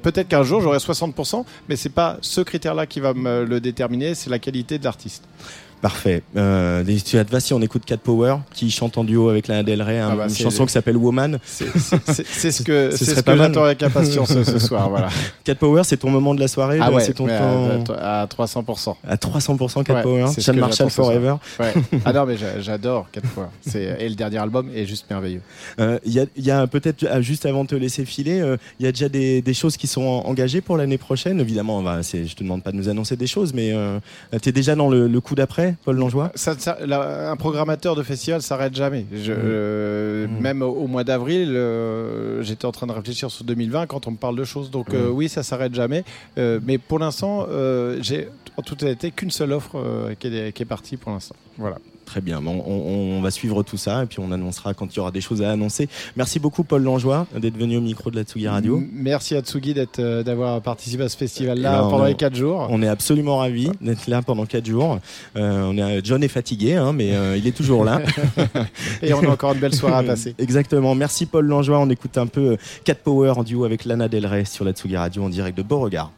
Peut-être 0.03 0.29
qu'un 0.29 0.43
jour 0.43 0.61
j'aurai 0.61 0.79
60%, 0.79 1.45
mais 1.69 1.77
c'est 1.77 1.89
pas 1.93 2.19
ce 2.21 2.41
critère-là 2.41 2.87
qui 2.87 3.01
va 3.01 3.15
me 3.15 3.45
le 3.45 3.61
déterminer. 3.61 4.12
C'est 4.15 4.31
la 4.31 4.39
qualité 4.39 4.79
de 4.79 4.85
l'artiste. 4.85 5.25
Parfait. 5.83 6.23
Euh, 6.37 6.85
vas 7.29 7.41
si 7.41 7.53
on 7.53 7.61
écoute 7.61 7.85
Cat 7.85 7.97
Power 7.97 8.37
qui 8.55 8.71
chante 8.71 8.97
en 8.99 9.05
duo 9.05 9.29
avec 9.29 9.49
Lana 9.49 9.65
Del 9.65 9.83
Rey, 9.83 9.99
un- 9.99 10.11
Ah 10.13 10.17
bah, 10.17 10.27
une 10.29 10.35
chanson 10.35 10.65
qui 10.65 10.73
s'appelle 10.73 10.97
Woman. 10.97 11.39
C'est 11.45 11.67
ce 12.53 12.63
que, 12.63 12.93
Ce 12.93 12.99
c'est 12.99 13.05
serait 13.05 13.17
ce 13.17 13.21
pas 13.23 13.33
que 13.33 13.39
j'attends 13.39 13.65
avec 13.65 13.83
impatience 13.83 14.33
ce, 14.33 14.45
ce 14.45 14.59
soir. 14.61 14.89
Voilà. 14.91 15.09
Cat 15.45 15.57
Power, 15.57 15.83
c'est 15.85 15.97
ton 15.97 16.09
moment 16.11 16.35
de 16.37 16.41
la 16.41 16.47
soirée. 16.47 16.79
Ah 16.81 16.93
ouais, 16.93 17.03
c'est 17.03 17.15
ton 17.15 17.27
temps 17.27 17.93
à, 17.99 18.23
à 18.23 18.27
300%. 18.27 18.95
à 19.07 19.17
300% 19.17 19.83
Cat 19.83 19.95
Ouais, 19.95 20.03
Power. 20.03 20.27
c'est 20.29 20.41
ce 20.41 20.53
Sean 20.53 20.55
Marshall 20.59 20.89
ce. 20.91 20.95
Forever. 20.95 21.35
Ouais. 21.59 21.73
Ah 22.05 22.13
non, 22.13 22.27
mais 22.27 22.37
j'a- 22.37 22.61
j'adore 22.61 23.09
quatre 23.11 23.27
fois. 23.29 23.51
C'est 23.67 23.97
et 23.99 24.09
le 24.09 24.15
dernier 24.15 24.39
album 24.39 24.71
est 24.75 24.87
juste 24.87 25.07
merveilleux. 25.11 25.41
Euh, 25.81 25.99
Il 26.07 26.13
y 26.13 26.21
a, 26.21 26.27
y 26.37 26.51
a 26.53 26.67
peut-être 26.69 27.05
ah, 27.11 27.21
juste 27.21 27.45
avant 27.45 27.65
de 27.65 27.69
te 27.71 27.75
laisser 27.75 28.05
filer, 28.05 28.41
euh, 28.41 28.57
il 28.79 28.87
y 28.87 28.89
a 28.89 28.93
déjà 28.93 29.09
des, 29.09 29.43
des 29.43 29.55
choses 29.55 29.77
qui 29.77 29.89
sont 29.89 30.03
en- 30.03 30.27
engagées 30.29 30.61
pour 30.61 30.77
l'année 30.77 30.99
prochaine. 30.99 31.41
Évidemment, 31.41 31.83
c'est- 32.03 32.25
je 32.27 32.37
te 32.37 32.45
demande 32.45 32.63
pas 32.63 32.71
de 32.71 32.77
nous 32.77 32.89
annoncer 32.89 33.17
des 33.17 33.27
choses, 33.27 33.53
mais 33.53 33.73
euh, 33.73 33.99
tu 34.41 34.49
es 34.49 34.53
déjà 34.53 34.77
dans 34.77 34.89
le, 34.89 35.09
le 35.09 35.21
coup 35.21 35.35
d'après, 35.35 35.72
Paul 35.85 35.97
Langeois. 35.97 36.31
Ça- 36.35 36.59
ça- 36.59 36.79
la- 36.85 37.31
un 37.31 37.37
programmateur 37.37 37.95
de 37.97 38.03
festival 38.03 38.43
s'arrête 38.43 38.75
jamais. 38.75 39.07
Je- 39.13 39.33
Mm. 39.33 39.37
euh, 39.45 40.27
Mm. 40.29 40.41
Même 40.41 40.63
au, 40.63 40.69
au 40.71 40.87
mois 40.87 41.05
d'avril, 41.05 41.51
euh, 41.57 42.43
j'étais 42.43 42.65
en 42.67 42.73
train 42.73 42.87
de 42.87 42.93
réfléchir 42.93 43.31
sur 43.31 43.45
2020 43.45 43.87
quand 43.87 44.07
on 44.07 44.13
me 44.13 44.17
parle 44.17 44.37
de 44.37 44.45
choses. 44.45 44.71
Donc 44.71 44.93
euh, 44.95 45.09
Mm. 45.09 45.13
oui, 45.15 45.29
ça 45.29 45.43
s'arrête 45.43 45.75
jamais. 45.75 46.05
Euh, 46.39 46.61
mais 46.65 46.79
pour 46.79 46.99
l'instant, 46.99 47.47
euh, 47.51 47.99
j'ai 48.01 48.29
en 48.57 48.63
toute 48.63 48.83
honnêteté 48.83 49.11
qu'une 49.11 49.31
seule 49.31 49.53
offre 49.53 49.77
euh, 49.77 50.15
qui, 50.19 50.29
est, 50.29 50.53
qui 50.53 50.63
est 50.63 50.67
partie 50.67 50.97
pour 50.97 51.13
l'instant. 51.13 51.37
Voilà. 51.59 51.77
Très 52.13 52.21
bien, 52.21 52.43
on, 52.45 52.51
on- 52.67 53.17
on 53.17 53.23
va 53.23 53.31
suivre 53.31 53.63
tout 53.63 53.79
ça 53.79 54.03
et 54.03 54.07
puis 54.07 54.19
on 54.21 54.31
annoncera 54.33 54.75
quand 54.75 54.87
il 54.93 54.99
y 54.99 55.01
aura 55.01 55.11
des 55.11 55.23
choses 55.23 55.41
à 55.41 55.51
annoncer. 55.51 55.89
Merci 56.15 56.39
beaucoup 56.41 56.63
Paul 56.63 56.83
Langeois 56.83 57.27
d'être 57.35 57.57
venu 57.57 57.79
au 57.79 57.81
micro 57.81 58.11
de 58.11 58.17
la 58.17 58.23
Tsugi 58.25 58.47
Radio. 58.49 58.83
Merci 58.93 59.35
à 59.35 59.41
Tsugi 59.41 59.75
euh, 59.99 60.23
d'avoir 60.23 60.61
participé 60.61 61.05
à 61.05 61.09
ce 61.09 61.17
festival-là 61.17 61.73
là, 61.73 61.79
pendant 61.79 62.01
on- 62.03 62.05
les 62.05 62.15
4 62.15 62.35
jours. 62.37 62.67
On 62.69 62.83
est 62.83 62.87
absolument 62.89 63.39
ravis 63.39 63.71
d'être 63.81 64.09
là 64.09 64.21
pendant 64.21 64.45
4 64.45 64.67
jours. 64.67 64.99
Euh, 65.37 65.65
on 65.71 65.79
est, 65.79 66.05
John 66.05 66.23
est 66.23 66.29
fatigué, 66.29 66.75
hein, 66.75 66.93
mais 66.93 67.15
euh, 67.15 67.35
il 67.39 67.47
est 67.47 67.57
toujours 67.57 67.83
là. 67.83 68.03
Et 69.03 69.15
on 69.15 69.21
a 69.25 69.29
encore 69.29 69.55
une 69.55 69.61
belle 69.61 69.75
soirée 69.75 70.05
à 70.05 70.07
passer. 70.07 70.35
Exactement. 70.39 70.95
Merci 70.95 71.25
Paul 71.25 71.47
Langeois. 71.47 71.79
On 71.79 71.89
écoute 71.89 72.19
un 72.19 72.27
peu 72.27 72.59
Cat 72.85 72.97
Power 72.97 73.31
en 73.39 73.43
duo 73.43 73.65
avec 73.65 73.87
Lana 73.87 74.09
Del 74.09 74.27
Rey 74.27 74.45
sur 74.45 74.67
la 74.67 74.73
Tsugi 74.73 74.99
Radio 74.99 75.23
en 75.25 75.31
direct 75.31 75.57
de 75.57 75.63
Beauregard. 75.63 76.13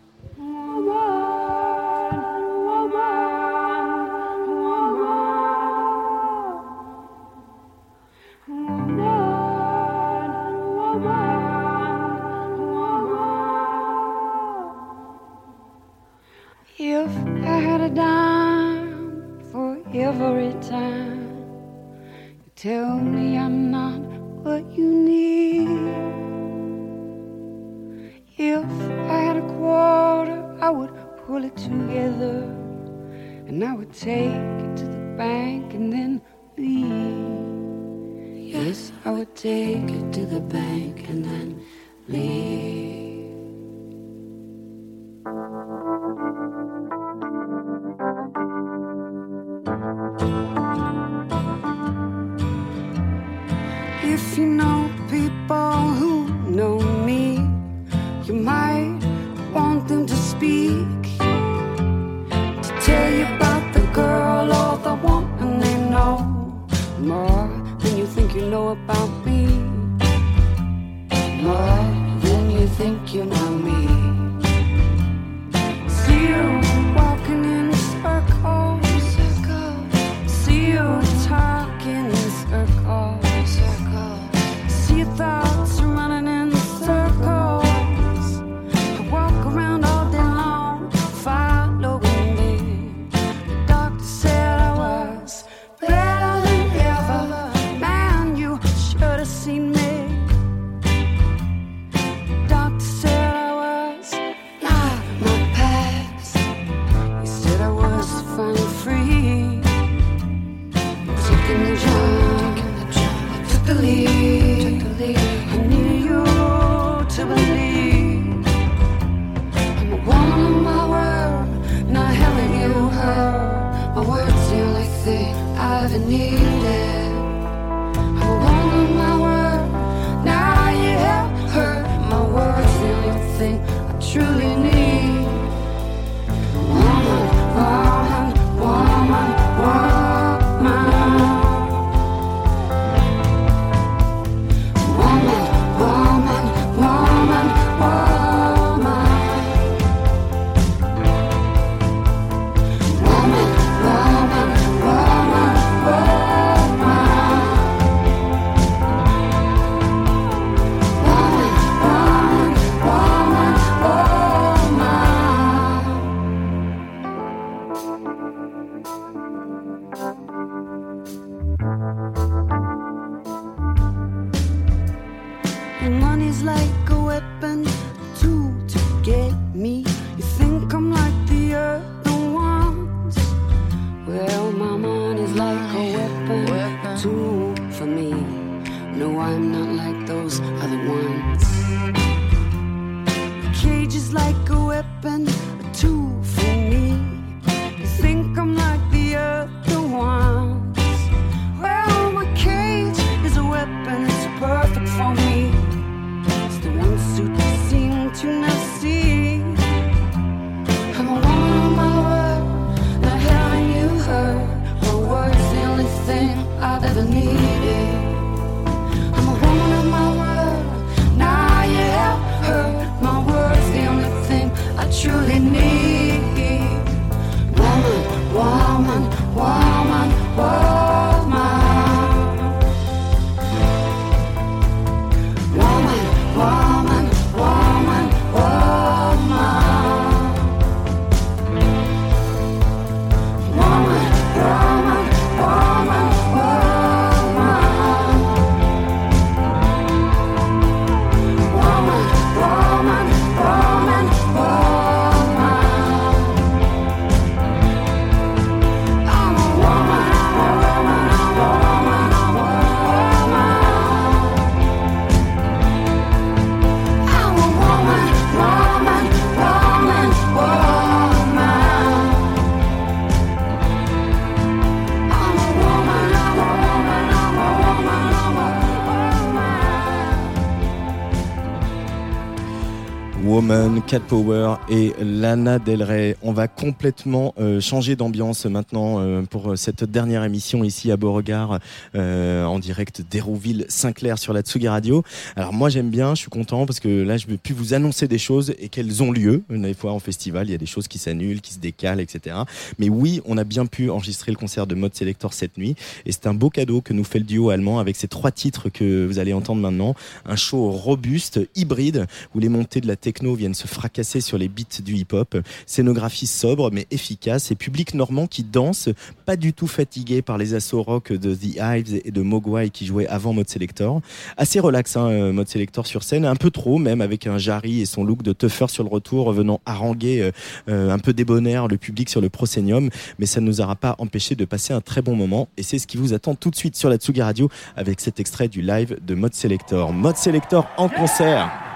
Cat 283.94 284.00
Power 284.00 284.56
et 284.68 284.92
Lana 285.00 285.60
Del 285.60 285.84
Rey. 285.84 286.16
On 286.20 286.32
va 286.32 286.48
complètement 286.48 287.32
euh, 287.38 287.60
changer 287.60 287.94
d'ambiance 287.94 288.44
maintenant 288.44 288.98
euh, 288.98 289.22
pour 289.22 289.56
cette 289.56 289.84
dernière 289.84 290.24
émission 290.24 290.64
ici 290.64 290.90
à 290.90 290.96
Beauregard 290.96 291.60
euh, 291.94 292.44
en 292.44 292.58
direct 292.58 293.02
d'Hérouville 293.08 293.66
Saint-Clair 293.68 294.18
sur 294.18 294.32
la 294.32 294.40
Tsugi 294.40 294.66
Radio. 294.66 295.04
Alors 295.36 295.52
moi 295.52 295.68
j'aime 295.68 295.90
bien, 295.90 296.16
je 296.16 296.22
suis 296.22 296.28
content 296.28 296.66
parce 296.66 296.80
que 296.80 297.04
là 297.04 297.18
je 297.18 297.28
vais 297.28 297.36
plus 297.36 297.54
vous 297.54 297.72
annoncer 297.72 298.08
des 298.08 298.18
choses 298.18 298.52
et 298.58 298.68
qu'elles 298.68 299.00
ont 299.00 299.12
lieu. 299.12 299.44
Des 299.48 299.74
fois 299.74 299.92
en 299.92 300.00
festival 300.00 300.48
il 300.48 300.50
y 300.50 300.56
a 300.56 300.58
des 300.58 300.66
choses 300.66 300.88
qui 300.88 300.98
s'annulent, 300.98 301.40
qui 301.40 301.52
se 301.52 301.60
décalent, 301.60 302.00
etc. 302.00 302.34
Mais 302.80 302.88
oui, 302.88 303.20
on 303.26 303.38
a 303.38 303.44
bien 303.44 303.64
pu 303.64 303.90
enregistrer 303.90 304.32
le 304.32 304.36
concert 304.36 304.66
de 304.66 304.74
Mode 304.74 304.96
Selector 304.96 305.32
cette 305.32 305.56
nuit 305.56 305.76
et 306.04 306.10
c'est 306.10 306.26
un 306.26 306.34
beau 306.34 306.50
cadeau 306.50 306.80
que 306.80 306.92
nous 306.92 307.04
fait 307.04 307.20
le 307.20 307.26
duo 307.26 307.50
allemand 307.50 307.78
avec 307.78 307.94
ces 307.94 308.08
trois 308.08 308.32
titres 308.32 308.70
que 308.70 309.06
vous 309.06 309.20
allez 309.20 309.34
entendre 309.34 309.60
maintenant. 309.60 309.94
Un 310.26 310.34
show 310.34 310.72
robuste, 310.72 311.38
hybride, 311.54 312.08
où 312.34 312.40
les 312.40 312.48
montées 312.48 312.80
de 312.80 312.88
la 312.88 312.96
techno 312.96 313.36
viennent 313.36 313.54
se 313.54 313.68
fracasser 313.84 314.22
sur 314.22 314.38
les 314.38 314.48
beats 314.48 314.80
du 314.82 314.94
hip-hop. 314.94 315.36
Scénographie 315.66 316.26
sobre 316.26 316.70
mais 316.70 316.86
efficace 316.90 317.50
et 317.50 317.54
public 317.54 317.92
normand 317.92 318.26
qui 318.26 318.42
danse, 318.42 318.88
pas 319.26 319.36
du 319.36 319.52
tout 319.52 319.66
fatigué 319.66 320.22
par 320.22 320.38
les 320.38 320.54
assauts 320.54 320.82
rock 320.82 321.12
de 321.12 321.34
The 321.34 321.58
Hives 321.60 322.00
et 322.02 322.10
de 322.10 322.22
Mogwai 322.22 322.70
qui 322.70 322.86
jouaient 322.86 323.06
avant 323.08 323.34
Mode 323.34 323.50
Selector. 323.50 324.00
Assez 324.38 324.58
relax, 324.58 324.96
hein, 324.96 325.08
euh, 325.08 325.32
Mode 325.34 325.48
Selector 325.48 325.86
sur 325.86 326.02
scène, 326.02 326.24
un 326.24 326.34
peu 326.34 326.50
trop 326.50 326.78
même 326.78 327.02
avec 327.02 327.26
un 327.26 327.36
Jarry 327.36 327.82
et 327.82 327.84
son 327.84 328.04
look 328.04 328.22
de 328.22 328.32
tougher 328.32 328.70
sur 328.70 328.84
le 328.84 328.88
retour 328.88 329.30
venant 329.32 329.60
haranguer 329.66 330.22
euh, 330.22 330.30
euh, 330.70 330.90
un 330.90 330.98
peu 330.98 331.12
débonnaire 331.12 331.68
le 331.68 331.76
public 331.76 332.08
sur 332.08 332.22
le 332.22 332.30
proscenium, 332.30 332.88
mais 333.18 333.26
ça 333.26 333.42
ne 333.42 333.46
nous 333.46 333.60
aura 333.60 333.76
pas 333.76 333.96
empêché 333.98 334.34
de 334.34 334.46
passer 334.46 334.72
un 334.72 334.80
très 334.80 335.02
bon 335.02 335.14
moment 335.14 335.48
et 335.58 335.62
c'est 335.62 335.78
ce 335.78 335.86
qui 335.86 335.98
vous 335.98 336.14
attend 336.14 336.34
tout 336.34 336.50
de 336.50 336.56
suite 336.56 336.74
sur 336.74 336.88
la 336.88 336.96
Tsugi 336.96 337.20
Radio 337.20 337.50
avec 337.76 338.00
cet 338.00 338.18
extrait 338.18 338.48
du 338.48 338.62
live 338.62 338.96
de 339.06 339.14
Mode 339.14 339.34
Selector. 339.34 339.92
Mode 339.92 340.16
Selector 340.16 340.66
en 340.78 340.88
concert. 340.88 341.73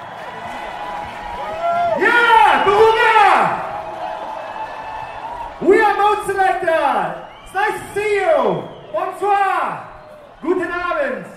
Bonsoir. 9.19 9.89
Guten 10.43 10.71
Abend. 10.71 11.28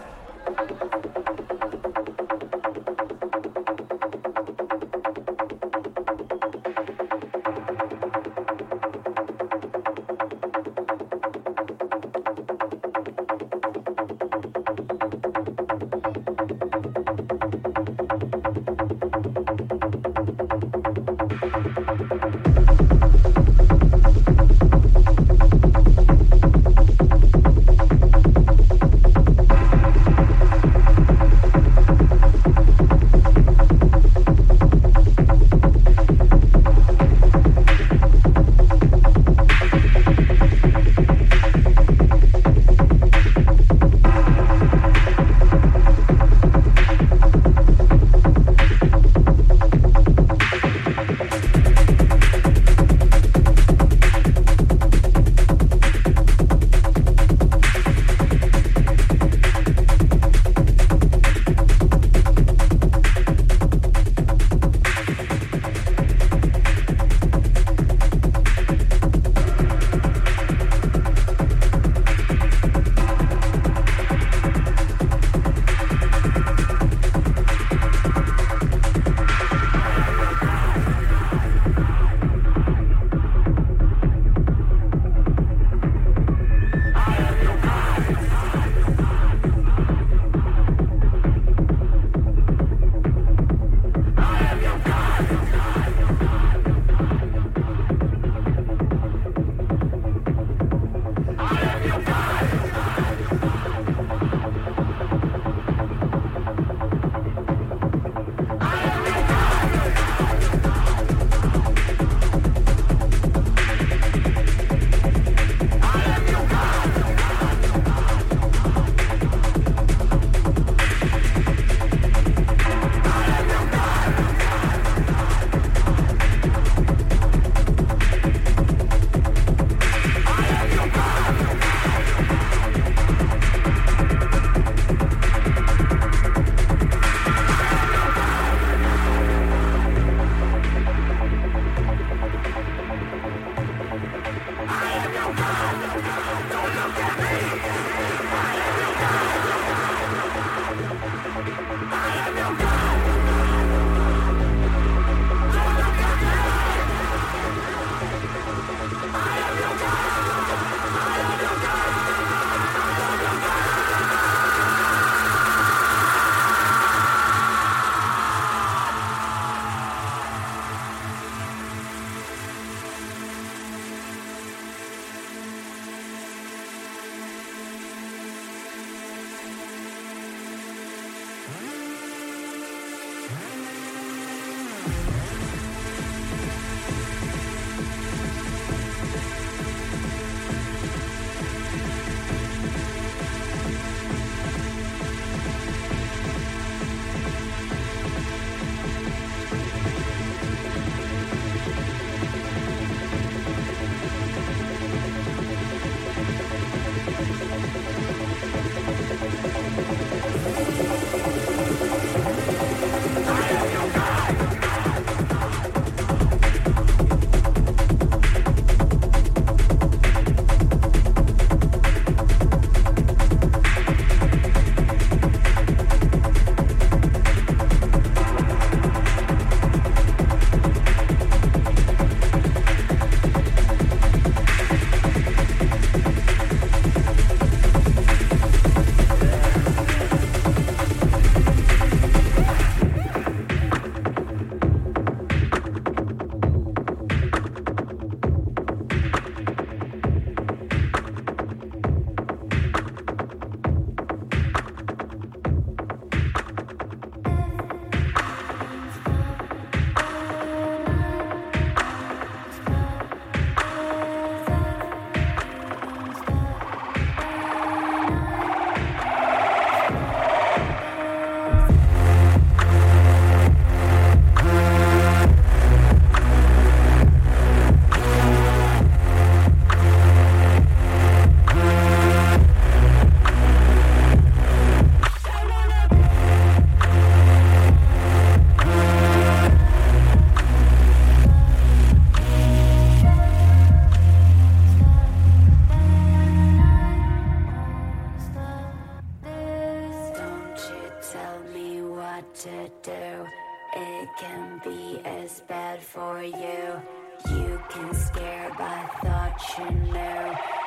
can 304.18 304.62
be 304.64 305.02
as 305.06 305.42
bad 305.42 305.80
for 305.80 306.24
you. 306.24 306.82
You 307.30 307.62
can 307.70 307.94
scare 307.94 308.50
by 308.58 308.90
thought 309.02 309.38
you 309.58 309.70
knew. 309.92 310.61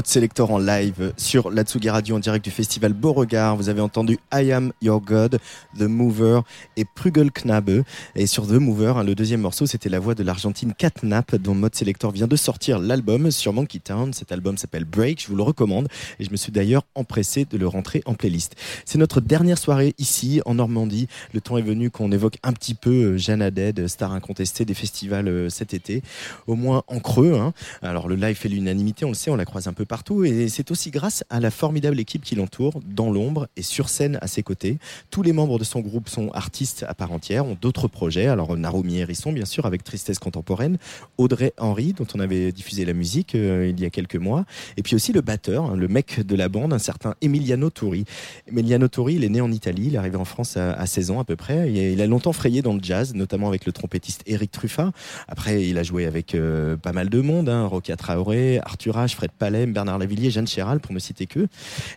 Mode 0.00 0.06
Selector 0.06 0.50
en 0.50 0.58
live 0.58 1.12
sur 1.18 1.50
la 1.50 1.62
Tsugi 1.62 1.90
Radio 1.90 2.16
en 2.16 2.20
direct 2.20 2.42
du 2.42 2.50
festival 2.50 2.94
Beauregard. 2.94 3.58
Vous 3.58 3.68
avez 3.68 3.82
entendu 3.82 4.18
I 4.32 4.50
Am 4.50 4.72
Your 4.80 4.98
God, 5.02 5.38
The 5.78 5.82
Mover 5.82 6.40
et 6.78 6.86
Prugelknabe. 6.86 7.82
Et 8.14 8.26
sur 8.26 8.46
The 8.46 8.52
Mover, 8.52 8.94
hein, 8.96 9.04
le 9.04 9.14
deuxième 9.14 9.42
morceau, 9.42 9.66
c'était 9.66 9.90
la 9.90 9.98
voix 9.98 10.14
de 10.14 10.22
l'Argentine 10.22 10.72
Catnap, 10.72 11.34
dont 11.34 11.54
Mode 11.54 11.74
Selector 11.74 12.12
vient 12.12 12.26
de 12.26 12.36
sortir 12.36 12.78
l'album 12.78 13.30
sur 13.30 13.52
Monkey 13.52 13.78
Town. 13.78 14.14
Cet 14.14 14.32
album 14.32 14.56
s'appelle 14.56 14.86
Break, 14.86 15.20
je 15.20 15.28
vous 15.28 15.36
le 15.36 15.42
recommande. 15.42 15.86
Et 16.18 16.24
je 16.24 16.30
me 16.30 16.36
suis 16.36 16.50
d'ailleurs 16.50 16.84
empressé 16.94 17.44
de 17.44 17.58
le 17.58 17.68
rentrer 17.68 18.02
en 18.06 18.14
playlist. 18.14 18.56
C'est 18.86 18.96
notre 18.96 19.20
dernière 19.20 19.58
soirée 19.58 19.94
ici, 19.98 20.40
en 20.46 20.54
Normandie. 20.54 21.08
Le 21.34 21.42
temps 21.42 21.58
est 21.58 21.62
venu 21.62 21.90
qu'on 21.90 22.10
évoque 22.10 22.38
un 22.42 22.54
petit 22.54 22.72
peu 22.72 22.90
euh, 22.90 23.18
Jeanne 23.18 23.42
Haddad, 23.42 23.86
star 23.86 24.12
incontestée 24.12 24.64
des 24.64 24.72
festivals 24.72 25.28
euh, 25.28 25.50
cet 25.50 25.74
été. 25.74 26.02
Au 26.46 26.54
moins 26.54 26.84
en 26.86 27.00
creux. 27.00 27.34
hein. 27.34 27.52
Alors 27.82 28.08
le 28.08 28.14
live 28.14 28.36
fait 28.36 28.48
l'unanimité, 28.48 29.04
on 29.04 29.10
le 29.10 29.14
sait, 29.14 29.30
on 29.30 29.36
la 29.36 29.44
croise 29.44 29.68
un 29.68 29.74
peu 29.74 29.84
partout. 29.90 30.24
Et 30.24 30.48
c'est 30.48 30.70
aussi 30.70 30.90
grâce 30.90 31.24
à 31.30 31.40
la 31.40 31.50
formidable 31.50 31.98
équipe 31.98 32.22
qui 32.22 32.36
l'entoure, 32.36 32.80
dans 32.86 33.10
l'ombre 33.10 33.48
et 33.56 33.62
sur 33.62 33.88
scène 33.88 34.18
à 34.22 34.28
ses 34.28 34.44
côtés. 34.44 34.78
Tous 35.10 35.22
les 35.22 35.32
membres 35.32 35.58
de 35.58 35.64
son 35.64 35.80
groupe 35.80 36.08
sont 36.08 36.30
artistes 36.30 36.84
à 36.88 36.94
part 36.94 37.10
entière, 37.10 37.44
ont 37.44 37.58
d'autres 37.60 37.88
projets. 37.88 38.28
Alors 38.28 38.56
Narumi 38.56 38.98
Hérisson, 38.98 39.32
bien 39.32 39.44
sûr, 39.44 39.66
avec 39.66 39.82
Tristesse 39.82 40.20
Contemporaine. 40.20 40.78
Audrey 41.18 41.52
Henry, 41.58 41.92
dont 41.92 42.06
on 42.14 42.20
avait 42.20 42.52
diffusé 42.52 42.84
la 42.84 42.92
musique 42.92 43.34
euh, 43.34 43.68
il 43.68 43.80
y 43.80 43.84
a 43.84 43.90
quelques 43.90 44.16
mois. 44.16 44.44
Et 44.76 44.82
puis 44.82 44.94
aussi 44.94 45.12
le 45.12 45.22
batteur, 45.22 45.64
hein, 45.64 45.76
le 45.76 45.88
mec 45.88 46.24
de 46.24 46.36
la 46.36 46.48
bande, 46.48 46.72
un 46.72 46.78
certain 46.78 47.16
Emiliano 47.20 47.68
Turi. 47.68 48.04
Emiliano 48.46 48.86
Turi, 48.86 49.14
il 49.14 49.24
est 49.24 49.28
né 49.28 49.40
en 49.40 49.50
Italie, 49.50 49.86
il 49.88 49.96
est 49.96 49.98
arrivé 49.98 50.16
en 50.16 50.24
France 50.24 50.56
à, 50.56 50.72
à 50.72 50.86
16 50.86 51.10
ans 51.10 51.20
à 51.20 51.24
peu 51.24 51.34
près. 51.34 51.72
Il 51.72 52.00
a 52.00 52.06
longtemps 52.06 52.32
frayé 52.32 52.62
dans 52.62 52.74
le 52.74 52.80
jazz, 52.80 53.12
notamment 53.14 53.48
avec 53.48 53.66
le 53.66 53.72
trompettiste 53.72 54.22
Eric 54.26 54.52
Truffat. 54.52 54.92
Après, 55.26 55.66
il 55.66 55.78
a 55.78 55.82
joué 55.82 56.06
avec 56.06 56.36
euh, 56.36 56.76
pas 56.76 56.92
mal 56.92 57.08
de 57.08 57.20
monde, 57.20 57.48
hein, 57.48 57.66
Rokia 57.66 57.96
Traoré, 57.96 58.60
Arthur 58.62 58.96
H, 58.96 59.16
Fred 59.16 59.32
Bernard 59.72 59.98
Lavillier, 59.98 60.30
Jeanne 60.30 60.46
Chéral, 60.46 60.80
pour 60.80 60.92
ne 60.92 60.98
citer 60.98 61.26
que. 61.26 61.40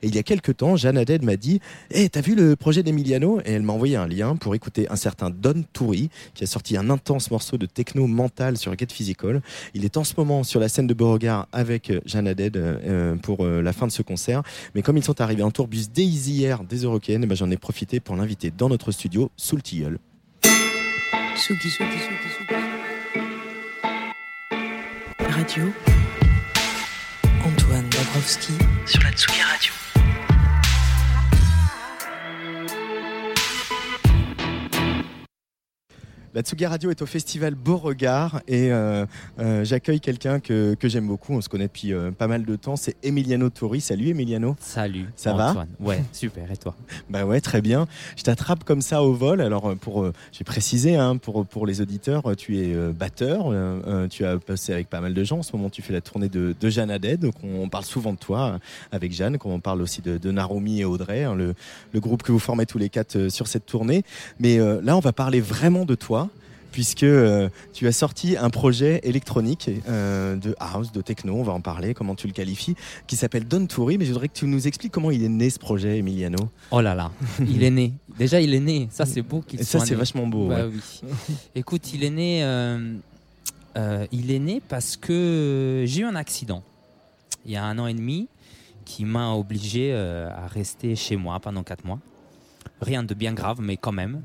Et 0.02 0.08
il 0.08 0.16
y 0.16 0.20
a 0.20 0.24
quelques 0.24 0.58
temps, 0.58 0.76
Jeanne 0.76 0.98
Haddad 0.98 1.24
m'a 1.24 1.36
dit 1.36 1.60
Hé, 1.92 2.10
t'as 2.10 2.22
vu 2.22 2.36
le 2.36 2.56
projet 2.56 2.84
d'Emiliano? 2.84 3.40
Et 3.46 3.52
elle 3.52 3.64
m'a 3.64 3.74
envoyé 3.74 3.96
un 3.96 4.08
lien 4.08 4.36
pour 4.36 4.56
écouter 4.56 4.88
un 4.90 4.96
certain 4.96 5.30
Don 5.30 5.64
Turi, 5.74 6.10
qui 6.34 6.44
a 6.44 6.48
sorti 6.48 6.78
un 6.78 6.90
intense 6.90 7.32
morceau 7.32 7.58
de 7.58 7.66
techno 7.66 8.08
mental 8.08 8.58
sur 8.58 8.78
Get 8.78 8.88
Physical. 8.92 9.42
Il 9.74 9.86
est 9.86 9.98
en 9.98 10.04
ce 10.04 10.14
moment 10.18 10.44
sur 10.44 10.60
la 10.60 10.70
scène 10.70 10.88
de 10.88 10.94
Beauregard 10.94 11.48
avec 11.52 11.90
euh, 11.90 12.02
Jeanne 12.06 12.28
Haddad 12.28 12.58
euh, 12.58 13.16
pour 13.16 13.46
euh, 13.46 13.62
la 13.62 13.74
fin 13.74 13.88
de 13.88 13.92
ce 13.92 14.02
concert. 14.02 14.44
Mais 14.76 14.82
comme 14.82 14.98
ils 14.98 15.04
sont 15.04 15.22
arrivés 15.22 15.44
en 15.44 15.52
tourbus 15.52 15.88
dès 15.94 16.06
hier 16.06 16.64
des 16.64 16.84
Eurocaines, 16.84 17.24
eh 17.24 17.28
ben, 17.28 17.36
j'en 17.36 17.52
ai 17.52 17.58
profité 17.58 18.00
pour 18.00 18.16
l'inviter 18.16 18.52
dans 18.52 18.70
notre 18.70 18.92
studio 18.92 19.32
sous 19.38 19.56
le 19.56 19.62
tilleul. 19.62 20.00
Radio. 25.20 25.93
Sur 28.86 29.02
la 29.02 29.12
Tsugi 29.12 29.42
Radio. 29.42 29.83
La 36.36 36.42
Tsugi 36.42 36.66
Radio 36.66 36.90
est 36.90 37.00
au 37.04 37.06
festival 37.06 37.54
Beauregard 37.54 38.42
et 38.48 38.72
euh, 38.72 39.06
euh, 39.38 39.64
j'accueille 39.64 40.00
quelqu'un 40.00 40.40
que, 40.40 40.74
que 40.74 40.90
j'aime 40.90 41.06
beaucoup. 41.06 41.34
On 41.34 41.42
se 41.42 41.48
connaît 41.48 41.68
depuis 41.68 41.94
euh, 41.94 42.10
pas 42.10 42.26
mal 42.26 42.44
de 42.44 42.56
temps. 42.56 42.76
C'est 42.76 42.96
Emiliano 43.04 43.52
Tori. 43.52 43.82
Salut 43.82 44.10
Emiliano. 44.10 44.56
Salut. 44.60 45.06
Ça 45.16 45.34
va 45.34 45.52
Antoine. 45.52 45.68
Ouais, 45.80 46.04
super. 46.12 46.52
Et 46.52 46.58
toi? 46.58 46.76
Bah 47.08 47.26
ouais, 47.26 47.40
très 47.40 47.62
bien. 47.62 47.86
Je 48.18 48.24
t'attrape 48.24 48.64
comme 48.64 48.82
ça 48.82 49.04
au 49.04 49.14
vol. 49.14 49.42
Alors 49.42 49.70
euh, 49.70 49.76
pour, 49.76 50.10
j'ai 50.32 50.44
précisé 50.44 50.96
hein, 50.96 51.18
pour 51.18 51.46
pour 51.46 51.68
les 51.68 51.82
auditeurs, 51.82 52.24
tu 52.36 52.58
es 52.58 52.74
batteur. 52.92 53.54
tu 54.10 54.26
as 54.26 54.40
passé 54.40 54.74
avec 54.74 54.90
pas 54.90 55.02
mal 55.02 55.14
de 55.14 55.24
gens. 55.24 55.38
En 55.38 55.44
ce 55.44 55.56
moment, 55.56 55.70
tu 55.70 55.84
fais 55.84 55.94
la 55.94 56.02
tournée 56.02 56.30
de, 56.30 56.56
de 56.60 56.70
Jeanne 56.70 56.90
Haddad. 56.90 57.20
Donc 57.20 57.36
on, 57.44 57.70
parle 57.70 57.86
souvent 57.86 58.14
de 58.14 58.18
toi 58.18 58.58
avec 58.92 59.12
Jeanne, 59.12 59.38
comme 59.38 59.52
on 59.52 59.60
parle 59.60 59.84
aussi 59.84 60.02
de, 60.02 60.18
de 60.18 60.32
Narumi 60.32 60.82
et 60.82 60.86
Audrey, 60.86 61.26
hein, 61.26 61.36
le, 61.36 61.54
le 61.92 62.00
groupe 62.00 62.24
que 62.24 62.32
vous 62.32 62.40
formez 62.40 62.66
tous 62.66 62.80
les 62.80 62.90
quatre 62.90 63.30
sur 63.30 63.46
cette 63.46 63.68
tournée. 63.68 64.02
Mais 64.40 64.58
là, 64.58 64.98
on 64.98 65.00
va 65.00 65.14
parler 65.14 65.40
vraiment 65.40 65.86
de 65.86 65.94
toi 65.94 66.23
puisque 66.74 67.04
euh, 67.04 67.50
tu 67.72 67.88
as 67.88 67.92
sorti 67.94 68.36
un 68.36 68.50
projet 68.50 69.00
électronique 69.04 69.70
euh, 69.88 70.36
de 70.36 70.56
house, 70.60 70.92
de 70.92 71.02
techno, 71.02 71.36
on 71.36 71.44
va 71.44 71.54
en 71.54 71.62
parler, 71.62 71.94
comment 71.94 72.16
tu 72.16 72.26
le 72.28 72.34
qualifies, 72.34 72.76
qui 73.08 73.16
s'appelle 73.16 73.48
Don 73.48 73.66
Toury. 73.68 73.98
Mais 73.98 74.06
je 74.06 74.12
voudrais 74.12 74.28
que 74.28 74.34
tu 74.34 74.48
nous 74.48 74.68
expliques 74.68 74.92
comment 74.92 75.12
il 75.12 75.24
est 75.24 75.30
né 75.30 75.50
ce 75.52 75.60
projet, 75.60 76.00
Emiliano. 76.00 76.50
Oh 76.72 76.82
là 76.82 76.96
là, 76.96 77.12
il 77.40 77.64
est 77.64 77.70
né. 77.70 77.94
Déjà, 78.18 78.42
il 78.42 78.54
est 78.54 78.60
né. 78.60 78.90
Ça, 78.92 79.06
c'est 79.06 79.22
beau 79.22 79.42
qu'il 79.42 79.62
Et 79.62 79.64
ça, 79.64 79.78
soit 79.78 79.86
c'est 79.88 79.96
vachement 79.96 80.26
beau, 80.28 80.50
Bah 80.50 80.66
ouais. 80.66 80.74
oui. 80.74 81.10
Écoute, 81.56 81.94
il 81.94 82.04
est 82.04 82.10
né. 82.10 82.44
euh, 82.44 82.98
il 84.12 84.32
est 84.32 84.40
né 84.40 84.60
parce 84.68 84.98
que 84.98 85.84
j'ai 85.86 86.02
eu 86.02 86.06
un 86.06 86.16
accident 86.16 86.64
il 87.46 87.52
y 87.52 87.56
a 87.56 87.64
un 87.64 87.78
an 87.78 87.88
et 87.88 87.94
demi 87.94 88.30
qui 88.84 89.06
m'a 89.06 89.34
obligé 89.34 89.94
à 89.94 90.48
rester 90.48 90.96
chez 90.96 91.18
moi 91.18 91.40
pendant 91.40 91.62
quatre 91.62 91.86
mois. 91.86 92.00
Rien 92.82 93.04
de 93.04 93.14
bien 93.14 93.34
grave, 93.34 93.60
mais 93.62 93.78
quand 93.78 93.92
même. 93.92 94.22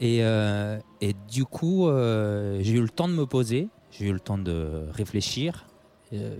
Et, 0.00 0.18
euh, 0.22 0.78
et 1.00 1.14
du 1.30 1.44
coup, 1.44 1.88
euh, 1.88 2.60
j'ai 2.62 2.74
eu 2.74 2.80
le 2.80 2.88
temps 2.88 3.08
de 3.08 3.14
me 3.14 3.26
poser, 3.26 3.68
j'ai 3.90 4.06
eu 4.06 4.12
le 4.12 4.20
temps 4.20 4.38
de 4.38 4.86
réfléchir, 4.92 5.66
euh, 6.12 6.36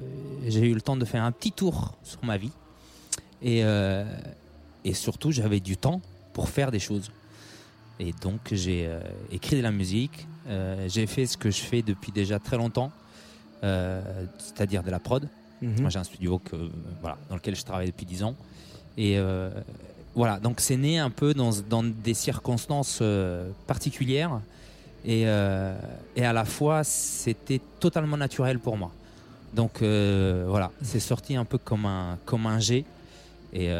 j'ai 0.46 0.68
eu 0.68 0.74
le 0.74 0.80
temps 0.80 0.96
de 0.96 1.04
faire 1.04 1.24
un 1.24 1.32
petit 1.32 1.52
tour 1.52 1.94
sur 2.02 2.24
ma 2.24 2.36
vie. 2.36 2.52
Et, 3.42 3.62
et 4.84 4.94
surtout, 4.94 5.30
j'avais 5.30 5.60
du 5.60 5.76
temps 5.76 6.00
pour 6.32 6.48
faire 6.48 6.72
des 6.72 6.80
choses. 6.80 7.12
Et 8.00 8.12
donc, 8.20 8.40
j'ai 8.50 8.90
écrit 9.30 9.56
de 9.56 9.62
la 9.62 9.70
musique, 9.70 10.26
j'ai 10.88 11.06
fait 11.06 11.24
ce 11.26 11.36
que 11.36 11.48
je 11.48 11.60
fais 11.60 11.82
depuis 11.82 12.10
déjà 12.10 12.40
très 12.40 12.56
longtemps, 12.56 12.90
c'est-à-dire 13.62 14.82
de 14.82 14.90
la 14.90 14.98
prod. 14.98 15.28
Mhm. 15.62 15.82
Moi, 15.82 15.90
j'ai 15.90 16.00
un 16.00 16.04
studio 16.04 16.40
que, 16.40 16.56
voilà, 17.00 17.16
dans 17.28 17.36
lequel 17.36 17.54
je 17.54 17.62
travaille 17.62 17.86
depuis 17.86 18.06
10 18.06 18.24
ans. 18.24 18.34
Et 18.96 19.16
euh, 19.18 19.50
voilà, 20.14 20.40
donc 20.40 20.60
c'est 20.60 20.76
né 20.76 20.98
un 20.98 21.10
peu 21.10 21.34
dans, 21.34 21.50
dans 21.68 21.82
des 21.82 22.14
circonstances 22.14 22.98
euh, 23.02 23.48
particulières. 23.66 24.40
Et, 25.04 25.22
euh, 25.26 25.78
et 26.16 26.24
à 26.24 26.32
la 26.32 26.44
fois, 26.44 26.82
c'était 26.82 27.60
totalement 27.78 28.16
naturel 28.16 28.58
pour 28.58 28.76
moi. 28.76 28.90
Donc 29.54 29.80
euh, 29.80 30.44
voilà, 30.48 30.70
c'est 30.82 31.00
sorti 31.00 31.36
un 31.36 31.44
peu 31.44 31.56
comme 31.56 31.86
un, 31.86 32.18
comme 32.24 32.46
un 32.46 32.58
jet. 32.58 32.84
Et 33.54 33.70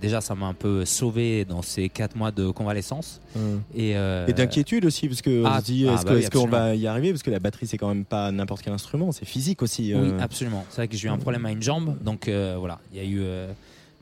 déjà, 0.00 0.20
ça 0.20 0.36
m'a 0.36 0.46
un 0.46 0.54
peu 0.54 0.84
sauvé 0.84 1.44
dans 1.44 1.60
ces 1.60 1.88
4 1.88 2.14
mois 2.14 2.30
de 2.30 2.50
convalescence. 2.50 3.20
Mhm. 3.34 3.62
Et, 3.74 3.90
Et 3.90 4.32
d'inquiétude 4.32 4.84
aussi, 4.84 5.08
parce 5.08 5.22
que 5.22 5.42
on 5.42 5.46
ah, 5.46 5.58
se 5.58 5.64
dit, 5.64 5.86
ah, 5.88 5.94
est-ce 5.94 6.04
bah 6.04 6.12
oui, 6.14 6.20
est-ce 6.20 6.30
qu'on 6.30 6.46
va 6.46 6.76
y 6.76 6.86
arriver? 6.86 7.10
Parce 7.10 7.24
que 7.24 7.32
la 7.32 7.40
batterie, 7.40 7.66
c'est 7.66 7.78
quand 7.78 7.88
même 7.88 8.04
pas 8.04 8.30
n'importe 8.30 8.62
quel 8.62 8.72
instrument, 8.72 9.10
c'est 9.10 9.24
physique 9.24 9.60
aussi. 9.60 9.92
Oui, 9.92 10.12
absolument. 10.20 10.64
C'est 10.70 10.76
vrai 10.76 10.88
que 10.88 10.96
j'ai 10.96 11.08
eu 11.08 11.10
un 11.10 11.18
problème 11.18 11.44
à 11.46 11.50
une 11.50 11.62
jambe. 11.62 11.96
Donc 12.00 12.28
voilà, 12.28 12.78
il 12.92 12.98
y 12.98 13.00
a 13.00 13.04
eu, 13.04 13.20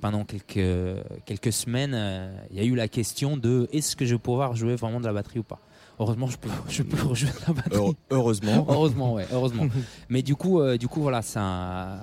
pendant 0.01 0.25
quelques, 0.25 1.03
quelques 1.25 1.53
semaines, 1.53 1.93
euh, 1.95 2.37
il 2.51 2.57
y 2.57 2.61
a 2.61 2.65
eu 2.65 2.75
la 2.75 2.89
question 2.89 3.37
de 3.37 3.69
est-ce 3.73 3.97
que 3.97 4.05
je 4.05 4.15
vais 4.15 4.21
pouvoir 4.21 4.55
jouer 4.57 4.77
vraiment 4.77 5.01
de 5.01 5.07
la 5.07 5.13
batterie 5.13 5.39
ou 5.39 5.43
pas? 5.45 5.59
Heureusement, 5.99 6.27
je 6.27 6.37
peux, 6.37 6.51
je 6.69 6.83
peux 6.83 7.03
rejouer 7.03 7.31
de 7.31 7.47
la 7.49 7.53
batterie. 7.55 7.77
Heure- 7.77 7.95
heureusement. 8.11 8.67
heureusement, 8.69 9.15
ouais, 9.15 9.27
heureusement. 9.33 9.67
Mais 10.09 10.23
du 10.23 10.37
coup, 10.37 10.61
euh, 10.61 10.77
du 10.77 10.89
coup 10.89 11.01
voilà, 11.01 11.23
c'est 11.23 11.39
un, 11.41 11.99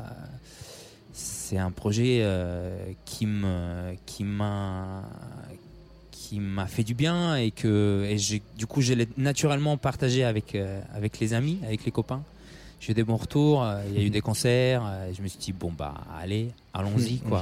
c'est 1.12 1.58
un 1.58 1.72
projet 1.72 2.20
euh, 2.22 2.76
qui 3.06 3.26
me, 3.28 3.94
qui 4.06 4.24
m'a, 4.24 5.04
qui 6.12 6.40
m'a 6.40 6.66
fait 6.66 6.84
du 6.84 6.96
bien 6.96 7.36
et 7.36 7.52
que, 7.52 8.04
et 8.10 8.18
j'ai, 8.18 8.42
du 8.58 8.66
coup, 8.66 8.82
j'ai 8.82 9.08
naturellement 9.18 9.78
partagé 9.78 10.24
avec, 10.24 10.58
avec 10.96 11.20
les 11.20 11.34
amis, 11.34 11.60
avec 11.64 11.86
les 11.86 11.92
copains. 11.92 12.24
J'ai 12.80 12.92
eu 12.92 12.96
des 12.96 13.04
bons 13.04 13.16
retours, 13.18 13.66
il 13.88 13.98
y 13.98 14.02
a 14.02 14.06
eu 14.06 14.10
des 14.10 14.20
concerts. 14.22 14.84
euh, 14.86 15.12
je 15.16 15.22
me 15.22 15.28
suis 15.28 15.40
dit 15.40 15.54
bon 15.54 15.72
bah 15.72 15.94
allez, 16.20 16.50
allons-y 16.74 17.22
On 17.26 17.30
quoi. 17.30 17.42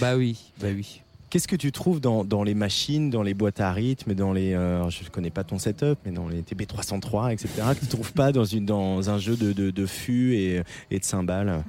Bah 0.00 0.16
oui, 0.16 0.52
bah 0.60 0.68
oui. 0.74 1.02
Qu'est-ce 1.30 1.48
que 1.48 1.56
tu 1.56 1.72
trouves 1.72 1.98
dans, 1.98 2.24
dans 2.24 2.42
les 2.42 2.52
machines, 2.54 3.08
dans 3.08 3.22
les 3.22 3.32
boîtes 3.32 3.60
à 3.60 3.72
rythme, 3.72 4.12
dans 4.12 4.34
les, 4.34 4.52
euh, 4.52 4.90
je 4.90 5.02
ne 5.02 5.08
connais 5.08 5.30
pas 5.30 5.44
ton 5.44 5.58
setup, 5.58 5.98
mais 6.04 6.10
dans 6.12 6.28
les 6.28 6.42
TB303, 6.42 7.32
etc., 7.32 7.48
que 7.74 7.78
tu 7.78 7.84
ne 7.86 7.90
trouves 7.90 8.12
pas 8.12 8.32
dans, 8.32 8.44
une, 8.44 8.66
dans 8.66 9.08
un 9.08 9.16
jeu 9.18 9.36
de, 9.36 9.52
de, 9.54 9.70
de 9.70 9.86
fût 9.86 10.34
et, 10.34 10.62
et 10.90 10.98
de 10.98 11.04
cymbales? 11.04 11.64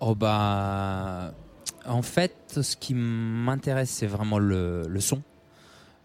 Oh 0.00 0.16
bah, 0.16 1.32
en 1.86 2.02
fait, 2.02 2.34
ce 2.60 2.74
qui 2.76 2.94
m'intéresse, 2.94 3.90
c'est 3.90 4.06
vraiment 4.08 4.40
le, 4.40 4.82
le 4.88 5.00
son. 5.00 5.22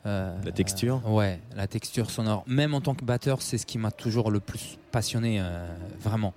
Euh, 0.05 0.35
La 0.45 0.51
texture? 0.51 1.01
Euh, 1.07 1.09
Ouais, 1.11 1.39
la 1.55 1.65
texture 1.65 2.11
sonore. 2.11 2.43
Même 2.45 2.75
en 2.75 2.81
tant 2.81 2.93
que 2.93 3.05
batteur, 3.05 3.41
c'est 3.41 3.57
ce 3.57 3.65
qui 3.65 3.79
m'a 3.79 3.89
toujours 3.91 4.29
le 4.29 4.39
plus 4.39 4.77
passionné, 4.91 5.39
euh, 5.41 5.65
vraiment. 5.99 6.33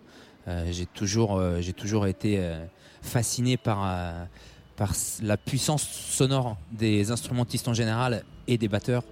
J'ai 0.71 0.87
toujours, 0.87 1.43
j'ai 1.59 1.73
toujours 1.73 2.07
été 2.07 2.41
fasciné 3.07 3.57
par, 3.57 3.83
euh, 3.85 4.25
par 4.77 4.93
la 5.23 5.37
puissance 5.37 5.83
sonore 5.83 6.57
des 6.73 7.11
instrumentistes 7.11 7.69
en 7.69 7.75
général 7.75 8.25
et 8.47 8.59
des 8.59 8.69
batteurs. 8.69 9.05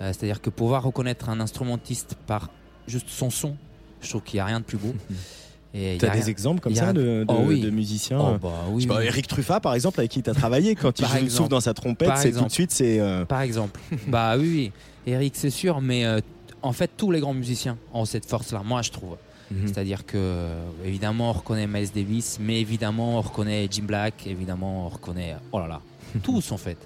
Euh, 0.00 0.12
C'est-à-dire 0.14 0.40
que 0.40 0.48
pouvoir 0.50 0.82
reconnaître 0.82 1.28
un 1.28 1.40
instrumentiste 1.40 2.16
par 2.26 2.48
juste 2.88 3.08
son 3.08 3.28
son, 3.30 3.56
je 4.00 4.08
trouve 4.08 4.22
qu'il 4.22 4.36
n'y 4.38 4.40
a 4.40 4.46
rien 4.46 4.60
de 4.60 4.64
plus 4.64 4.78
beau. 4.78 4.94
Et 5.72 5.92
il 5.94 5.98
Tu 6.00 6.04
y 6.04 6.08
as 6.08 6.10
a 6.10 6.14
des 6.16 6.20
rien- 6.22 6.28
exemples 6.30 6.60
comme 6.60 6.74
ça 6.74 6.92
de, 6.92 7.00
de- 7.00 7.24
Oh 7.28 7.44
oui. 7.46 7.60
de 7.60 7.70
musiciens 7.70 8.18
Oh 8.20 8.26
euh, 8.34 8.38
bah 8.38 8.64
oui. 8.70 8.88
Eric 9.04 9.28
Truffat, 9.28 9.60
par 9.60 9.74
exemple, 9.74 10.00
avec 10.00 10.10
qui 10.10 10.20
tu 10.20 10.28
as 10.28 10.34
travaillé, 10.34 10.74
quand 10.74 10.98
il 10.98 11.04
exemple. 11.04 11.30
souffle 11.30 11.48
dans 11.50 11.60
sa 11.60 11.74
trompette, 11.74 12.10
c'est 12.16 12.32
tout 12.32 12.44
de 12.44 12.48
suite, 12.50 12.72
c'est. 12.72 12.98
euh, 12.98 13.24
Par 13.24 13.42
exemple. 13.42 13.78
bah 14.08 14.36
oui, 14.36 14.72
oui. 15.06 15.12
Eric, 15.12 15.34
c'est 15.36 15.50
sûr, 15.50 15.80
mais 15.80 16.04
euh, 16.04 16.18
en 16.62 16.72
fait, 16.72 16.90
tous 16.96 17.12
les 17.12 17.20
grands 17.20 17.34
musiciens 17.34 17.78
ont 17.94 18.04
cette 18.04 18.26
force-là, 18.26 18.62
moi 18.64 18.82
je 18.82 18.90
trouve. 18.90 19.16
Mhm. 19.50 19.66
C'est-à-dire 19.66 20.06
que, 20.06 20.16
euh, 20.16 20.62
évidemment, 20.84 21.30
on 21.30 21.32
reconnaît 21.32 21.66
Miles 21.66 21.90
Davis, 21.92 22.38
mais 22.40 22.60
évidemment, 22.60 23.18
on 23.18 23.20
reconnaît 23.20 23.66
Jim 23.70 23.84
Black, 23.84 24.26
évidemment, 24.26 24.86
on 24.86 24.88
reconnaît, 24.88 25.36
oh 25.52 25.58
là 25.58 25.66
là, 25.66 25.80
tous 26.22 26.52
en 26.52 26.56
fait. 26.56 26.78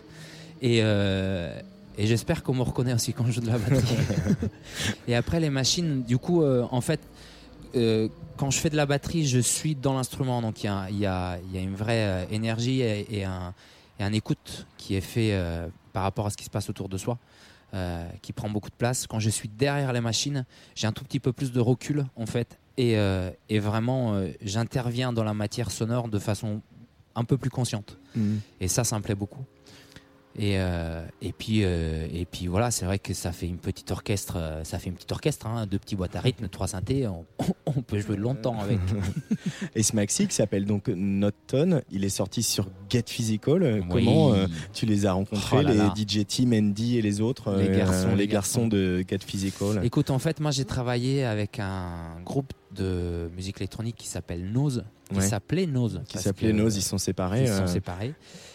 Et, 0.62 0.80
euh, 0.82 1.58
et 1.98 2.06
j'espère 2.06 2.42
qu'on 2.42 2.54
me 2.54 2.62
reconnaît 2.62 2.94
aussi 2.94 3.12
quand 3.12 3.26
je 3.26 3.32
joue 3.32 3.40
de 3.40 3.48
la 3.48 3.58
batterie. 3.58 3.96
et 5.08 5.14
après, 5.14 5.40
les 5.40 5.50
machines, 5.50 6.02
du 6.02 6.18
coup, 6.18 6.42
euh, 6.42 6.66
en 6.70 6.80
fait, 6.80 7.00
euh, 7.76 8.08
quand 8.36 8.50
je 8.50 8.58
fais 8.58 8.70
de 8.70 8.76
la 8.76 8.86
batterie, 8.86 9.26
je 9.26 9.38
suis 9.38 9.74
dans 9.74 9.94
l'instrument, 9.94 10.42
donc 10.42 10.64
il 10.64 10.66
y 10.66 11.06
a, 11.06 11.38
y 11.50 11.56
y 11.56 11.62
une 11.62 11.74
vraie 11.74 12.06
euh, 12.06 12.24
énergie 12.30 12.80
et, 12.80 13.06
et 13.18 13.24
un, 13.24 13.52
et 13.98 14.04
un 14.04 14.12
écoute 14.12 14.66
qui 14.76 14.94
est 14.96 15.00
fait 15.00 15.30
euh, 15.32 15.68
par 15.92 16.02
rapport 16.02 16.26
à 16.26 16.30
ce 16.30 16.36
qui 16.36 16.44
se 16.44 16.50
passe 16.50 16.68
autour 16.68 16.88
de 16.88 16.98
soi, 16.98 17.18
euh, 17.74 18.08
qui 18.22 18.32
prend 18.32 18.48
beaucoup 18.48 18.70
de 18.70 18.74
place. 18.76 19.06
Quand 19.06 19.18
je 19.18 19.30
suis 19.30 19.48
derrière 19.48 19.92
les 19.92 20.00
machines, 20.00 20.46
j'ai 20.74 20.86
un 20.86 20.92
tout 20.92 21.04
petit 21.04 21.20
peu 21.20 21.32
plus 21.32 21.52
de 21.52 21.60
recul 21.60 22.06
en 22.14 22.26
fait, 22.26 22.58
et, 22.76 22.96
euh, 22.96 23.30
et 23.48 23.58
vraiment, 23.58 24.14
euh, 24.14 24.28
j'interviens 24.42 25.12
dans 25.12 25.24
la 25.24 25.34
matière 25.34 25.70
sonore 25.70 26.08
de 26.08 26.18
façon 26.18 26.60
un 27.14 27.24
peu 27.24 27.36
plus 27.36 27.50
consciente. 27.50 27.98
Mhm. 28.14 28.40
Et 28.60 28.68
ça, 28.68 28.84
ça 28.84 28.96
me 28.98 29.02
plaît 29.02 29.14
beaucoup. 29.14 29.44
Et, 30.36 30.58
euh, 30.58 31.04
et 31.22 31.32
puis 31.32 31.60
euh, 31.62 32.08
et 32.12 32.24
puis 32.24 32.48
voilà, 32.48 32.72
c'est 32.72 32.84
vrai 32.86 32.98
que 32.98 33.14
ça 33.14 33.30
fait 33.30 33.46
une 33.46 33.58
petite 33.58 33.92
orchestre, 33.92 34.34
euh, 34.36 34.64
ça 34.64 34.80
fait 34.80 34.88
une 34.90 34.96
petite 34.96 35.12
orchestre, 35.12 35.46
hein, 35.46 35.66
deux 35.66 35.78
petits 35.78 35.94
boîtes 35.94 36.16
à 36.16 36.20
rythme, 36.20 36.48
trois 36.48 36.66
synthés, 36.66 37.06
on, 37.06 37.24
on 37.66 37.82
peut 37.82 38.00
jouer 38.00 38.16
longtemps 38.16 38.58
avec. 38.58 38.80
Et 39.76 39.84
ce 39.84 39.94
maxi 39.94 40.26
qui 40.26 40.34
s'appelle 40.34 40.64
donc 40.64 40.88
Not 40.88 41.30
Tone, 41.46 41.82
il 41.92 42.04
est 42.04 42.08
sorti 42.08 42.42
sur 42.42 42.68
Get 42.90 43.04
Physical. 43.06 43.84
Oui. 43.90 44.04
Comment 44.04 44.34
euh, 44.34 44.46
tu 44.72 44.86
les 44.86 45.06
as 45.06 45.12
rencontrés, 45.12 45.58
Oh 45.60 45.62
là 45.62 45.92
les. 45.94 46.02
DJ 46.02 46.26
Team, 46.26 46.52
Andy 46.52 46.98
et 46.98 47.02
les 47.02 47.20
autres, 47.20 47.56
Les 47.56 47.68
garçons, 47.68 48.10
les 48.10 48.16
les 48.16 48.26
garçons 48.26 48.66
de 48.66 49.04
Get 49.08 49.18
Physical 49.24 49.80
Écoute, 49.84 50.10
en 50.10 50.18
fait, 50.18 50.40
moi 50.40 50.50
j'ai 50.50 50.64
travaillé 50.64 51.24
avec 51.24 51.60
un 51.60 52.20
groupe 52.24 52.52
de 52.74 53.30
musique 53.36 53.58
électronique 53.58 53.96
qui 53.96 54.08
s'appelle 54.08 54.50
Nose, 54.50 54.84
qui 55.10 55.16
Ouais. 55.16 55.28
s'appelait 55.28 55.66
Nose. 55.66 56.00
Qui 56.08 56.18
s'appelait 56.18 56.52
Nose, 56.52 56.76
ils 56.76 56.82
sont 56.82 56.98
séparés. 56.98 57.42
Ils 57.42 57.48
sont 57.48 57.62
euh, 57.62 57.66
séparés. 57.66 58.14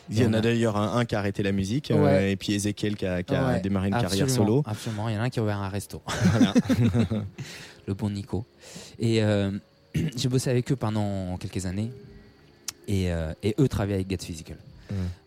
Il 0.09 0.17
y 0.19 0.25
en 0.25 0.33
a 0.33 0.37
a- 0.39 0.41
d'ailleurs 0.41 0.75
un, 0.77 0.97
un 0.97 1.05
qui 1.05 1.15
a 1.15 1.19
arrêté 1.19 1.43
la 1.43 1.51
musique, 1.51 1.91
euh, 1.91 2.29
et 2.31 2.35
puis 2.35 2.53
Ezekiel 2.53 2.95
qui 2.95 3.05
a, 3.05 3.21
qui 3.21 3.35
a 3.35 3.47
Ouais, 3.47 3.59
démarré 3.61 3.89
une 3.89 3.93
carrière 3.99 4.29
solo. 4.29 4.63
Absolument, 4.65 5.07
il 5.09 5.15
y 5.15 5.17
en 5.17 5.21
a 5.21 5.23
un 5.25 5.29
qui 5.29 5.39
a 5.39 5.43
ouvert 5.43 5.59
un 5.59 5.69
resto. 5.69 6.01
Voilà. 6.31 6.53
le 7.87 7.93
bon 7.93 8.09
Nico. 8.09 8.45
Et 8.99 9.21
euh, 9.23 9.51
j'ai 10.15 10.29
bossé 10.29 10.49
avec 10.49 10.71
eux 10.71 10.75
pendant 10.75 11.37
quelques 11.37 11.65
années. 11.65 11.91
Et, 12.87 13.11
euh, 13.11 13.33
et 13.43 13.53
eux 13.59 13.67
travaillaient 13.67 13.95
avec 13.95 14.09
Get 14.09 14.17
Physical. 14.25 14.57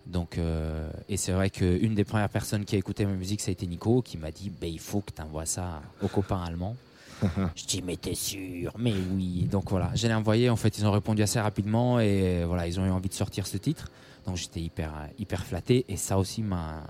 Donc, 0.05 0.37
euh, 0.39 0.91
et 1.09 1.17
c'est 1.17 1.31
vrai 1.31 1.49
qu'une 1.49 1.95
des 1.95 2.03
premières 2.03 2.29
personnes 2.29 2.65
qui 2.65 2.75
a 2.75 2.79
écouté 2.79 3.07
ma 3.07 3.13
musique, 3.13 3.41
ça 3.41 3.51
a 3.51 3.53
été 3.53 3.65
Nico, 3.69 4.03
qui 4.03 4.19
m'a 4.19 4.33
dit 4.33 4.51
bah, 4.51 4.67
il 4.67 4.81
faut 4.81 5.01
que 5.01 5.13
tu 5.15 5.23
envoies 5.23 5.47
ça 5.47 5.81
aux 6.03 6.09
copains 6.09 6.43
allemands. 6.43 6.75
Je 7.57 7.65
dis 7.67 7.83
mais 7.83 7.97
t'es 7.97 8.15
sûr? 8.15 8.73
Mais 8.79 8.93
oui. 9.15 9.49
Donc 9.51 9.71
voilà, 9.71 9.91
je 9.95 10.07
l'ai 10.07 10.15
envoyé. 10.15 10.51
En 10.51 10.57
fait, 10.57 10.77
ils 10.79 10.87
ont 10.87 10.93
répondu 10.93 11.23
assez 11.23 11.41
rapidement 11.41 12.01
et 12.01 12.45
voilà, 12.45 12.67
ils 12.67 12.79
ont 12.81 12.87
eu 12.87 12.91
envie 12.91 13.09
de 13.09 13.15
sortir 13.15 13.47
ce 13.47 13.57
titre. 13.57 13.91
Donc 14.27 14.37
j'étais 14.37 14.61
hyper 14.61 14.93
hyper 15.19 15.45
flatté 15.45 15.85
et 15.89 15.97
ça 15.97 16.19
aussi 16.19 16.43
m'a 16.43 16.83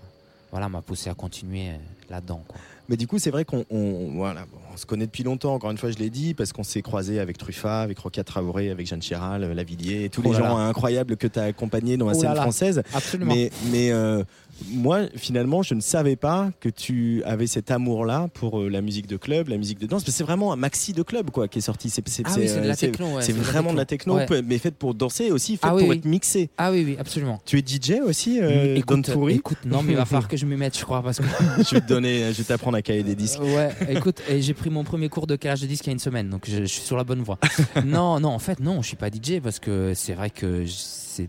voilà 0.50 0.68
m'a 0.68 0.82
poussé 0.82 1.08
à 1.08 1.14
continuer 1.14 1.70
euh, 1.70 1.76
là-dedans. 2.10 2.42
Mais 2.88 2.96
du 2.98 3.06
coup, 3.06 3.18
c'est 3.18 3.30
vrai 3.30 3.46
qu'on 3.46 3.64
on, 3.70 4.10
voilà, 4.16 4.44
on 4.74 4.76
se 4.76 4.84
connaît 4.84 5.06
depuis 5.06 5.22
longtemps, 5.22 5.54
encore 5.54 5.70
une 5.70 5.78
fois, 5.78 5.90
je 5.92 5.96
l'ai 5.96 6.10
dit, 6.10 6.34
parce 6.34 6.52
qu'on 6.52 6.64
s'est 6.64 6.82
croisé 6.82 7.20
avec 7.20 7.38
Truffa, 7.38 7.80
avec 7.80 7.98
Roca 8.00 8.22
Traoré, 8.22 8.68
avec 8.70 8.86
Jeanne 8.86 9.00
Chiral, 9.00 9.44
euh, 9.44 9.54
Lavillier, 9.54 10.04
et 10.04 10.08
tous 10.10 10.20
Oh 10.22 10.28
les 10.32 10.32
là 10.32 10.38
gens 10.40 10.58
là. 10.58 10.64
incroyables 10.64 11.16
que 11.16 11.26
tu 11.28 11.38
as 11.38 11.44
accompagnés 11.44 11.96
dans 11.96 12.06
la 12.06 12.12
Oh 12.12 12.20
scène 12.20 12.28
là 12.30 12.34
là. 12.34 12.42
française. 12.42 12.82
Absolument. 12.92 13.32
Mais, 13.34 13.50
mais 13.70 13.92
euh, 13.92 14.24
moi, 14.70 15.02
finalement, 15.16 15.62
je 15.62 15.74
ne 15.74 15.80
savais 15.80 16.16
pas 16.16 16.50
que 16.60 16.68
tu 16.68 17.22
avais 17.24 17.46
cet 17.46 17.70
amour-là 17.70 18.28
pour 18.34 18.60
euh, 18.60 18.68
la 18.68 18.80
musique 18.80 19.06
de 19.06 19.16
club, 19.16 19.48
la 19.48 19.56
musique 19.56 19.78
de 19.78 19.86
danse. 19.86 20.04
C'est 20.06 20.24
vraiment 20.24 20.52
un 20.52 20.56
maxi 20.56 20.92
de 20.92 21.02
club 21.02 21.30
quoi, 21.30 21.48
qui 21.48 21.58
est 21.58 21.62
sorti. 21.62 21.90
C'est 21.90 22.02
Ah 22.24 22.30
oui, 22.36 22.46
euh, 22.48 22.72
ouais, 22.72 23.32
vraiment 23.32 23.72
de 23.72 23.78
la 23.78 23.84
techno. 23.84 24.16
Ouais. 24.16 24.42
mais 24.42 24.58
faite 24.58 24.76
pour 24.76 24.94
danser 24.94 25.26
et 25.26 25.32
aussi 25.32 25.52
faite 25.56 25.64
Ah 25.64 25.74
oui, 25.74 25.82
pour 25.82 25.90
oui. 25.90 25.96
être 25.98 26.04
mixée. 26.04 26.50
Ah 26.58 26.70
oui, 26.70 26.82
oui, 26.84 26.96
absolument. 26.98 27.40
Tu 27.44 27.58
es 27.58 27.62
DJ 27.66 28.00
aussi, 28.04 28.40
euh, 28.40 28.76
écoute, 28.76 29.06
Don 29.06 29.14
Toury 29.14 29.34
écoute, 29.34 29.58
non, 29.64 29.82
mais 29.82 29.92
il 29.92 29.96
va 29.96 30.04
falloir 30.04 30.28
que 30.28 30.36
je 30.36 30.46
m'y 30.46 30.56
mette, 30.56 30.78
je 30.78 30.84
crois, 30.84 31.02
parce 31.02 31.18
que. 31.18 31.24
je 31.58 31.74
vais 31.74 31.80
te 31.80 31.88
donner, 31.88 32.32
je 32.32 32.38
vais 32.38 32.44
t'apprendre 32.44 32.76
à 32.76 32.82
caler 32.82 33.02
des 33.02 33.14
disques. 33.14 33.40
Ouais, 33.40 33.70
écoute, 33.88 34.22
j'ai 34.38 34.54
pris 34.54 34.70
mon 34.70 34.84
premier 34.84 35.08
cours 35.08 35.26
de 35.26 35.36
calage 35.36 35.60
de 35.62 35.66
disque 35.66 35.84
il 35.86 35.88
y 35.88 35.90
a 35.90 35.94
une 35.94 35.98
semaine, 35.98 36.28
donc 36.28 36.44
je, 36.48 36.62
je 36.62 36.66
suis 36.66 36.82
sur 36.82 36.96
la 36.96 37.04
bonne 37.04 37.22
voie. 37.22 37.38
non, 37.84 38.20
non, 38.20 38.30
en 38.30 38.38
fait, 38.38 38.60
non, 38.60 38.82
je 38.82 38.88
suis 38.88 38.96
pas 38.96 39.08
DJ 39.08 39.40
parce 39.42 39.58
que 39.58 39.92
c'est 39.94 40.14
vrai 40.14 40.30
que 40.30 40.64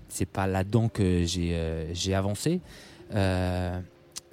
c'est 0.10 0.26
pas 0.26 0.48
là-dedans 0.48 0.90
que 0.90 1.24
j'ai 1.26 1.52
euh, 1.54 1.94
j'ai 1.94 2.14
avancé. 2.14 2.62
Euh, 3.14 3.80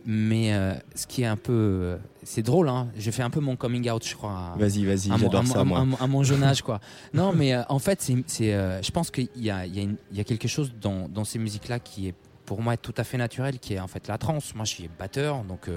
mais 0.07 0.55
euh, 0.55 0.75
ce 0.95 1.07
qui 1.07 1.23
est 1.23 1.27
un 1.27 1.37
peu. 1.37 1.53
euh, 1.53 1.97
C'est 2.23 2.43
drôle, 2.43 2.69
hein. 2.69 2.89
J'ai 2.97 3.13
fait 3.13 3.23
un 3.23 3.31
peu 3.31 3.41
mon 3.41 3.57
coming 3.57 3.91
out, 3.91 4.07
je 4.07 4.15
crois. 4.15 4.53
à- 4.55 4.57
Vas-y, 4.59 4.85
vas-y, 4.85 5.11
j'adore 5.19 5.37
à 5.37 5.43
mon- 5.43 5.53
ça, 5.53 5.61
à 5.61 5.65
moi. 5.65 5.85
mon- 5.85 5.97
à 5.97 6.07
mon 6.07 6.23
jeune 6.23 6.43
âge, 6.43 6.63
quoi. 6.63 6.81
non, 7.13 7.33
mais 7.33 7.55
euh, 7.55 7.63
en 7.69 7.79
fait, 7.79 8.01
c'est, 8.27 8.55
euh, 8.55 8.81
je 8.83 8.91
pense 8.91 9.11
qu'il 9.11 9.29
y 9.37 9.51
a, 9.51 9.67
il 9.67 9.77
y, 9.77 9.81
a 9.81 9.83
une- 9.83 9.97
il 10.11 10.17
y 10.17 10.21
a 10.21 10.25
quelque 10.25 10.49
chose 10.49 10.73
dans, 10.81 11.09
dans 11.09 11.25
ces 11.25 11.39
musiques-là 11.39 11.79
qui 11.81 12.09
est, 12.09 12.15
pour 12.47 12.63
moi, 12.63 12.77
tout 12.79 12.95
à 12.97 13.05
fait 13.05 13.19
naturel, 13.19 13.59
qui 13.59 13.75
est 13.75 13.81
en 13.81 13.89
fait 13.89 14.09
la 14.09 14.17
trance. 14.19 14.55
Moi, 14.55 14.65
je 14.65 14.71
suis 14.71 14.89
batteur, 14.99 15.45
donc 15.45 15.69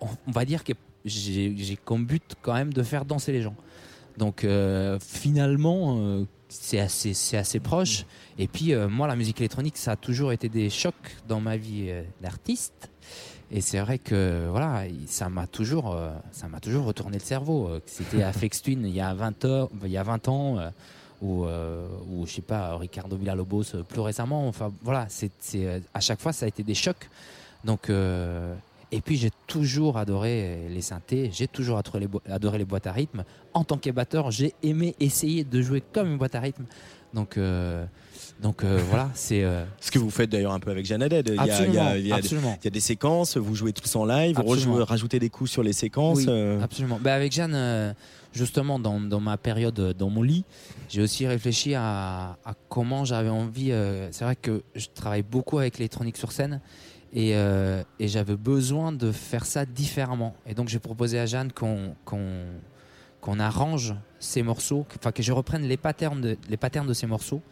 on, 0.00 0.06
on 0.26 0.30
va 0.30 0.44
dire 0.44 0.62
que 0.62 0.72
j'ai, 1.06 1.78
comme 1.84 2.04
but 2.04 2.34
quand 2.42 2.52
même 2.54 2.72
de 2.72 2.82
faire 2.82 3.04
danser 3.06 3.32
les 3.32 3.40
gens. 3.42 3.54
Donc 4.18 4.44
finalement, 5.00 6.24
c'est 6.48 6.80
assez, 6.80 7.14
c'est 7.14 7.36
assez 7.36 7.60
proche. 7.60 8.04
Et 8.38 8.48
puis 8.48 8.72
euh, 8.74 8.88
moi, 8.88 9.06
la 9.06 9.16
musique 9.16 9.40
électronique, 9.40 9.76
ça 9.76 9.92
a 9.92 9.96
toujours 9.96 10.32
été 10.32 10.48
des 10.48 10.70
chocs 10.70 10.94
dans 11.28 11.40
ma 11.40 11.56
vie 11.56 11.86
euh, 11.88 12.02
d'artiste. 12.20 12.90
Et 13.50 13.60
c'est 13.60 13.80
vrai 13.80 13.98
que 13.98 14.46
voilà, 14.50 14.86
il- 14.86 15.08
ça 15.08 15.28
m'a 15.28 15.46
toujours, 15.46 15.94
euh, 15.94 16.10
ça 16.32 16.48
m'a 16.48 16.60
toujours 16.60 16.84
retourné 16.84 17.18
le 17.18 17.24
cerveau. 17.24 17.70
C'était 17.86 18.22
à 18.22 18.32
Flex 18.32 18.62
Twin 18.62 18.84
il 18.86 18.94
y 18.94 19.00
a 19.00 19.14
20 19.14 19.44
ans, 19.46 19.70
il 19.84 19.90
y 19.90 19.96
a 19.96 20.02
20 20.02 20.28
ans 20.28 20.56
ou, 21.22 21.44
ou 21.46 22.26
je 22.26 22.32
sais 22.32 22.42
pas, 22.42 22.76
Ricardo 22.76 23.16
Villalobos 23.16 23.64
plus 23.88 24.00
récemment. 24.00 24.46
Enfin 24.48 24.70
voilà, 24.82 25.06
c'est, 25.08 25.30
à 25.94 26.00
chaque 26.00 26.20
fois 26.20 26.32
ça 26.32 26.44
a 26.44 26.48
été 26.48 26.62
des 26.62 26.74
chocs. 26.74 27.08
Donc 27.64 27.90
et 28.90 29.00
puis 29.00 29.16
j'ai 29.16 29.30
toujours 29.46 29.98
adoré 29.98 30.66
les 30.70 30.80
synthés, 30.82 31.30
j'ai 31.32 31.46
toujours 31.48 31.78
adoré 31.78 32.00
les, 32.00 32.06
bo- 32.08 32.22
adoré 32.28 32.58
les 32.58 32.64
boîtes 32.64 32.86
à 32.86 32.92
rythme. 32.92 33.24
En 33.54 33.64
tant 33.64 33.76
que 33.78 33.90
batteur, 33.90 34.30
j'ai 34.30 34.54
aimé 34.62 34.94
essayer 35.00 35.44
de 35.44 35.60
jouer 35.62 35.82
comme 35.92 36.10
une 36.10 36.18
boîte 36.18 36.34
à 36.34 36.40
rythme. 36.40 36.64
Donc 37.14 37.36
euh, 37.38 37.84
donc 38.42 38.62
euh, 38.64 38.78
voilà, 38.88 39.10
c'est 39.14 39.42
euh, 39.42 39.64
Ce 39.80 39.90
que 39.90 39.98
vous 39.98 40.10
faites 40.10 40.30
d'ailleurs 40.30 40.52
un 40.52 40.60
peu 40.60 40.70
avec 40.70 40.84
Jeanne 40.86 41.02
Haddad. 41.02 41.28
Il 41.28 41.34
y 41.34 41.38
a- 41.38 41.44
il 41.66 41.72
y 41.74 41.78
a- 41.78 41.84
Absolument, 41.86 41.94
il 41.94 42.06
y 42.06 42.12
a 42.12 42.16
des- 42.16 42.20
absolument. 42.20 42.58
il 42.60 42.64
y 42.64 42.68
a 42.68 42.70
des 42.70 42.80
séquences, 42.80 43.36
vous 43.36 43.54
jouez 43.54 43.72
tous 43.72 43.94
en 43.96 44.04
live, 44.04 44.38
vous 44.44 44.84
rajoutez 44.84 45.18
des 45.18 45.30
coups 45.30 45.50
sur 45.50 45.62
les 45.62 45.72
séquences. 45.72 46.18
Oui, 46.18 46.26
euh, 46.28 46.60
absolument. 46.62 46.98
Bah, 47.02 47.14
avec 47.14 47.32
Jeanne, 47.32 47.54
euh, 47.54 47.92
justement, 48.32 48.78
dans, 48.78 49.00
dans 49.00 49.20
ma 49.20 49.36
période 49.38 49.78
euh, 49.80 49.92
dans 49.94 50.10
mon 50.10 50.22
lit, 50.22 50.44
j'ai 50.90 51.00
aussi 51.02 51.26
réfléchi 51.26 51.74
à, 51.74 52.36
à 52.44 52.54
comment 52.68 53.04
j'avais 53.06 53.28
envie. 53.30 53.72
euh, 53.72 54.08
c'est 54.12 54.24
vrai 54.24 54.36
que 54.36 54.62
je 54.74 54.86
travaille 54.94 55.22
beaucoup 55.22 55.58
avec 55.58 55.78
l'électronique 55.78 56.16
sur 56.18 56.32
scène 56.32 56.60
et, 57.12 57.34
euh, 57.36 57.82
et 57.98 58.08
j'avais 58.08 58.36
besoin 58.36 58.92
de 58.92 59.12
faire 59.12 59.44
ça 59.46 59.64
différemment. 59.64 60.34
Et 60.46 60.54
donc, 60.54 60.68
j'ai 60.68 60.78
proposé 60.78 61.18
à 61.18 61.26
Jeanne 61.26 61.52
qu'on 61.52 61.94
qu'on 62.04 62.44
qu'on 63.20 63.40
arrange 63.40 63.94
ces 64.20 64.42
morceaux, 64.44 64.84
que- 64.88 64.94
enfin 64.98 65.10
que 65.10 65.22
je 65.24 65.32
reprenne 65.32 65.62
les 65.62 65.76
patterns 65.76 66.20
de, 66.20 66.36
les 66.48 66.56
patterns 66.56 66.86
de 66.86 66.92
ces 66.94 67.06
morceaux 67.08 67.42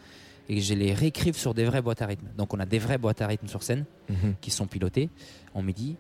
et 0.49 0.55
que 0.57 0.61
je 0.61 0.75
les 0.75 0.95
réécrive 0.95 1.37
sur 1.37 1.55
des 1.55 1.65
vraies 1.65 1.83
boîtes 1.83 2.03
à 2.03 2.07
rythme. 2.07 2.27
Donc, 2.39 2.55
on 2.55 2.61
a 2.61 2.67
des 2.67 2.79
vraies 2.79 2.99
boîtes 2.99 3.21
à 3.21 3.27
rythme 3.27 3.49
sur 3.49 3.63
scène 3.65 3.85
Mhm. 4.09 4.35
qui 4.41 4.51
sont 4.53 4.67
pilotées 4.69 5.09
en 5.55 5.63
midi. 5.63 5.97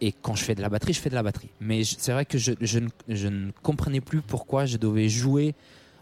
Et 0.00 0.10
quand 0.10 0.34
je 0.34 0.42
fais 0.42 0.56
de 0.56 0.62
la 0.62 0.68
batterie, 0.68 0.92
je 0.94 1.00
fais 1.00 1.10
de 1.10 1.14
la 1.14 1.22
batterie. 1.22 1.50
Mais 1.60 1.84
c'est 1.84 2.10
vrai 2.12 2.24
que 2.26 2.38
je, 2.38 2.52
je 2.60 2.80
ne, 2.80 2.88
je 3.08 3.28
ne 3.28 3.52
comprenais 3.62 4.00
plus 4.00 4.20
pourquoi 4.20 4.66
je 4.66 4.76
devais 4.78 5.08
jouer, 5.08 5.54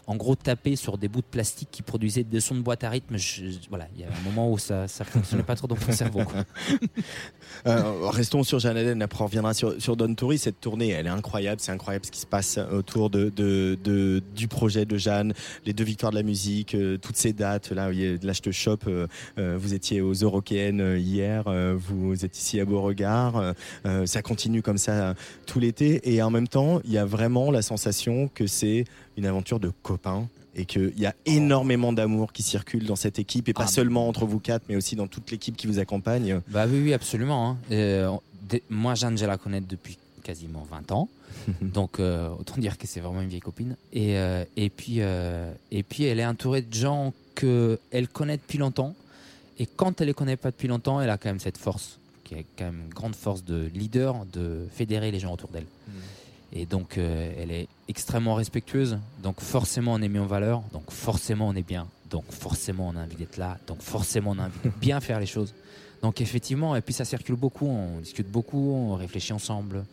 en 0.07 0.15
gros 0.15 0.35
taper 0.35 0.75
sur 0.75 0.97
des 0.97 1.07
bouts 1.07 1.21
de 1.21 1.25
plastique 1.25 1.69
qui 1.71 1.81
produisaient 1.81 2.23
des 2.23 2.39
sons 2.39 2.55
de 2.55 2.61
boîte 2.61 2.83
à 2.83 2.89
rythme. 2.89 3.17
Je- 3.17 3.43
voilà, 3.69 3.87
il 3.95 4.01
y 4.01 4.03
a 4.03 4.07
un 4.07 4.23
moment 4.23 4.51
où 4.51 4.57
ça 4.57 4.83
ne 4.83 4.87
fonctionnait 5.05 5.43
pas 5.43 5.55
trop 5.55 5.67
dans 5.67 5.77
mon 5.87 5.93
cerveau. 5.93 6.21
Euh, 7.67 8.09
restons 8.09 8.43
sur 8.43 8.59
Jeanne 8.59 8.75
Haddad, 8.77 9.01
après 9.01 9.21
on 9.23 9.27
reviendra 9.27 9.53
sur, 9.53 9.79
sur 9.81 9.95
Don 9.95 10.13
Toury. 10.15 10.37
Cette 10.37 10.59
tournée, 10.59 10.89
elle 10.89 11.05
est 11.05 11.09
incroyable, 11.09 11.61
c'est 11.61 11.71
incroyable 11.71 12.05
ce 12.05 12.11
qui 12.11 12.19
se 12.19 12.25
passe 12.25 12.57
autour 12.71 13.09
de, 13.09 13.29
de- 13.29 14.21
du 14.35 14.47
projet 14.47 14.85
de 14.85 14.97
Jeanne, 14.97 15.33
les 15.65 15.71
deux 15.73 15.83
victoires 15.83 16.11
de 16.11 16.17
la 16.17 16.23
musique, 16.23 16.75
euh, 16.75 16.97
toutes 16.97 17.15
ces 17.15 17.31
dates. 17.31 17.71
Là, 17.71 17.91
là 17.91 18.33
je 18.33 18.41
te 18.41 18.51
chope, 18.51 18.85
euh, 18.87 19.07
euh, 19.37 19.55
vous 19.59 19.73
étiez 19.73 20.01
aux 20.01 20.13
Eurokéennes 20.13 20.97
hier, 20.97 21.43
vous 21.77 22.25
êtes 22.25 22.37
ici 22.37 22.59
à 22.59 22.65
Beauregard, 22.65 23.53
ça 24.05 24.21
continue 24.21 24.61
comme 24.61 24.77
ça 24.77 25.13
tout 25.45 25.59
l'été. 25.59 26.01
Et 26.11 26.21
en 26.21 26.31
même 26.31 26.47
temps, 26.47 26.81
il 26.85 26.91
y 26.91 26.97
a 26.97 27.05
vraiment 27.05 27.51
la 27.51 27.61
sensation 27.61 28.29
que 28.33 28.47
c'est 28.47 28.85
une 29.17 29.25
aventure 29.25 29.59
de 29.59 29.71
copains. 29.83 30.27
Et 30.55 30.65
qu'il 30.65 30.93
y 30.99 31.07
a 31.07 31.15
énormément 31.25 31.93
d'amour 31.93 32.31
qui 32.31 32.43
circule 32.43 32.85
dans 32.85 32.95
cette 32.95 33.17
équipe, 33.17 33.49
et 33.49 33.53
pas 33.53 33.63
Ah, 33.63 33.67
seulement 33.67 34.07
entre 34.07 34.27
vous 34.27 34.37
quatre, 34.39 34.65
mais 34.69 34.75
aussi 34.75 34.95
dans 34.95 35.07
toute 35.07 35.31
l'équipe 35.31 35.57
qui 35.57 35.65
vous 35.65 35.79
accompagne. 35.79 36.41
Bah 36.47 36.65
oui, 36.69 36.79
oui, 36.83 36.93
absolument. 36.93 37.49
hein. 37.49 37.57
Euh, 37.71 38.11
moi, 38.69 38.93
Jeanne, 38.93 39.17
je 39.17 39.25
la 39.25 39.37
connais 39.39 39.61
depuis 39.61 39.97
quasiment 40.21 40.63
20 40.69 40.91
ans. 40.91 41.09
Donc, 41.63 41.99
euh, 41.99 42.29
autant 42.39 42.57
dire 42.59 42.77
que 42.77 42.85
c'est 42.85 42.99
vraiment 42.99 43.21
une 43.23 43.29
vieille 43.29 43.39
copine. 43.39 43.75
Et, 43.93 44.15
euh, 44.19 44.45
et, 44.55 44.69
puis, 44.69 44.99
et 44.99 45.83
puis, 45.83 46.03
elle 46.03 46.19
est 46.19 46.25
entourée 46.27 46.61
de 46.61 46.71
gens 46.71 47.13
qu'elle 47.33 48.07
connaît 48.11 48.37
depuis 48.37 48.59
longtemps. 48.59 48.93
Et 49.57 49.65
quand 49.65 50.01
elle 50.01 50.07
les 50.07 50.13
connaît 50.13 50.37
pas 50.37 50.51
depuis 50.51 50.67
longtemps, 50.67 51.01
elle 51.01 51.09
a 51.09 51.17
quand 51.17 51.29
même 51.29 51.39
cette 51.39 51.57
force, 51.57 51.97
qui 52.23 52.35
est 52.35 52.45
quand 52.59 52.65
même 52.65 52.81
une 52.85 52.93
grande 52.93 53.15
force 53.15 53.43
de 53.43 53.71
leader, 53.73 54.23
de 54.31 54.67
fédérer 54.71 55.09
les 55.09 55.19
gens 55.19 55.33
autour 55.33 55.49
d'elle. 55.49 55.65
Et 56.55 56.67
donc, 56.67 56.97
euh, 56.97 57.33
elle 57.37 57.51
est 57.51 57.67
extrêmement 57.87 58.35
respectueuse. 58.35 58.99
Donc, 59.23 59.41
forcément, 59.41 59.93
on 59.93 60.01
est 60.01 60.07
mis 60.07 60.19
en 60.19 60.27
valeur. 60.27 60.61
Donc, 60.71 60.91
forcément, 60.91 61.47
on 61.47 61.55
est 61.55 61.67
bien. 61.67 61.87
Donc, 62.11 62.25
forcément, 62.29 62.89
on 62.93 62.95
a 62.95 63.03
envie 63.03 63.15
d'être 63.15 63.37
là. 63.37 63.57
Donc, 63.65 63.81
forcément, 63.81 64.31
on 64.31 64.39
a 64.39 64.45
envie 64.45 64.59
de 64.63 64.69
bien 64.79 65.01
faire 65.01 65.19
les 65.19 65.25
choses. 65.25 65.55
Donc, 66.03 66.21
effectivement, 66.21 66.75
et 66.75 66.81
puis 66.81 66.93
ça 66.93 67.05
circule 67.05 67.35
beaucoup. 67.35 67.65
On 67.65 67.99
discute 67.99 68.29
beaucoup, 68.29 68.71
on 68.71 68.93
réfléchit 68.93 69.33
ensemble. 69.33 69.83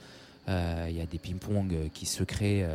Euh, 0.48 0.86
Il 0.90 0.96
y 0.96 1.00
a 1.00 1.06
des 1.06 1.18
ping-pong 1.18 1.72
euh, 1.72 1.88
qui 1.94 2.04
se 2.04 2.24
créent 2.24 2.66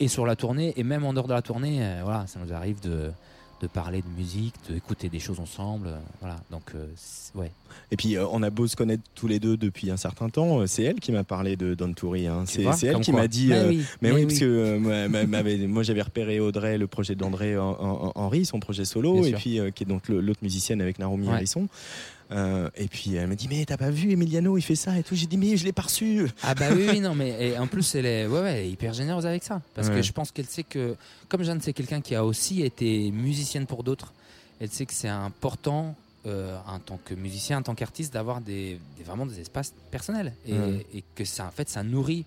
et 0.00 0.08
sur 0.08 0.26
la 0.26 0.34
tournée, 0.34 0.72
et 0.76 0.82
même 0.82 1.04
en 1.04 1.12
dehors 1.12 1.28
de 1.28 1.34
la 1.34 1.42
tournée. 1.42 1.82
voilà, 2.02 2.26
ça 2.26 2.40
nous 2.40 2.52
arrive 2.52 2.80
de, 2.80 3.12
de 3.60 3.66
parler 3.66 4.02
de 4.02 4.08
musique, 4.20 4.54
d'écouter 4.68 5.08
des 5.08 5.18
choses 5.18 5.38
ensemble. 5.40 5.88
euh, 5.88 5.98
voilà, 6.20 6.36
donc, 6.50 6.62
euh, 6.74 6.86
ouais. 7.34 7.50
Et 7.90 7.96
puis, 7.96 8.16
euh, 8.16 8.26
on 8.32 8.42
a 8.42 8.50
beau 8.50 8.66
se 8.66 8.74
connaître 8.76 9.02
tous 9.14 9.28
les 9.28 9.38
deux 9.38 9.56
depuis 9.56 9.90
un 9.90 9.96
certain 9.96 10.28
temps, 10.30 10.66
c'est 10.66 10.82
elle 10.82 10.98
qui 11.00 11.12
m'a 11.12 11.24
parlé 11.24 11.56
de 11.56 11.74
Don 11.74 11.92
Toury. 11.92 12.26
hein. 12.26 12.44
C'est 12.46 12.62
elle 12.86 13.00
qui 13.00 13.12
m'a 13.12 13.28
dit. 13.28 13.48
Mais 13.48 13.54
euh, 13.56 13.68
oui, 13.68 13.84
mais 14.00 14.08
mais 14.08 14.14
oui, 14.14 14.20
oui. 14.20 14.26
parce 14.26 14.38
que 14.40 14.44
euh, 14.46 15.66
moi, 15.68 15.82
j'avais 15.82 16.02
repéré 16.02 16.40
Audrey, 16.40 16.78
le 16.78 16.86
projet 16.86 17.14
d'André 17.14 17.56
en- 17.58 17.68
en- 17.70 18.06
en- 18.08 18.12
Henry, 18.14 18.44
son 18.46 18.60
projet 18.60 18.84
solo, 18.84 19.14
Bien 19.14 19.22
et 19.24 19.28
sûr. 19.30 19.38
puis 19.38 19.58
euh, 19.60 19.70
qui 19.70 19.84
est 19.84 19.86
donc 19.86 20.08
l'autre 20.08 20.40
musicienne 20.42 20.80
avec 20.80 20.98
Narumi 20.98 21.26
Ouais. 21.28 21.34
Harrison. 21.34 21.68
Euh, 22.32 22.70
et 22.76 22.86
puis 22.86 23.16
elle 23.16 23.26
m'a 23.26 23.34
dit 23.34 23.48
mais 23.48 23.64
t'as 23.64 23.76
pas 23.76 23.90
vu 23.90 24.12
Emiliano 24.12 24.56
il 24.56 24.62
fait 24.62 24.76
ça 24.76 24.96
et 24.96 25.02
tout 25.02 25.16
j'ai 25.16 25.26
dit 25.26 25.36
mais 25.36 25.56
je 25.56 25.64
l'ai 25.64 25.72
pas 25.72 25.82
reçu 25.82 26.28
Ah 26.44 26.54
bah 26.54 26.66
oui, 26.72 26.86
oui, 26.88 27.00
non, 27.00 27.12
mais 27.14 27.30
et 27.50 27.58
en 27.58 27.66
plus, 27.66 27.94
elle 27.96 28.06
est, 28.06 28.26
ouais, 28.26 28.40
ouais, 28.40 28.52
elle 28.52 28.66
est 28.66 28.70
hyper 28.70 28.92
généreuse 28.92 29.26
avec 29.26 29.42
ça. 29.42 29.60
Parce 29.74 29.88
Ouais. 29.88 29.96
que 29.96 30.02
je 30.02 30.12
pense 30.12 30.30
qu'elle 30.30 30.46
sait 30.46 30.62
que, 30.62 30.94
comme 31.28 31.42
Jeanne, 31.42 31.60
c'est 31.60 31.72
quelqu'un 31.72 32.00
qui 32.00 32.14
a 32.14 32.24
aussi 32.24 32.62
été 32.62 33.10
musicienne 33.10 33.66
pour 33.66 33.82
d'autres, 33.82 34.12
elle 34.60 34.70
sait 34.70 34.86
que 34.86 34.94
c'est 34.94 35.08
important, 35.08 35.96
euh, 36.26 36.56
en 36.68 36.78
tant 36.78 37.00
que 37.04 37.14
musicien, 37.14 37.58
en 37.58 37.62
tant 37.62 37.74
qu'artiste, 37.74 38.12
d'avoir 38.14 38.40
des, 38.40 38.78
des- 38.96 39.02
vraiment 39.04 39.26
des 39.26 39.40
espaces 39.40 39.72
personnels. 39.90 40.32
Et, 40.46 40.52
Ouais. 40.52 40.86
et 40.94 41.02
que 41.16 41.24
ça, 41.24 41.46
en 41.46 41.50
fait, 41.50 41.68
ça 41.68 41.82
nourrit 41.82 42.24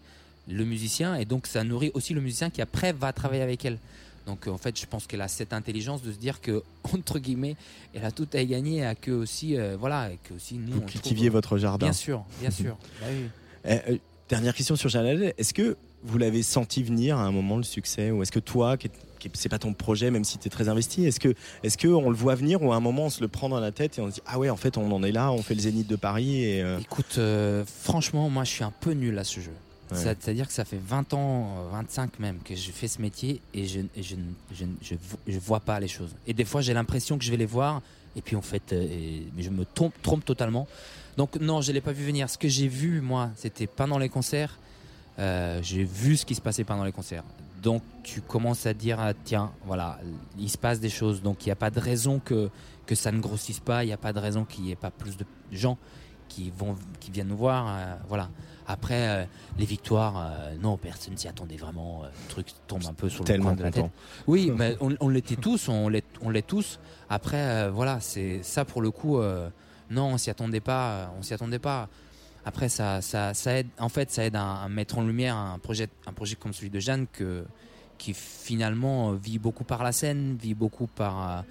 le 0.49 0.65
musicien, 0.65 1.15
et 1.15 1.23
donc 1.23 1.47
ça 1.47 1.63
nourrit 1.63 1.91
aussi 1.93 2.13
le 2.13 2.19
musicien 2.19 2.49
qui 2.49 2.61
après 2.61 2.91
va 2.91 3.13
travailler 3.13 3.41
avec 3.43 3.63
elle. 3.63 3.77
Donc 4.25 4.47
en 4.47 4.57
fait, 4.57 4.79
je 4.79 4.85
pense 4.85 5.05
qu'elle 5.07 5.21
a 5.21 5.27
cette 5.27 5.51
intelligence 5.53 6.01
de 6.01 6.11
se 6.11 6.17
dire 6.17 6.39
que, 6.41 6.63
entre 6.93 7.19
guillemets, 7.19 7.55
elle 7.93 8.05
a 8.05 8.11
tout 8.11 8.27
à 8.33 8.41
y 8.41 8.47
gagner, 8.47 8.85
à 8.85 8.95
que 8.95 9.11
aussi, 9.11 9.57
euh, 9.57 9.75
voilà, 9.79 10.11
et 10.11 10.19
que 10.23 10.33
aussi 10.33 10.55
nous, 10.55 10.73
vous 10.73 10.81
on 10.83 10.85
cultiviez 10.85 11.25
trouve- 11.27 11.33
votre 11.33 11.57
jardin 11.57 11.85
Bien 11.87 11.93
sûr, 11.93 12.23
bien 12.39 12.51
sûr. 12.51 12.77
Bah 13.01 13.07
oui. 13.11 13.25
Euh, 13.65 13.77
euh, 13.89 13.97
dernière 14.29 14.53
question 14.55 14.75
sur 14.75 14.95
Halal. 14.95 15.33
Est-ce 15.37 15.53
que 15.53 15.75
vous 16.03 16.17
l'avez 16.17 16.43
senti 16.43 16.83
venir 16.83 17.17
à 17.17 17.23
un 17.23 17.31
moment 17.31 17.57
le 17.57 17.63
succès? 17.63 18.11
Ou 18.11 18.21
est-ce 18.23 18.31
que 18.31 18.39
toi, 18.39 18.75
qui, 18.77 18.87
est- 18.87 18.91
qui 19.19 19.27
est- 19.27 19.31
c'est 19.35 19.47
pas 19.49 19.59
ton 19.59 19.73
projet, 19.73 20.11
même 20.11 20.23
si 20.25 20.37
tu 20.37 20.47
es 20.47 20.49
très 20.49 20.67
investi, 20.69 21.05
est-ce 21.05 21.19
que, 21.19 21.33
est-ce 21.63 21.77
que 21.77 21.87
on 21.87 22.09
le 22.09 22.15
voit 22.15 22.35
venir 22.35 22.61
ou 22.61 22.73
à 22.73 22.75
un 22.75 22.81
moment 22.81 23.05
on 23.05 23.09
se 23.09 23.21
le 23.21 23.27
prend 23.29 23.47
dans 23.49 23.59
la 23.61 23.71
tête 23.71 23.97
et 23.97 24.01
on 24.01 24.09
se 24.09 24.15
dit 24.15 24.21
Ah 24.25 24.37
ouais, 24.39 24.49
en 24.49 24.57
fait, 24.57 24.77
on 24.77 24.91
en 24.91 25.03
est 25.03 25.11
là, 25.13 25.31
on 25.31 25.41
fait 25.41 25.53
le 25.55 25.61
zénith 25.61 25.87
de 25.87 25.95
Paris 25.95 26.43
et. 26.43 26.61
euh, 26.61 26.79
Écoute, 26.79 27.15
euh, 27.17 27.63
franchement, 27.65 28.29
moi 28.29 28.43
je 28.45 28.51
suis 28.51 28.63
un 28.63 28.73
peu 28.81 28.91
nul 28.91 29.17
à 29.19 29.23
ce 29.23 29.39
jeu. 29.39 29.51
Ouais. 29.93 29.99
C'est-à-dire 29.99 30.47
que 30.47 30.53
ça 30.53 30.65
fait 30.65 30.79
20 30.83 31.13
ans, 31.13 31.57
euh, 31.67 31.69
25 31.71 32.19
même, 32.19 32.39
que 32.43 32.55
je 32.55 32.71
fais 32.71 32.87
ce 32.87 33.01
métier 33.01 33.41
et 33.53 33.65
je, 33.67 33.79
et 33.95 34.03
je, 34.03 34.15
je, 34.53 34.65
je, 34.81 34.95
vo- 34.95 35.17
je 35.27 35.39
vois 35.39 35.59
pas 35.59 35.79
les 35.79 35.87
choses. 35.87 36.15
Et 36.27 36.33
des 36.33 36.45
fois, 36.45 36.61
j'ai 36.61 36.73
l'impression 36.73 37.17
que 37.17 37.23
je 37.23 37.31
vais 37.31 37.37
les 37.37 37.45
voir 37.45 37.81
et 38.15 38.21
puis 38.21 38.35
en 38.35 38.41
fait, 38.41 38.73
euh, 38.73 38.81
et- 38.83 39.23
je 39.39 39.49
me 39.49 39.65
trompe, 39.65 39.93
trompe 40.01 40.25
totalement. 40.25 40.67
Donc 41.17 41.35
non, 41.39 41.61
je 41.61 41.71
l'ai 41.71 41.81
pas 41.81 41.91
vu 41.93 42.03
venir. 42.05 42.29
Ce 42.29 42.37
que 42.37 42.47
j'ai 42.47 42.67
vu, 42.67 42.99
moi, 43.01 43.31
c'était 43.35 43.67
pendant 43.67 43.97
les 43.97 44.09
concerts. 44.09 44.57
Euh, 45.19 45.59
j'ai 45.61 45.83
vu 45.83 46.17
ce 46.17 46.25
qui 46.25 46.33
se 46.35 46.41
passait 46.41 46.63
pendant 46.63 46.83
les 46.83 46.91
concerts. 46.91 47.23
Donc 47.61 47.81
tu 48.03 48.19
commences 48.21 48.65
à 48.65 48.73
dire, 48.73 48.99
ah, 48.99 49.13
tiens, 49.23 49.51
voilà, 49.65 49.99
il 50.39 50.49
se 50.49 50.57
passe 50.57 50.79
des 50.79 50.89
choses. 50.89 51.21
Donc 51.21 51.45
il 51.45 51.49
n'y 51.49 51.51
a 51.53 51.55
pas 51.55 51.69
de 51.69 51.79
raison 51.79 52.19
que, 52.19 52.49
que 52.85 52.95
ça 52.95 53.11
ne 53.11 53.19
grossisse 53.19 53.59
pas. 53.59 53.83
Il 53.83 53.87
n'y 53.87 53.93
a 53.93 53.97
pas 53.97 54.11
de 54.11 54.19
raison 54.19 54.43
qu'il 54.43 54.63
n'y 54.65 54.71
ait 54.71 54.75
pas 54.75 54.91
plus 54.91 55.15
de 55.15 55.25
gens 55.51 55.77
qui, 56.27 56.51
vont, 56.57 56.75
qui 56.99 57.11
viennent 57.11 57.27
nous 57.27 57.37
voir. 57.37 57.67
euh, 57.69 57.95
voilà. 58.09 58.29
Après, 58.67 59.07
euh, 59.07 59.25
les 59.57 59.65
victoires, 59.65 60.15
euh, 60.17 60.55
non, 60.61 60.77
personne 60.77 61.17
s'y 61.17 61.27
attendait 61.27 61.57
vraiment. 61.57 62.03
euh, 62.03 62.07
le 62.07 62.29
truc 62.29 62.47
tombe 62.67 62.83
un 62.87 62.93
peu 62.93 63.09
sur 63.09 63.23
le 63.23 63.37
coin 63.39 63.53
de 63.53 63.63
la 63.63 63.71
tête. 63.71 63.85
Oui, 64.27 64.51
mais 64.57 64.77
on, 64.79 64.95
on 64.99 65.09
l'était 65.09 65.35
tous, 65.35 65.67
on 65.69 65.89
l'est, 65.89 66.05
on 66.21 66.29
l'est 66.29 66.47
tous. 66.47 66.79
Après, 67.09 67.69
voilà, 67.69 67.99
c'est 67.99 68.41
ça 68.43 68.65
pour 68.65 68.81
le 68.81 68.91
coup. 68.91 69.19
non, 69.89 70.05
on 70.13 70.17
s'y 70.17 70.29
attendait 70.29 70.59
pas. 70.61 71.13
On 71.19 71.21
s'y 71.21 71.33
attendait 71.33 71.59
pas. 71.59 71.89
Après, 72.45 72.69
ça, 72.69 73.01
ça, 73.01 73.33
ça 73.33 73.57
aide. 73.57 73.67
En 73.79 73.89
fait, 73.89 74.11
ça 74.11 74.25
aide 74.25 74.35
à, 74.35 74.63
à 74.63 74.69
mettre 74.69 74.97
en 74.97 75.03
lumière 75.03 75.35
un 75.35 75.59
projet, 75.59 75.87
un 76.07 76.13
projet 76.13 76.35
comme 76.35 76.53
celui 76.53 76.69
de 76.69 76.79
Jeanne 76.79 77.05
que, 77.11 77.45
qui 77.97 78.13
finalement 78.13 79.11
vit 79.13 79.39
beaucoup 79.39 79.63
par 79.63 79.83
la 79.83 79.91
scène, 79.91 80.35
vit 80.41 80.53
beaucoup 80.53 80.87
par 80.87 81.43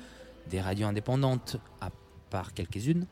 des 0.50 0.60
radios 0.60 0.86
indépendantes, 0.88 1.56
à 2.34 2.38
part 2.38 2.54
quelques-unes, 2.54 3.06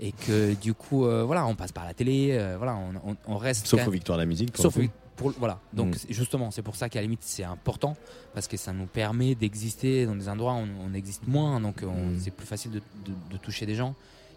et 0.00 0.12
que 0.12 0.54
du 0.54 0.74
coup, 0.74 1.04
euh, 1.04 1.24
voilà, 1.24 1.44
on 1.46 1.54
passe 1.56 1.72
par 1.72 1.84
la 1.84 1.92
télé, 1.94 2.28
euh, 2.32 2.56
voilà, 2.56 2.76
on, 2.76 3.10
on- 3.10 3.16
on 3.26 3.36
reste. 3.36 3.66
Sauf 3.66 3.86
aux 3.86 3.90
Victoires 3.90 4.16
de 4.18 4.22
la 4.22 4.26
musique, 4.26 4.52
pour 4.52 4.62
Sauf 4.62 4.76
le 4.76 4.82
coup. 4.86 4.88
aux- 4.88 5.10
pour- 5.16 5.32
voilà. 5.38 5.58
Donc 5.72 5.96
Mm. 5.96 6.12
justement, 6.12 6.50
c'est 6.52 6.62
pour 6.62 6.76
ça 6.76 6.88
qu'à 6.88 7.00
la 7.00 7.02
limite 7.02 7.22
c'est 7.22 7.42
important 7.44 7.96
parce 8.32 8.46
que 8.46 8.56
ça 8.56 8.72
nous 8.72 8.86
permet 8.86 9.34
d'exister 9.34 10.06
dans 10.06 10.14
des 10.14 10.28
endroits 10.28 10.54
où 10.54 10.58
on, 10.58 10.90
on 10.90 10.94
existe 10.94 11.26
moins, 11.26 11.60
donc 11.60 11.82
on- 11.82 12.10
Mm. 12.10 12.20
c'est 12.20 12.30
plus 12.30 12.46
facile 12.46 12.70
de, 12.70 12.78
de- 12.78 13.32
de 13.32 13.36
toucher 13.38 13.66
des 13.66 13.74
gens. 13.74 13.94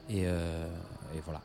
Et, 0.09 0.23
euh, 0.25 0.67
et 1.15 1.21
voilà. 1.23 1.41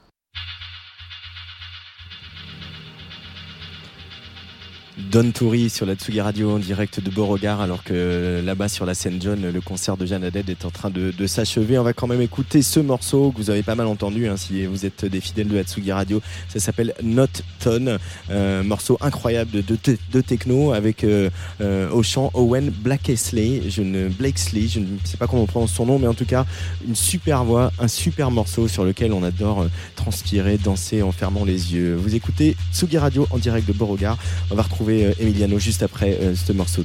Don 4.98 5.30
Toury 5.30 5.70
sur 5.70 5.86
la 5.86 5.94
Tsugi 5.94 6.20
Radio 6.20 6.50
en 6.50 6.58
direct 6.58 7.00
de 7.00 7.08
Beauregard, 7.08 7.60
alors 7.60 7.84
que 7.84 8.42
là-bas 8.44 8.68
sur 8.68 8.84
la 8.84 8.94
scène 8.94 9.18
John, 9.22 9.40
le 9.40 9.60
concert 9.60 9.96
de 9.96 10.04
Jeanne 10.04 10.24
Haddad 10.24 10.50
est 10.50 10.64
en 10.64 10.70
train 10.70 10.90
de, 10.90 11.26
s'achever. 11.26 11.78
On 11.78 11.84
va 11.84 11.92
quand 11.92 12.08
même 12.08 12.20
écouter 12.20 12.62
ce 12.62 12.80
morceau 12.80 13.30
que 13.30 13.38
vous 13.38 13.50
avez 13.50 13.62
pas 13.62 13.76
mal 13.76 13.86
entendu 13.86 14.26
hein, 14.26 14.36
si 14.36 14.66
vous 14.66 14.86
êtes 14.86 15.04
des 15.04 15.20
fidèles 15.20 15.46
de 15.48 15.54
la 15.54 15.62
Tsugi 15.62 15.92
Radio. 15.92 16.20
Ça 16.48 16.58
s'appelle 16.58 16.94
Not 17.02 17.28
Tone, 17.60 17.98
euh, 18.30 18.62
morceau 18.64 18.98
incroyable 19.00 19.62
de, 19.62 20.20
techno 20.20 20.72
avec 20.72 21.04
euh, 21.04 21.30
euh, 21.60 21.88
au 21.90 22.02
chant 22.02 22.30
Owen 22.34 22.70
Blackesley. 22.70 23.70
Je 23.70 23.82
ne 23.82 24.08
Blakesley, 24.08 24.66
je 24.66 24.80
ne 24.80 24.98
sais 25.04 25.16
pas 25.16 25.28
comment 25.28 25.42
on 25.42 25.46
prononce 25.46 25.72
son 25.72 25.86
nom, 25.86 26.00
mais 26.00 26.08
en 26.08 26.14
tout 26.14 26.26
cas 26.26 26.44
une 26.86 26.96
super 26.96 27.44
voix, 27.44 27.70
un 27.78 27.88
super 27.88 28.32
morceau 28.32 28.66
sur 28.66 28.84
lequel 28.84 29.12
on 29.12 29.22
adore 29.22 29.62
euh, 29.62 29.68
transpirer, 29.94 30.58
danser 30.58 31.02
en 31.02 31.12
fermant 31.12 31.44
les 31.44 31.74
yeux. 31.74 31.94
Vous 31.94 32.16
écoutez 32.16 32.56
Tsugi 32.72 32.98
Radio 32.98 33.28
en 33.30 33.38
direct 33.38 33.68
de 33.68 33.72
Beauregard. 33.72 34.18
On 34.50 34.56
va 34.56 34.62
retrouver 34.62 34.87
euh, 34.88 35.12
Emiliano 35.18 35.58
juste 35.58 35.82
après 35.82 36.18
euh, 36.20 36.34
ce 36.34 36.52
morceau 36.52 36.84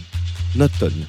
Not 0.55 0.69
Tone. 0.79 1.05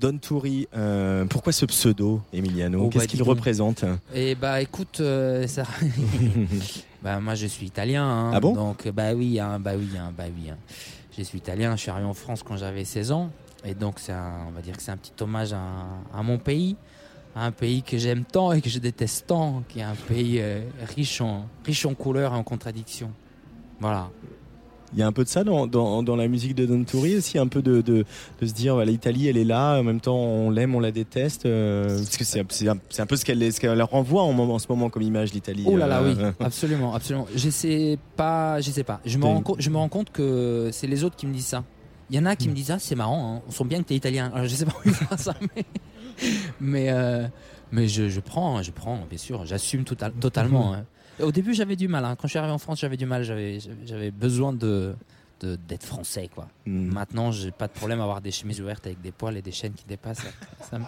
Don 0.00 0.16
Turi, 0.16 0.66
euh, 0.74 1.26
pourquoi 1.26 1.52
ce 1.52 1.66
pseudo, 1.66 2.22
Emiliano 2.32 2.84
Oh, 2.84 2.88
Qu'est-ce 2.88 3.04
bah, 3.04 3.08
qu'il 3.10 3.22
représente 3.22 3.84
Et 4.14 4.34
bah 4.34 4.62
écoute, 4.62 4.98
euh, 5.00 5.46
ça. 5.46 5.64
bah 7.02 7.20
moi 7.20 7.34
je 7.34 7.46
suis 7.46 7.66
italien. 7.66 8.04
hein, 8.04 8.30
Ah 8.32 8.40
bon 8.40 8.54
Donc 8.54 8.88
bah 8.88 9.12
oui, 9.14 9.38
hein, 9.38 9.58
bah 9.60 9.72
oui, 9.76 9.90
hein, 9.98 10.10
bah 10.16 10.24
oui. 10.34 10.50
Je 11.16 11.22
suis 11.22 11.36
italien. 11.38 11.76
Je 11.76 11.82
suis 11.82 11.90
arrivé 11.90 12.06
en 12.06 12.14
France 12.14 12.42
quand 12.42 12.56
j'avais 12.56 12.86
16 12.86 13.12
ans, 13.12 13.30
et 13.62 13.74
donc 13.74 13.98
c'est 13.98 14.12
un, 14.12 14.46
on 14.48 14.52
va 14.52 14.62
dire 14.62 14.74
que 14.74 14.82
c'est 14.82 14.90
un 14.90 14.96
petit 14.96 15.12
hommage 15.22 15.52
à, 15.52 15.60
à 16.14 16.22
mon 16.22 16.38
pays, 16.38 16.76
à 17.36 17.44
un 17.44 17.52
pays 17.52 17.82
que 17.82 17.98
j'aime 17.98 18.24
tant 18.24 18.52
et 18.52 18.62
que 18.62 18.70
je 18.70 18.78
déteste 18.78 19.26
tant, 19.26 19.62
qui 19.68 19.80
est 19.80 19.82
un 19.82 19.96
pays 20.08 20.38
euh, 20.40 20.62
riche 20.96 21.20
en 21.20 21.46
riche 21.66 21.84
en 21.84 21.92
couleurs 21.94 22.32
et 22.32 22.36
en 22.36 22.42
contradictions. 22.42 23.10
Voilà. 23.80 24.08
Il 24.92 24.98
y 24.98 25.02
a 25.02 25.06
un 25.06 25.12
peu 25.12 25.22
de 25.22 25.28
ça 25.28 25.44
dans, 25.44 25.66
dans, 25.68 26.02
dans 26.02 26.16
la 26.16 26.26
musique 26.26 26.54
de 26.56 26.66
Don 26.66 26.82
Turi 26.82 27.16
aussi, 27.16 27.38
un 27.38 27.46
peu 27.46 27.62
de, 27.62 27.80
de, 27.80 28.04
de 28.40 28.46
se 28.46 28.52
dire 28.52 28.78
l'Italie 28.80 29.28
elle 29.28 29.36
est 29.36 29.44
là, 29.44 29.78
en 29.78 29.84
même 29.84 30.00
temps 30.00 30.16
on 30.18 30.50
l'aime, 30.50 30.74
on 30.74 30.80
la 30.80 30.90
déteste, 30.90 31.46
euh, 31.46 31.96
parce 31.96 32.16
que 32.16 32.24
c'est 32.24 32.44
c'est 32.50 32.68
un, 32.68 32.76
c'est 32.88 33.00
un 33.02 33.06
peu 33.06 33.14
ce 33.16 33.24
qu'elle 33.24 33.52
ce 33.52 33.60
qu'elle 33.60 33.76
leur 33.78 33.90
renvoie 33.90 34.22
en, 34.22 34.58
ce 34.58 34.66
moment 34.68 34.90
comme 34.90 35.02
image 35.02 35.32
l'Italie. 35.32 35.62
Oh 35.66 35.76
là 35.76 35.86
là, 35.86 36.02
oui, 36.02 36.14
euh, 36.18 36.32
absolument, 36.40 36.92
absolument. 36.94 37.28
Je 37.36 37.50
sais 37.50 37.98
pas, 38.16 38.60
je 38.60 38.70
sais 38.70 38.82
pas. 38.84 39.00
Je 39.04 39.16
me, 39.18 39.24
rends 39.24 39.42
compte, 39.42 39.60
je 39.60 39.70
me 39.70 39.76
rends 39.76 39.88
compte 39.88 40.10
que 40.10 40.70
c'est 40.72 40.88
les 40.88 41.04
autres 41.04 41.14
qui 41.16 41.26
me 41.26 41.32
disent 41.34 41.46
ça. 41.46 41.62
Il 42.10 42.16
y 42.16 42.18
en 42.18 42.26
a 42.26 42.34
qui 42.34 42.48
me 42.48 42.54
disent 42.54 42.72
ah 42.72 42.78
c'est 42.80 42.96
marrant, 42.96 43.36
hein, 43.36 43.42
on 43.46 43.52
sent 43.52 43.64
bien 43.64 43.78
que 43.82 43.86
t'es 43.88 43.94
italien. 43.94 44.32
Alors, 44.34 44.46
je 44.48 44.54
sais 44.56 44.64
pas 44.66 44.72
où 44.72 44.88
ils 44.88 44.92
font 44.92 45.16
ça, 45.16 45.34
mais 45.54 45.64
mais, 46.60 46.90
euh, 46.90 47.26
mais 47.72 47.86
je, 47.88 48.08
je 48.08 48.20
prends, 48.20 48.60
je 48.62 48.72
prends, 48.72 48.98
bien 49.08 49.18
sûr, 49.18 49.46
j'assume 49.46 49.84
total- 49.84 50.12
totalement. 50.20 50.74
hein. 50.74 50.84
Au 51.22 51.32
début 51.32 51.54
j'avais 51.54 51.76
du 51.76 51.88
mal. 51.88 52.04
hein. 52.04 52.16
Quand 52.16 52.26
je 52.26 52.30
suis 52.30 52.38
arrivé 52.38 52.52
en 52.52 52.58
France 52.58 52.80
j'avais 52.80 52.96
du 52.96 53.06
mal, 53.06 53.22
j'avais 53.24 54.10
besoin 54.10 54.52
de 54.52 54.94
d'être 55.42 55.84
français 55.86 56.28
quoi. 56.34 56.48
Hmm. 56.66 56.90
Maintenant 56.92 57.32
j'ai 57.32 57.50
pas 57.50 57.66
de 57.66 57.72
problème 57.72 57.98
à 58.00 58.02
avoir 58.02 58.20
des 58.20 58.30
chemises 58.30 58.60
ouvertes 58.60 58.84
avec 58.86 59.00
des 59.00 59.10
poils 59.10 59.38
et 59.38 59.40
des 59.40 59.52
chaînes 59.52 59.72
qui 59.72 59.86
dépassent. 59.88 60.20
Ça, 60.70 60.78
me, 60.78 60.84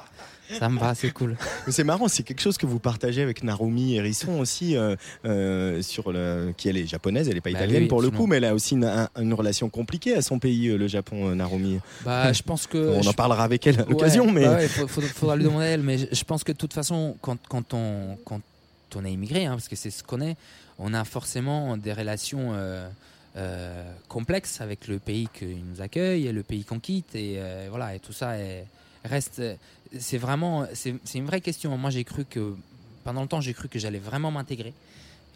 ça 0.59 0.69
me 0.69 0.79
va, 0.79 0.95
c'est 0.95 1.11
cool. 1.11 1.39
C'est 1.69 1.85
marrant, 1.85 2.07
c'est 2.07 2.23
quelque 2.23 2.43
chose 2.43 2.59
que 2.59 2.67
vous 2.67 2.79
partagez 2.79 3.23
avec 3.23 3.43
Narumi 3.45 3.95
Hérisson 3.95 4.39
aussi, 4.41 4.77
euh, 4.77 4.95
euh, 5.25 5.81
sur 5.81 6.13
le, 6.13 6.53
qui 6.55 6.69
elle 6.69 6.77
est 6.77 6.87
japonaise, 6.87 7.29
elle 7.29 7.37
n'est 7.37 7.41
pas 7.41 7.51
Bah 7.51 7.61
italienne 7.61 7.85
oui, 7.85 7.89
pour 7.89 8.03
le 8.03 8.11
coup, 8.11 8.27
mais 8.27 8.37
elle 8.37 8.45
a 8.45 8.55
aussi 8.55 8.75
une, 8.75 8.85
un- 8.85 9.09
une 9.19 9.33
relation 9.33 9.71
compliquée 9.71 10.15
à 10.17 10.21
son 10.21 10.39
pays, 10.39 10.69
euh, 10.69 10.77
le 10.77 10.87
Japon, 10.87 11.35
Narumi. 11.35 11.79
Bah, 12.05 12.31
je 12.35 12.43
pense 12.43 12.67
que. 12.67 12.77
On 13.03 13.07
en 13.07 13.15
parlera 13.15 13.45
avec 13.45 13.67
elle 13.67 13.81
à 13.81 13.85
l'occasion, 13.87 14.27
Ouais, 14.27 14.33
mais. 14.33 14.45
bah 14.45 14.57
ouais, 14.57 14.69
faut- 14.69 14.87
faudra, 14.87 15.09
faudra 15.09 15.37
lui 15.37 15.45
demander 15.45 15.65
à 15.65 15.69
elle. 15.69 15.83
Mais 15.83 15.97
je, 15.97 16.07
je 16.13 16.25
pense 16.25 16.45
que 16.45 16.53
de 16.53 16.59
toute 16.59 16.75
façon, 16.75 17.17
quand, 17.23 17.39
quand, 17.49 17.73
on, 17.73 18.19
quand 18.27 18.43
on 18.97 19.05
est 19.05 19.12
immigré, 19.12 19.47
hein, 19.47 19.52
parce 19.52 19.69
que 19.69 19.77
c'est 19.77 19.90
ce 19.90 20.02
qu'on 20.02 20.20
est, 20.20 20.36
on 20.78 20.94
a 20.94 21.05
forcément 21.05 21.77
des 21.77 21.93
relations 21.93 22.52
euh, 22.55 22.89
euh, 23.36 23.93
complexes 24.09 24.60
avec 24.60 24.89
le 24.89 24.98
pays 24.98 25.28
qui 25.32 25.47
nous 25.47 25.81
accueille 25.81 26.27
et 26.27 26.32
le 26.32 26.43
pays 26.43 26.64
qu'on 26.64 26.78
quitte. 26.81 27.14
Et 27.14 27.36
euh, 27.39 27.66
voilà, 27.70 27.94
et 27.94 27.98
tout 28.01 28.12
ça 28.12 28.39
est- 28.39 28.66
reste. 29.05 29.43
C'est 29.98 30.19
vraiment. 30.19 30.66
C'est 30.74 30.94
une 31.14 31.27
vraie 31.27 31.40
question. 31.40 31.77
Moi, 31.78 31.90
j'ai 31.90 32.05
cru 32.05 32.24
que. 32.24 32.55
Pendant 33.05 33.23
le 33.23 33.28
temps, 33.28 33.40
j'ai 33.40 33.52
cru 33.52 33.69
que 33.69 33.78
j'allais 33.81 33.98
vraiment 33.98 34.31
m'intégrer. 34.31 34.73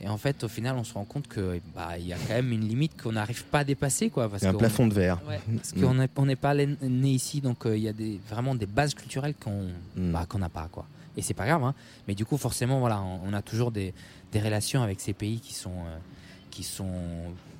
Et 0.00 0.08
en 0.08 0.18
fait, 0.18 0.44
au 0.44 0.48
final, 0.48 0.76
on 0.76 0.84
se 0.84 0.92
rend 0.94 1.04
compte 1.04 1.26
que 1.26 1.58
bah, 1.74 1.98
il 1.98 2.06
y 2.06 2.12
a 2.12 2.16
quand 2.16 2.34
même 2.34 2.52
une 2.52 2.68
limite 2.68 3.00
qu'on 3.02 3.12
n'arrive 3.12 3.44
pas 3.44 3.60
à 3.60 3.64
dépasser, 3.64 4.10
quoi. 4.10 4.28
Parce 4.28 4.42
Il 4.42 4.44
y 4.44 4.48
a 4.48 4.50
un 4.50 4.54
plafond 4.54 4.86
de 4.86 4.92
verre. 4.94 5.20
Ouais, 5.26 5.40
parce 5.56 5.72
qu'on 5.72 5.94
n'est 5.94 6.08
on 6.16 6.26
n'est 6.26 6.36
pas 6.36 6.54
né 6.54 7.08
ici, 7.10 7.40
donc 7.40 7.64
euh, 7.66 7.76
il 7.76 7.82
y 7.82 7.88
a 7.88 7.92
des, 7.94 8.20
vraiment 8.28 8.54
des 8.54 8.66
bases 8.66 8.94
culturelles 8.94 9.34
qu'on 9.40 9.68
Mm. 9.96 10.12
bah, 10.12 10.26
qu'on 10.28 10.38
n'a 10.38 10.50
pas, 10.50 10.68
quoi. 10.70 10.86
Et 11.16 11.22
c'est 11.22 11.34
pas 11.34 11.46
grave, 11.46 11.64
hein. 11.64 11.74
Mais 12.08 12.14
du 12.14 12.24
coup, 12.24 12.36
forcément, 12.36 12.78
voilà, 12.80 13.00
on, 13.00 13.32
a 13.32 13.42
toujours 13.42 13.70
des, 13.70 13.94
relations 14.34 14.82
avec 14.82 15.00
ces 15.00 15.14
pays 15.14 15.40
qui 15.40 15.54
sont 15.54 15.70
euh, 15.70 15.96
qui 16.50 16.62
sont 16.62 16.92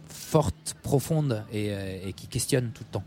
fortes, 0.08 0.74
profondes 0.82 1.42
euh, 1.54 2.00
et 2.04 2.12
qui 2.12 2.26
questionnent 2.26 2.70
tout 2.72 2.84
le 2.86 2.92
temps. 2.92 3.04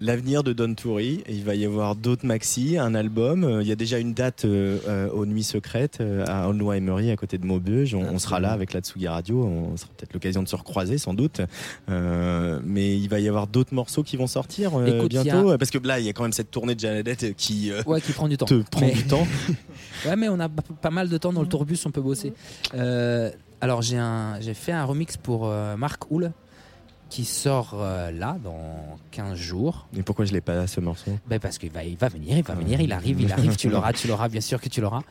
L'avenir 0.00 0.42
de 0.42 0.52
Don 0.52 0.74
Turi, 0.74 1.22
il 1.28 1.44
va 1.44 1.54
y 1.54 1.64
avoir 1.64 1.94
d'autres 1.94 2.26
maxi, 2.26 2.76
un 2.76 2.94
album. 2.94 3.58
Il 3.62 3.66
y 3.66 3.72
a 3.72 3.76
déjà 3.76 3.98
une 3.98 4.12
date 4.12 4.44
euh, 4.44 4.78
euh, 4.88 5.08
aux 5.10 5.24
Nuits 5.24 5.44
Secrètes 5.44 5.98
euh, 6.00 6.24
à 6.26 6.48
Aulnoy-Emery, 6.48 7.10
à 7.12 7.16
côté 7.16 7.38
de 7.38 7.46
Maubeuge. 7.46 7.94
On, 7.94 8.02
on 8.02 8.18
sera 8.18 8.40
là 8.40 8.50
avec 8.50 8.72
la 8.72 8.80
Tsugi 8.80 9.06
Radio. 9.08 9.44
On 9.44 9.76
sera 9.76 9.88
peut-être 9.96 10.12
l'occasion 10.12 10.42
de 10.42 10.48
se 10.48 10.56
recroiser, 10.56 10.98
sans 10.98 11.14
doute. 11.14 11.40
Euh, 11.88 12.58
mais 12.64 12.98
il 12.98 13.08
va 13.08 13.20
y 13.20 13.28
avoir 13.28 13.46
d'autres 13.46 13.72
morceaux 13.72 14.02
qui 14.02 14.16
vont 14.16 14.26
sortir 14.26 14.74
euh, 14.78 14.86
Écoute, 14.98 15.14
a- 15.14 15.22
bientôt. 15.22 15.56
Parce 15.56 15.70
que 15.70 15.78
là, 15.78 16.00
il 16.00 16.06
y 16.06 16.08
a 16.08 16.12
quand 16.12 16.24
même 16.24 16.32
cette 16.32 16.50
tournée 16.50 16.74
de 16.74 16.80
Janadette 16.80 17.34
qui, 17.36 17.70
Ouais, 17.86 18.00
qui 18.00 18.12
prend 18.12 18.28
du 18.28 18.36
temps. 18.36 18.46
te 18.46 18.62
prend 18.70 18.80
Mais- 18.80 18.92
du 18.92 19.04
temps. 19.04 19.26
ouais, 20.06 20.16
mais 20.16 20.28
on 20.28 20.40
a 20.40 20.48
pas 20.48 20.90
mal 20.90 21.08
de 21.08 21.16
temps 21.18 21.32
dans 21.32 21.42
le 21.42 21.48
tourbus, 21.48 21.78
on 21.86 21.90
peut 21.92 22.02
bosser. 22.02 22.32
Alors, 23.60 23.80
j'ai 23.80 24.54
fait 24.54 24.72
un 24.72 24.84
remix 24.84 25.16
pour 25.16 25.48
Marc 25.78 26.10
Houle 26.10 26.32
qui 27.10 27.24
sort 27.24 27.74
euh, 27.74 28.10
là 28.10 28.36
dans 28.42 28.98
15 29.12 29.36
jours. 29.38 29.86
Mais 29.92 30.02
pourquoi 30.02 30.24
je 30.24 30.32
l'ai 30.32 30.40
pas 30.40 30.66
ce 30.66 30.80
morceau? 30.80 31.12
Ben 31.28 31.38
parce 31.38 31.58
qu'il 31.58 31.70
va, 31.70 31.84
il 31.84 31.96
va 31.96 32.08
venir, 32.08 32.36
il 32.36 32.42
va 32.42 32.54
venir, 32.54 32.80
il 32.80 32.92
arrive, 32.92 33.20
il 33.20 33.32
arrive, 33.32 33.56
tu 33.56 33.68
l'auras, 33.68 33.92
tu 33.92 34.08
l'auras, 34.08 34.28
bien 34.28 34.40
sûr 34.40 34.60
que 34.60 34.68
tu 34.68 34.80
l'auras. 34.80 35.02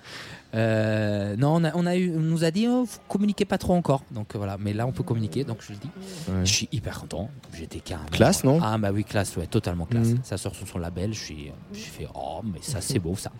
Euh, 0.55 1.35
non, 1.35 1.55
on, 1.55 1.63
a, 1.63 1.71
on, 1.75 1.85
a 1.87 1.95
eu, 1.95 2.15
on 2.15 2.19
nous 2.19 2.43
a 2.43 2.51
dit, 2.51 2.67
oh, 2.67 2.85
faut 2.85 2.99
communiquer 3.07 3.45
pas 3.45 3.57
trop 3.57 3.73
encore. 3.73 4.03
Donc 4.11 4.35
euh, 4.35 4.37
voilà, 4.37 4.57
mais 4.59 4.73
là 4.73 4.85
on 4.85 4.91
peut 4.91 5.01
communiquer, 5.03 5.43
donc 5.43 5.57
je 5.61 5.71
le 5.73 5.79
dis. 5.79 5.89
Ouais. 6.29 6.45
Je 6.45 6.53
suis 6.53 6.69
hyper 6.71 6.99
content. 6.99 7.29
J'étais 7.57 7.79
carrément. 7.79 8.09
Classe, 8.11 8.43
non? 8.43 8.59
Ah 8.61 8.77
bah 8.77 8.91
oui, 8.93 9.03
classe, 9.03 9.35
ouais, 9.37 9.47
totalement 9.47 9.85
classe. 9.85 10.09
Mhm. 10.09 10.19
Ça 10.23 10.37
sort 10.37 10.53
sur 10.53 10.67
son 10.67 10.77
label, 10.79 11.13
je 11.13 11.19
suis, 11.19 11.51
je 11.73 11.79
fais, 11.79 12.07
oh 12.13 12.41
mais 12.43 12.59
ça 12.61 12.81
c'est 12.81 12.99
beau 12.99 13.15
ça. 13.15 13.31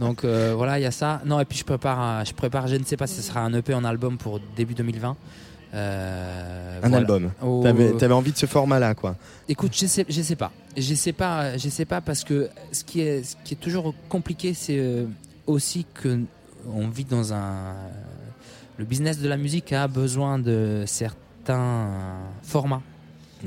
donc 0.00 0.24
euh, 0.24 0.54
voilà, 0.56 0.78
il 0.80 0.82
y 0.82 0.86
a 0.86 0.90
ça. 0.90 1.20
Non 1.24 1.38
et 1.40 1.44
puis 1.44 1.58
je 1.58 1.64
prépare, 1.64 2.00
un- 2.00 2.24
je 2.24 2.32
prépare, 2.32 2.66
je 2.66 2.76
ne 2.76 2.84
sais 2.84 2.96
pas 2.96 3.06
si 3.06 3.14
ce 3.16 3.22
sera 3.22 3.40
un 3.40 3.52
EP 3.54 3.72
en 3.74 3.84
album 3.84 4.18
pour 4.18 4.40
début 4.56 4.74
2020. 4.74 5.16
Euh, 5.74 6.78
Un 6.78 6.80
voilà. 6.80 6.96
album. 6.98 7.30
Oh, 7.42 7.60
T'avais 7.62 8.02
avais 8.02 8.14
envie 8.14 8.32
de 8.32 8.38
ce 8.38 8.46
format-là, 8.46 8.94
quoi. 8.94 9.16
Écoute, 9.48 9.72
je 9.76 9.86
sais, 9.86 10.06
je 10.08 10.22
sais 10.22 10.36
pas. 10.36 10.50
Je 10.76 10.94
sais 10.94 11.12
pas, 11.12 11.56
je 11.56 11.68
sais 11.68 11.84
pas 11.84 12.00
parce 12.00 12.24
que 12.24 12.48
ce 12.72 12.84
qui 12.84 13.00
est, 13.00 13.22
ce 13.22 13.36
qui 13.44 13.54
est 13.54 13.58
toujours 13.58 13.94
compliqué, 14.08 14.54
c'est 14.54 14.78
euh, 14.78 15.06
aussi 15.46 15.86
que 15.94 16.20
on 16.72 16.88
vit 16.88 17.04
dans 17.04 17.32
un. 17.32 17.74
Le 18.78 18.84
business 18.84 19.18
de 19.18 19.28
la 19.28 19.36
musique 19.36 19.72
a 19.72 19.88
besoin 19.88 20.38
de 20.38 20.84
certains 20.86 21.90
formats 22.42 22.82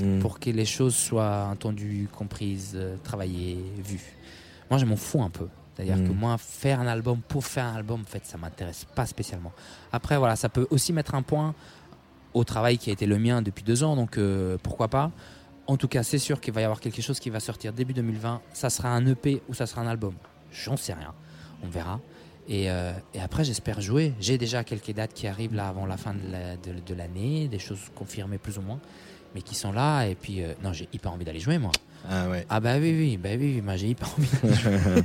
Mm. 0.01 0.19
pour 0.19 0.39
que 0.39 0.49
les 0.49 0.63
choses 0.65 0.95
soient 0.95 1.47
entendues, 1.51 2.07
comprises, 2.15 2.71
euh, 2.75 2.95
travaillées, 3.03 3.57
vues. 3.83 4.13
Moi, 4.69 4.79
je 4.79 4.85
m'en 4.85 4.95
fous 4.95 5.21
un 5.21 5.29
peu. 5.29 5.47
C'est-à-dire 5.75 5.97
que 5.97 6.11
moi, 6.13 6.37
faire 6.37 6.79
un 6.79 6.87
album 6.87 7.19
pour 7.27 7.45
faire 7.45 7.65
un 7.65 7.75
album, 7.75 8.01
en 8.01 8.05
fait, 8.09 8.25
ça 8.25 8.37
m'intéresse 8.37 8.85
pas 8.95 9.05
spécialement. 9.05 9.51
Après, 9.91 10.17
voilà, 10.17 10.35
ça 10.35 10.47
peut 10.47 10.67
aussi 10.69 10.93
mettre 10.93 11.15
un 11.15 11.23
point 11.23 11.53
au 12.33 12.43
travail 12.43 12.77
qui 12.77 12.89
a 12.89 12.93
été 12.93 13.05
le 13.05 13.19
mien 13.19 13.41
depuis 13.41 13.63
deux 13.63 13.83
ans, 13.83 13.95
donc 13.95 14.17
euh, 14.17 14.57
pourquoi 14.61 14.87
pas. 14.87 15.11
En 15.67 15.77
tout 15.77 15.87
cas, 15.87 16.03
c'est 16.03 16.17
sûr 16.17 16.41
qu'il 16.41 16.53
va 16.53 16.61
y 16.61 16.63
avoir 16.63 16.79
quelque 16.79 17.01
chose 17.01 17.19
qui 17.19 17.29
va 17.29 17.39
sortir 17.39 17.73
début 17.73 17.93
2020. 17.93 18.41
Ça 18.53 18.69
sera 18.69 18.89
un 18.89 19.05
EP 19.05 19.41
ou 19.47 19.53
ça 19.53 19.65
sera 19.65 19.81
un 19.81 19.87
album? 19.87 20.13
J'en 20.51 20.75
sais 20.75 20.93
rien. 20.93 21.13
On 21.63 21.69
verra. 21.69 21.99
Et, 22.47 22.69
euh, 22.71 22.91
et 23.13 23.21
après, 23.21 23.43
j'espère 23.43 23.79
jouer. 23.79 24.13
J'ai 24.19 24.37
déjà 24.37 24.63
quelques 24.63 24.91
dates 24.91 25.13
qui 25.13 25.27
arrivent 25.27 25.57
avant 25.59 25.85
la 25.85 25.97
fin 25.97 26.13
de 26.13 26.93
l'année, 26.93 27.47
des 27.47 27.59
choses 27.59 27.79
confirmées 27.95 28.39
plus 28.39 28.57
ou 28.57 28.61
moins, 28.61 28.79
mais 29.35 29.41
qui 29.41 29.55
sont 29.55 29.71
là. 29.71 30.05
Et 30.05 30.15
puis, 30.15 30.41
euh, 30.43 30.53
non, 30.63 30.73
j'ai 30.73 30.87
hyper 30.93 31.11
envie 31.13 31.25
d'aller 31.25 31.39
jouer, 31.39 31.57
moi. 31.57 31.71
Ah 32.09 32.27
ouais. 32.29 32.47
Ah 32.49 32.59
bah 32.59 32.77
oui, 32.79 32.95
oui, 32.97 33.17
bah 33.21 33.29
oui, 33.33 33.53
oui, 33.57 33.61
moi 33.61 33.75
j'ai 33.75 33.89
hyper 33.89 34.09
envie 34.17 34.27
d'aller 34.41 34.55
jouer. 34.55 35.03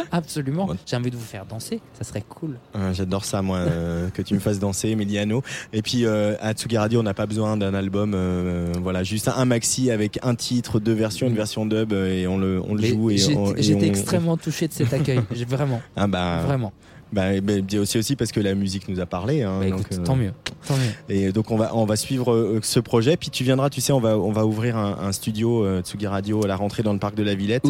Absolument. 0.12 0.68
J'ai 0.86 0.96
envie 0.96 1.10
de 1.10 1.16
vous 1.16 1.24
faire 1.24 1.44
danser. 1.44 1.80
Ça 1.98 2.04
serait 2.04 2.22
cool. 2.28 2.56
J'adore 2.92 3.24
ça, 3.24 3.42
moi, 3.42 3.58
euh, 3.58 4.10
que 4.14 4.22
tu 4.22 4.34
me 4.34 4.38
fasses 4.40 4.58
danser, 4.60 4.90
Emiliano. 4.90 5.42
Et 5.72 5.82
puis, 5.82 6.06
euh, 6.06 6.36
à 6.40 6.52
Tsugi 6.52 6.78
Radio, 6.78 7.00
on 7.00 7.02
n'a 7.02 7.14
pas 7.14 7.26
besoin 7.26 7.56
d'un 7.56 7.74
album. 7.74 8.12
euh, 8.14 8.72
voilà, 8.80 9.02
juste 9.02 9.28
un 9.28 9.44
maxi 9.44 9.90
avec 9.90 10.20
un 10.22 10.34
titre, 10.36 10.78
deux 10.78 10.92
versions, 10.94 11.26
une 11.26 11.34
version 11.34 11.66
dub, 11.66 11.92
et 11.92 12.26
on 12.28 12.38
le, 12.38 12.60
on 12.64 12.74
le 12.74 12.80
Mais 12.82 12.88
joue. 12.90 13.10
on- 13.36 13.56
J'étais 13.56 13.86
on- 13.86 13.88
extrêmement 13.88 14.36
touché 14.36 14.68
de 14.68 14.72
cet 14.72 14.92
accueil. 14.92 15.20
Vraiment. 15.48 15.82
Ah 15.96 16.06
bah, 16.06 16.42
Vraiment. 16.46 16.72
Bah, 17.12 17.40
bah, 17.42 17.54
c'est 17.86 17.98
aussi 17.98 18.14
parce 18.16 18.30
que 18.32 18.40
la 18.40 18.54
musique 18.54 18.88
nous 18.88 19.00
a 19.00 19.06
parlé. 19.06 19.42
hein, 19.42 19.58
Bah, 19.60 19.70
donc, 19.70 19.80
écoute, 19.80 20.02
tant 20.04 20.14
mieux, 20.16 20.32
tant 20.66 20.74
mieux. 20.76 21.14
Et 21.14 21.32
donc 21.32 21.50
on 21.50 21.56
va 21.56 21.74
on 21.74 21.84
va 21.84 21.96
suivre 21.96 22.32
euh, 22.32 22.60
ce 22.62 22.78
projet. 22.80 23.16
Puis 23.16 23.30
tu 23.30 23.42
viendras, 23.44 23.68
tu 23.70 23.80
sais, 23.80 23.92
on 23.92 24.00
va 24.00 24.16
on 24.18 24.32
va 24.32 24.46
ouvrir 24.46 24.76
un, 24.76 24.96
un 25.02 25.12
studio 25.12 25.64
euh, 25.64 25.82
Tsugi 25.82 26.06
Radio 26.06 26.44
à 26.44 26.48
la 26.48 26.56
rentrée 26.56 26.82
dans 26.82 26.92
le 26.92 26.98
parc 26.98 27.14
de 27.16 27.22
la 27.22 27.34
Villette. 27.34 27.68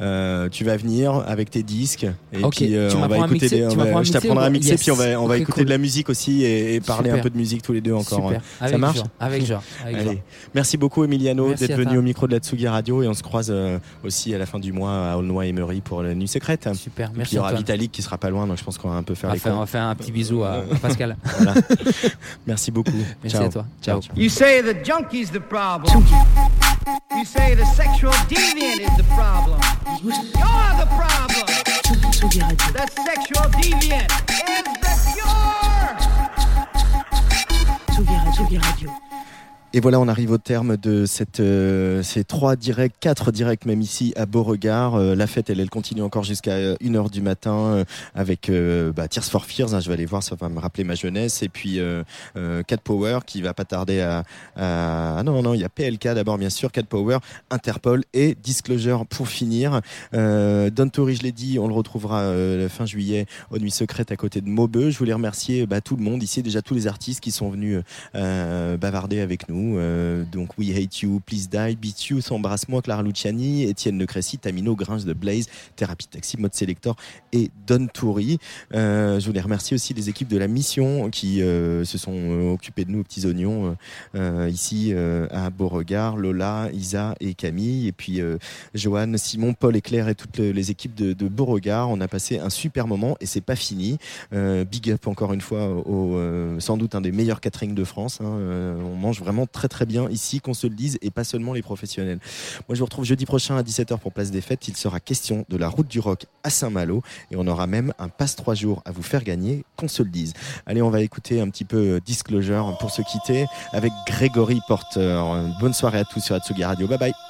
Euh, 0.00 0.48
tu 0.48 0.64
vas 0.64 0.76
venir 0.76 1.14
avec 1.26 1.50
tes 1.50 1.62
disques 1.62 2.04
et 2.32 2.38
puis 2.50 2.76
euh, 2.76 2.90
tu 2.90 2.96
on 2.96 3.06
va 3.06 3.16
écouter. 3.18 3.32
mixer, 3.34 3.48
des- 3.48 3.66
on 3.66 3.76
va- 3.76 4.02
je 4.02 4.12
t'apprendrai 4.12 4.46
à 4.46 4.50
mixer 4.50 4.70
Yes. 4.70 4.80
puis 4.82 4.90
on 4.90 4.94
va 4.96 5.20
on 5.20 5.26
va 5.26 5.36
écouter 5.38 5.52
cool. 5.60 5.64
de 5.66 5.70
la 5.70 5.78
musique 5.78 6.08
aussi 6.08 6.42
et, 6.44 6.74
et 6.74 6.80
parler 6.80 7.10
un 7.10 7.18
peu 7.18 7.30
de 7.30 7.36
musique 7.36 7.62
tous 7.62 7.72
les 7.72 7.80
deux 7.80 7.92
encore. 7.92 8.26
Super. 8.28 8.40
Avec 8.60 8.72
Ça 8.72 8.78
marche 8.78 8.98
avec 9.18 9.44
joie, 9.46 9.62
avec 9.84 9.96
Allez. 10.08 10.22
Merci 10.54 10.76
beaucoup 10.76 11.04
Emiliano 11.04 11.54
d'être 11.54 11.74
venu 11.76 11.98
au 11.98 12.02
micro 12.02 12.26
de 12.26 12.32
la 12.32 12.38
Tsugi 12.38 12.66
Radio 12.68 13.02
et 13.02 13.08
on 13.08 13.14
se 13.14 13.22
croise 13.22 13.48
euh, 13.50 13.78
aussi 14.04 14.34
à 14.34 14.38
la 14.38 14.46
fin 14.46 14.58
du 14.58 14.72
mois 14.72 15.10
à 15.12 15.16
Aulnoy 15.16 15.48
et 15.48 15.52
Mery 15.52 15.80
pour 15.80 16.02
la 16.02 16.14
nuit 16.14 16.28
secrète. 16.28 16.68
Super, 16.74 17.10
merci 17.16 17.34
Il 17.34 17.36
y 17.36 17.38
aura. 17.38 17.52
Vitalik 17.52 17.90
qui 17.92 18.02
sera 18.02 18.16
pas 18.18 18.30
loin 18.30 18.46
donc 18.46 18.58
je 18.58 18.64
pense 18.64 18.78
qu'on 18.80 18.90
va 18.90 18.96
un 18.96 19.02
peu 19.02 19.14
faire 19.14 19.28
On 19.28 19.32
va 19.32 19.34
les 19.34 19.40
faire, 19.40 19.52
cons. 19.52 19.58
on 19.58 19.60
va 19.60 19.66
faire 19.66 19.82
un 19.84 19.94
petit 19.94 20.12
bisou 20.12 20.42
à, 20.44 20.54
à 20.54 20.60
Pascal. 20.80 21.16
Voilà. 21.38 21.54
Merci 22.46 22.70
beaucoup. 22.70 22.90
Merci 23.22 23.36
Ciao. 23.36 23.46
à 23.46 23.48
toi. 23.50 23.64
Ciao. 23.82 24.00
You 24.16 24.28
say 24.28 24.62
the 24.62 24.84
junkie's 24.84 25.30
the 25.30 25.40
problem. 25.40 26.04
You 27.16 27.24
say 27.24 27.54
the 27.54 27.64
sexual 27.76 28.12
deviant 28.28 28.80
is 28.80 28.96
the 28.96 29.04
problem. 29.14 29.60
You're 30.02 30.12
the 30.78 30.86
problem. 30.96 31.46
The 32.72 32.86
sexual 33.04 33.48
deviant 33.60 34.10
is 34.30 34.64
the 34.80 34.92
cure. 35.12 36.20
Tsugi 38.32 38.58
Radio. 38.58 38.90
Et 39.72 39.78
voilà, 39.78 40.00
on 40.00 40.08
arrive 40.08 40.32
au 40.32 40.38
terme 40.38 40.76
de 40.76 41.06
cette, 41.06 41.38
euh, 41.38 42.02
ces 42.02 42.24
trois 42.24 42.56
directs, 42.56 42.94
quatre 42.98 43.30
directs 43.30 43.66
même 43.66 43.80
ici 43.80 44.12
à 44.16 44.26
Beauregard. 44.26 44.96
Euh, 44.96 45.14
la 45.14 45.28
fête, 45.28 45.48
elle, 45.48 45.60
elle 45.60 45.70
continue 45.70 46.02
encore 46.02 46.24
jusqu'à 46.24 46.54
euh, 46.54 46.74
1h 46.82 47.08
du 47.08 47.20
matin 47.22 47.54
euh, 47.54 47.84
avec 48.16 48.48
euh, 48.50 48.92
bah, 48.92 49.06
Tears 49.06 49.22
for 49.26 49.44
Fears. 49.44 49.72
hein, 49.72 49.78
je 49.78 49.86
vais 49.86 49.94
aller 49.94 50.06
voir, 50.06 50.24
ça 50.24 50.34
va 50.34 50.48
me 50.48 50.58
rappeler 50.58 50.82
ma 50.82 50.96
jeunesse. 50.96 51.44
Et 51.44 51.48
puis 51.48 51.78
euh, 51.78 52.02
euh, 52.36 52.64
Cat 52.64 52.78
Power 52.78 53.20
qui 53.24 53.42
va 53.42 53.54
pas 53.54 53.64
tarder 53.64 54.00
à, 54.00 54.24
à- 54.56 55.18
Ah 55.18 55.22
non, 55.22 55.40
non, 55.40 55.54
il 55.54 55.60
y 55.60 55.64
a 55.64 55.68
PLK 55.68 56.02
d'abord, 56.14 56.36
bien 56.36 56.50
sûr, 56.50 56.72
Cat 56.72 56.82
Power, 56.82 57.18
Interpol 57.50 58.02
et 58.12 58.36
Disclosure 58.42 59.06
pour 59.06 59.28
finir. 59.28 59.82
Euh, 60.14 60.70
Don 60.70 60.88
Tory, 60.88 61.14
je 61.14 61.22
l'ai 61.22 61.30
dit, 61.32 61.60
on 61.60 61.68
le 61.68 61.74
retrouvera 61.74 62.22
euh, 62.22 62.68
fin 62.68 62.86
juillet 62.86 63.26
aux 63.52 63.58
Nuits 63.60 63.70
Secrètes 63.70 64.10
à 64.10 64.16
côté 64.16 64.40
de 64.40 64.48
Maubeuge. 64.48 64.94
Je 64.94 64.98
voulais 64.98 65.14
remercier 65.14 65.64
bah, 65.68 65.80
tout 65.80 65.94
le 65.94 66.02
monde 66.02 66.24
ici, 66.24 66.42
déjà 66.42 66.60
tous 66.60 66.74
les 66.74 66.88
artistes 66.88 67.20
qui 67.20 67.30
sont 67.30 67.50
venus 67.50 67.80
euh, 68.16 68.76
bavarder 68.76 69.20
avec 69.20 69.48
nous. 69.48 69.59
Euh, 69.76 70.24
donc 70.30 70.56
We 70.58 70.70
Hate 70.76 71.00
You, 71.00 71.20
Please 71.24 71.48
Die, 71.50 71.76
Beat 71.76 72.06
You, 72.08 72.20
S'embrasse-moi, 72.20 72.82
Clara 72.82 73.02
Luciani, 73.02 73.64
Étienne 73.64 73.98
Le 73.98 74.06
Crécy, 74.06 74.38
Tamino, 74.38 74.74
Gringe 74.74 75.04
de 75.04 75.12
Blaze, 75.12 75.46
Thérapie 75.76 76.06
Taxi, 76.08 76.36
Mode 76.38 76.54
Selector 76.54 76.96
et 77.32 77.50
Don 77.66 77.86
Toury. 77.92 78.38
Euh, 78.74 79.20
je 79.20 79.26
voulais 79.26 79.40
remercier 79.40 79.74
aussi 79.74 79.94
les 79.94 80.08
équipes 80.08 80.28
de 80.28 80.38
la 80.38 80.48
mission 80.48 81.10
qui 81.10 81.42
euh, 81.42 81.84
se 81.84 81.98
sont 81.98 82.50
occupées 82.52 82.84
de 82.84 82.90
nous 82.90 83.00
aux 83.00 83.04
petits 83.04 83.26
oignons 83.26 83.76
ici 84.48 84.92
à 85.30 85.50
Beauregard, 85.50 86.16
Lola, 86.16 86.68
Isa 86.72 87.14
et 87.20 87.34
Camille, 87.34 87.88
et 87.88 87.92
puis 87.92 88.20
Johan, 88.74 89.12
Simon, 89.16 89.54
Paul 89.54 89.76
et 89.76 89.80
Claire 89.80 90.08
et 90.08 90.14
toutes 90.14 90.38
le- 90.38 90.52
les 90.52 90.70
équipes 90.70 90.94
de, 90.94 91.12
de 91.12 91.28
Beauregard. 91.28 91.90
On 91.90 92.00
a 92.00 92.08
passé 92.08 92.38
un 92.38 92.50
super 92.50 92.86
moment 92.86 93.16
et 93.20 93.26
c'est 93.26 93.40
pas 93.40 93.56
fini. 93.56 93.98
Big 94.32 94.90
up 94.90 95.06
encore 95.06 95.32
une 95.32 95.40
fois 95.40 95.68
au 95.68 96.18
sans 96.58 96.76
doute 96.76 96.94
un 96.94 97.00
des 97.00 97.12
meilleurs 97.12 97.40
catering 97.40 97.74
de 97.74 97.84
France. 97.84 98.20
hein. 98.20 98.76
On 98.84 98.96
mange 98.96 99.20
vraiment 99.20 99.46
très 99.52 99.68
très 99.68 99.86
bien 99.86 100.08
ici, 100.10 100.40
qu'on 100.40 100.54
se 100.54 100.66
le 100.66 100.74
dise, 100.74 100.98
et 101.02 101.10
pas 101.10 101.24
seulement 101.24 101.52
les 101.52 101.62
professionnels. 101.62 102.18
Moi, 102.68 102.74
je 102.74 102.78
vous 102.78 102.84
retrouve 102.84 103.04
jeudi 103.04 103.26
prochain 103.26 103.56
à 103.56 103.62
17h 103.62 103.98
pour 103.98 104.12
Place 104.12 104.30
des 104.30 104.40
Fêtes. 104.40 104.66
Il 104.68 104.76
sera 104.76 105.00
question 105.00 105.44
de 105.48 105.56
la 105.56 105.68
route 105.68 105.88
du 105.88 106.00
rock 106.00 106.26
à 106.42 106.50
Saint-Malo 106.50 107.02
et 107.30 107.36
on 107.36 107.46
aura 107.46 107.66
même 107.66 107.92
un 107.98 108.08
passe 108.08 108.36
3 108.36 108.54
jours 108.54 108.82
à 108.84 108.92
vous 108.92 109.02
faire 109.02 109.24
gagner, 109.24 109.64
qu'on 109.76 109.88
se 109.88 110.02
le 110.02 110.10
dise. 110.10 110.32
Allez, 110.66 110.82
on 110.82 110.90
va 110.90 111.00
écouter 111.00 111.40
un 111.40 111.48
petit 111.48 111.64
peu 111.64 111.76
euh, 111.76 112.00
Disclosure 112.00 112.76
pour 112.78 112.90
se 112.90 113.02
quitter 113.02 113.46
avec 113.72 113.92
Grégory 114.06 114.60
Porter. 114.66 115.22
Bonne 115.60 115.74
soirée 115.74 115.98
à 115.98 116.04
tous 116.04 116.20
sur 116.20 116.34
Atsugi 116.34 116.64
Radio. 116.64 116.86
Bye 116.86 116.98
bye. 116.98 117.29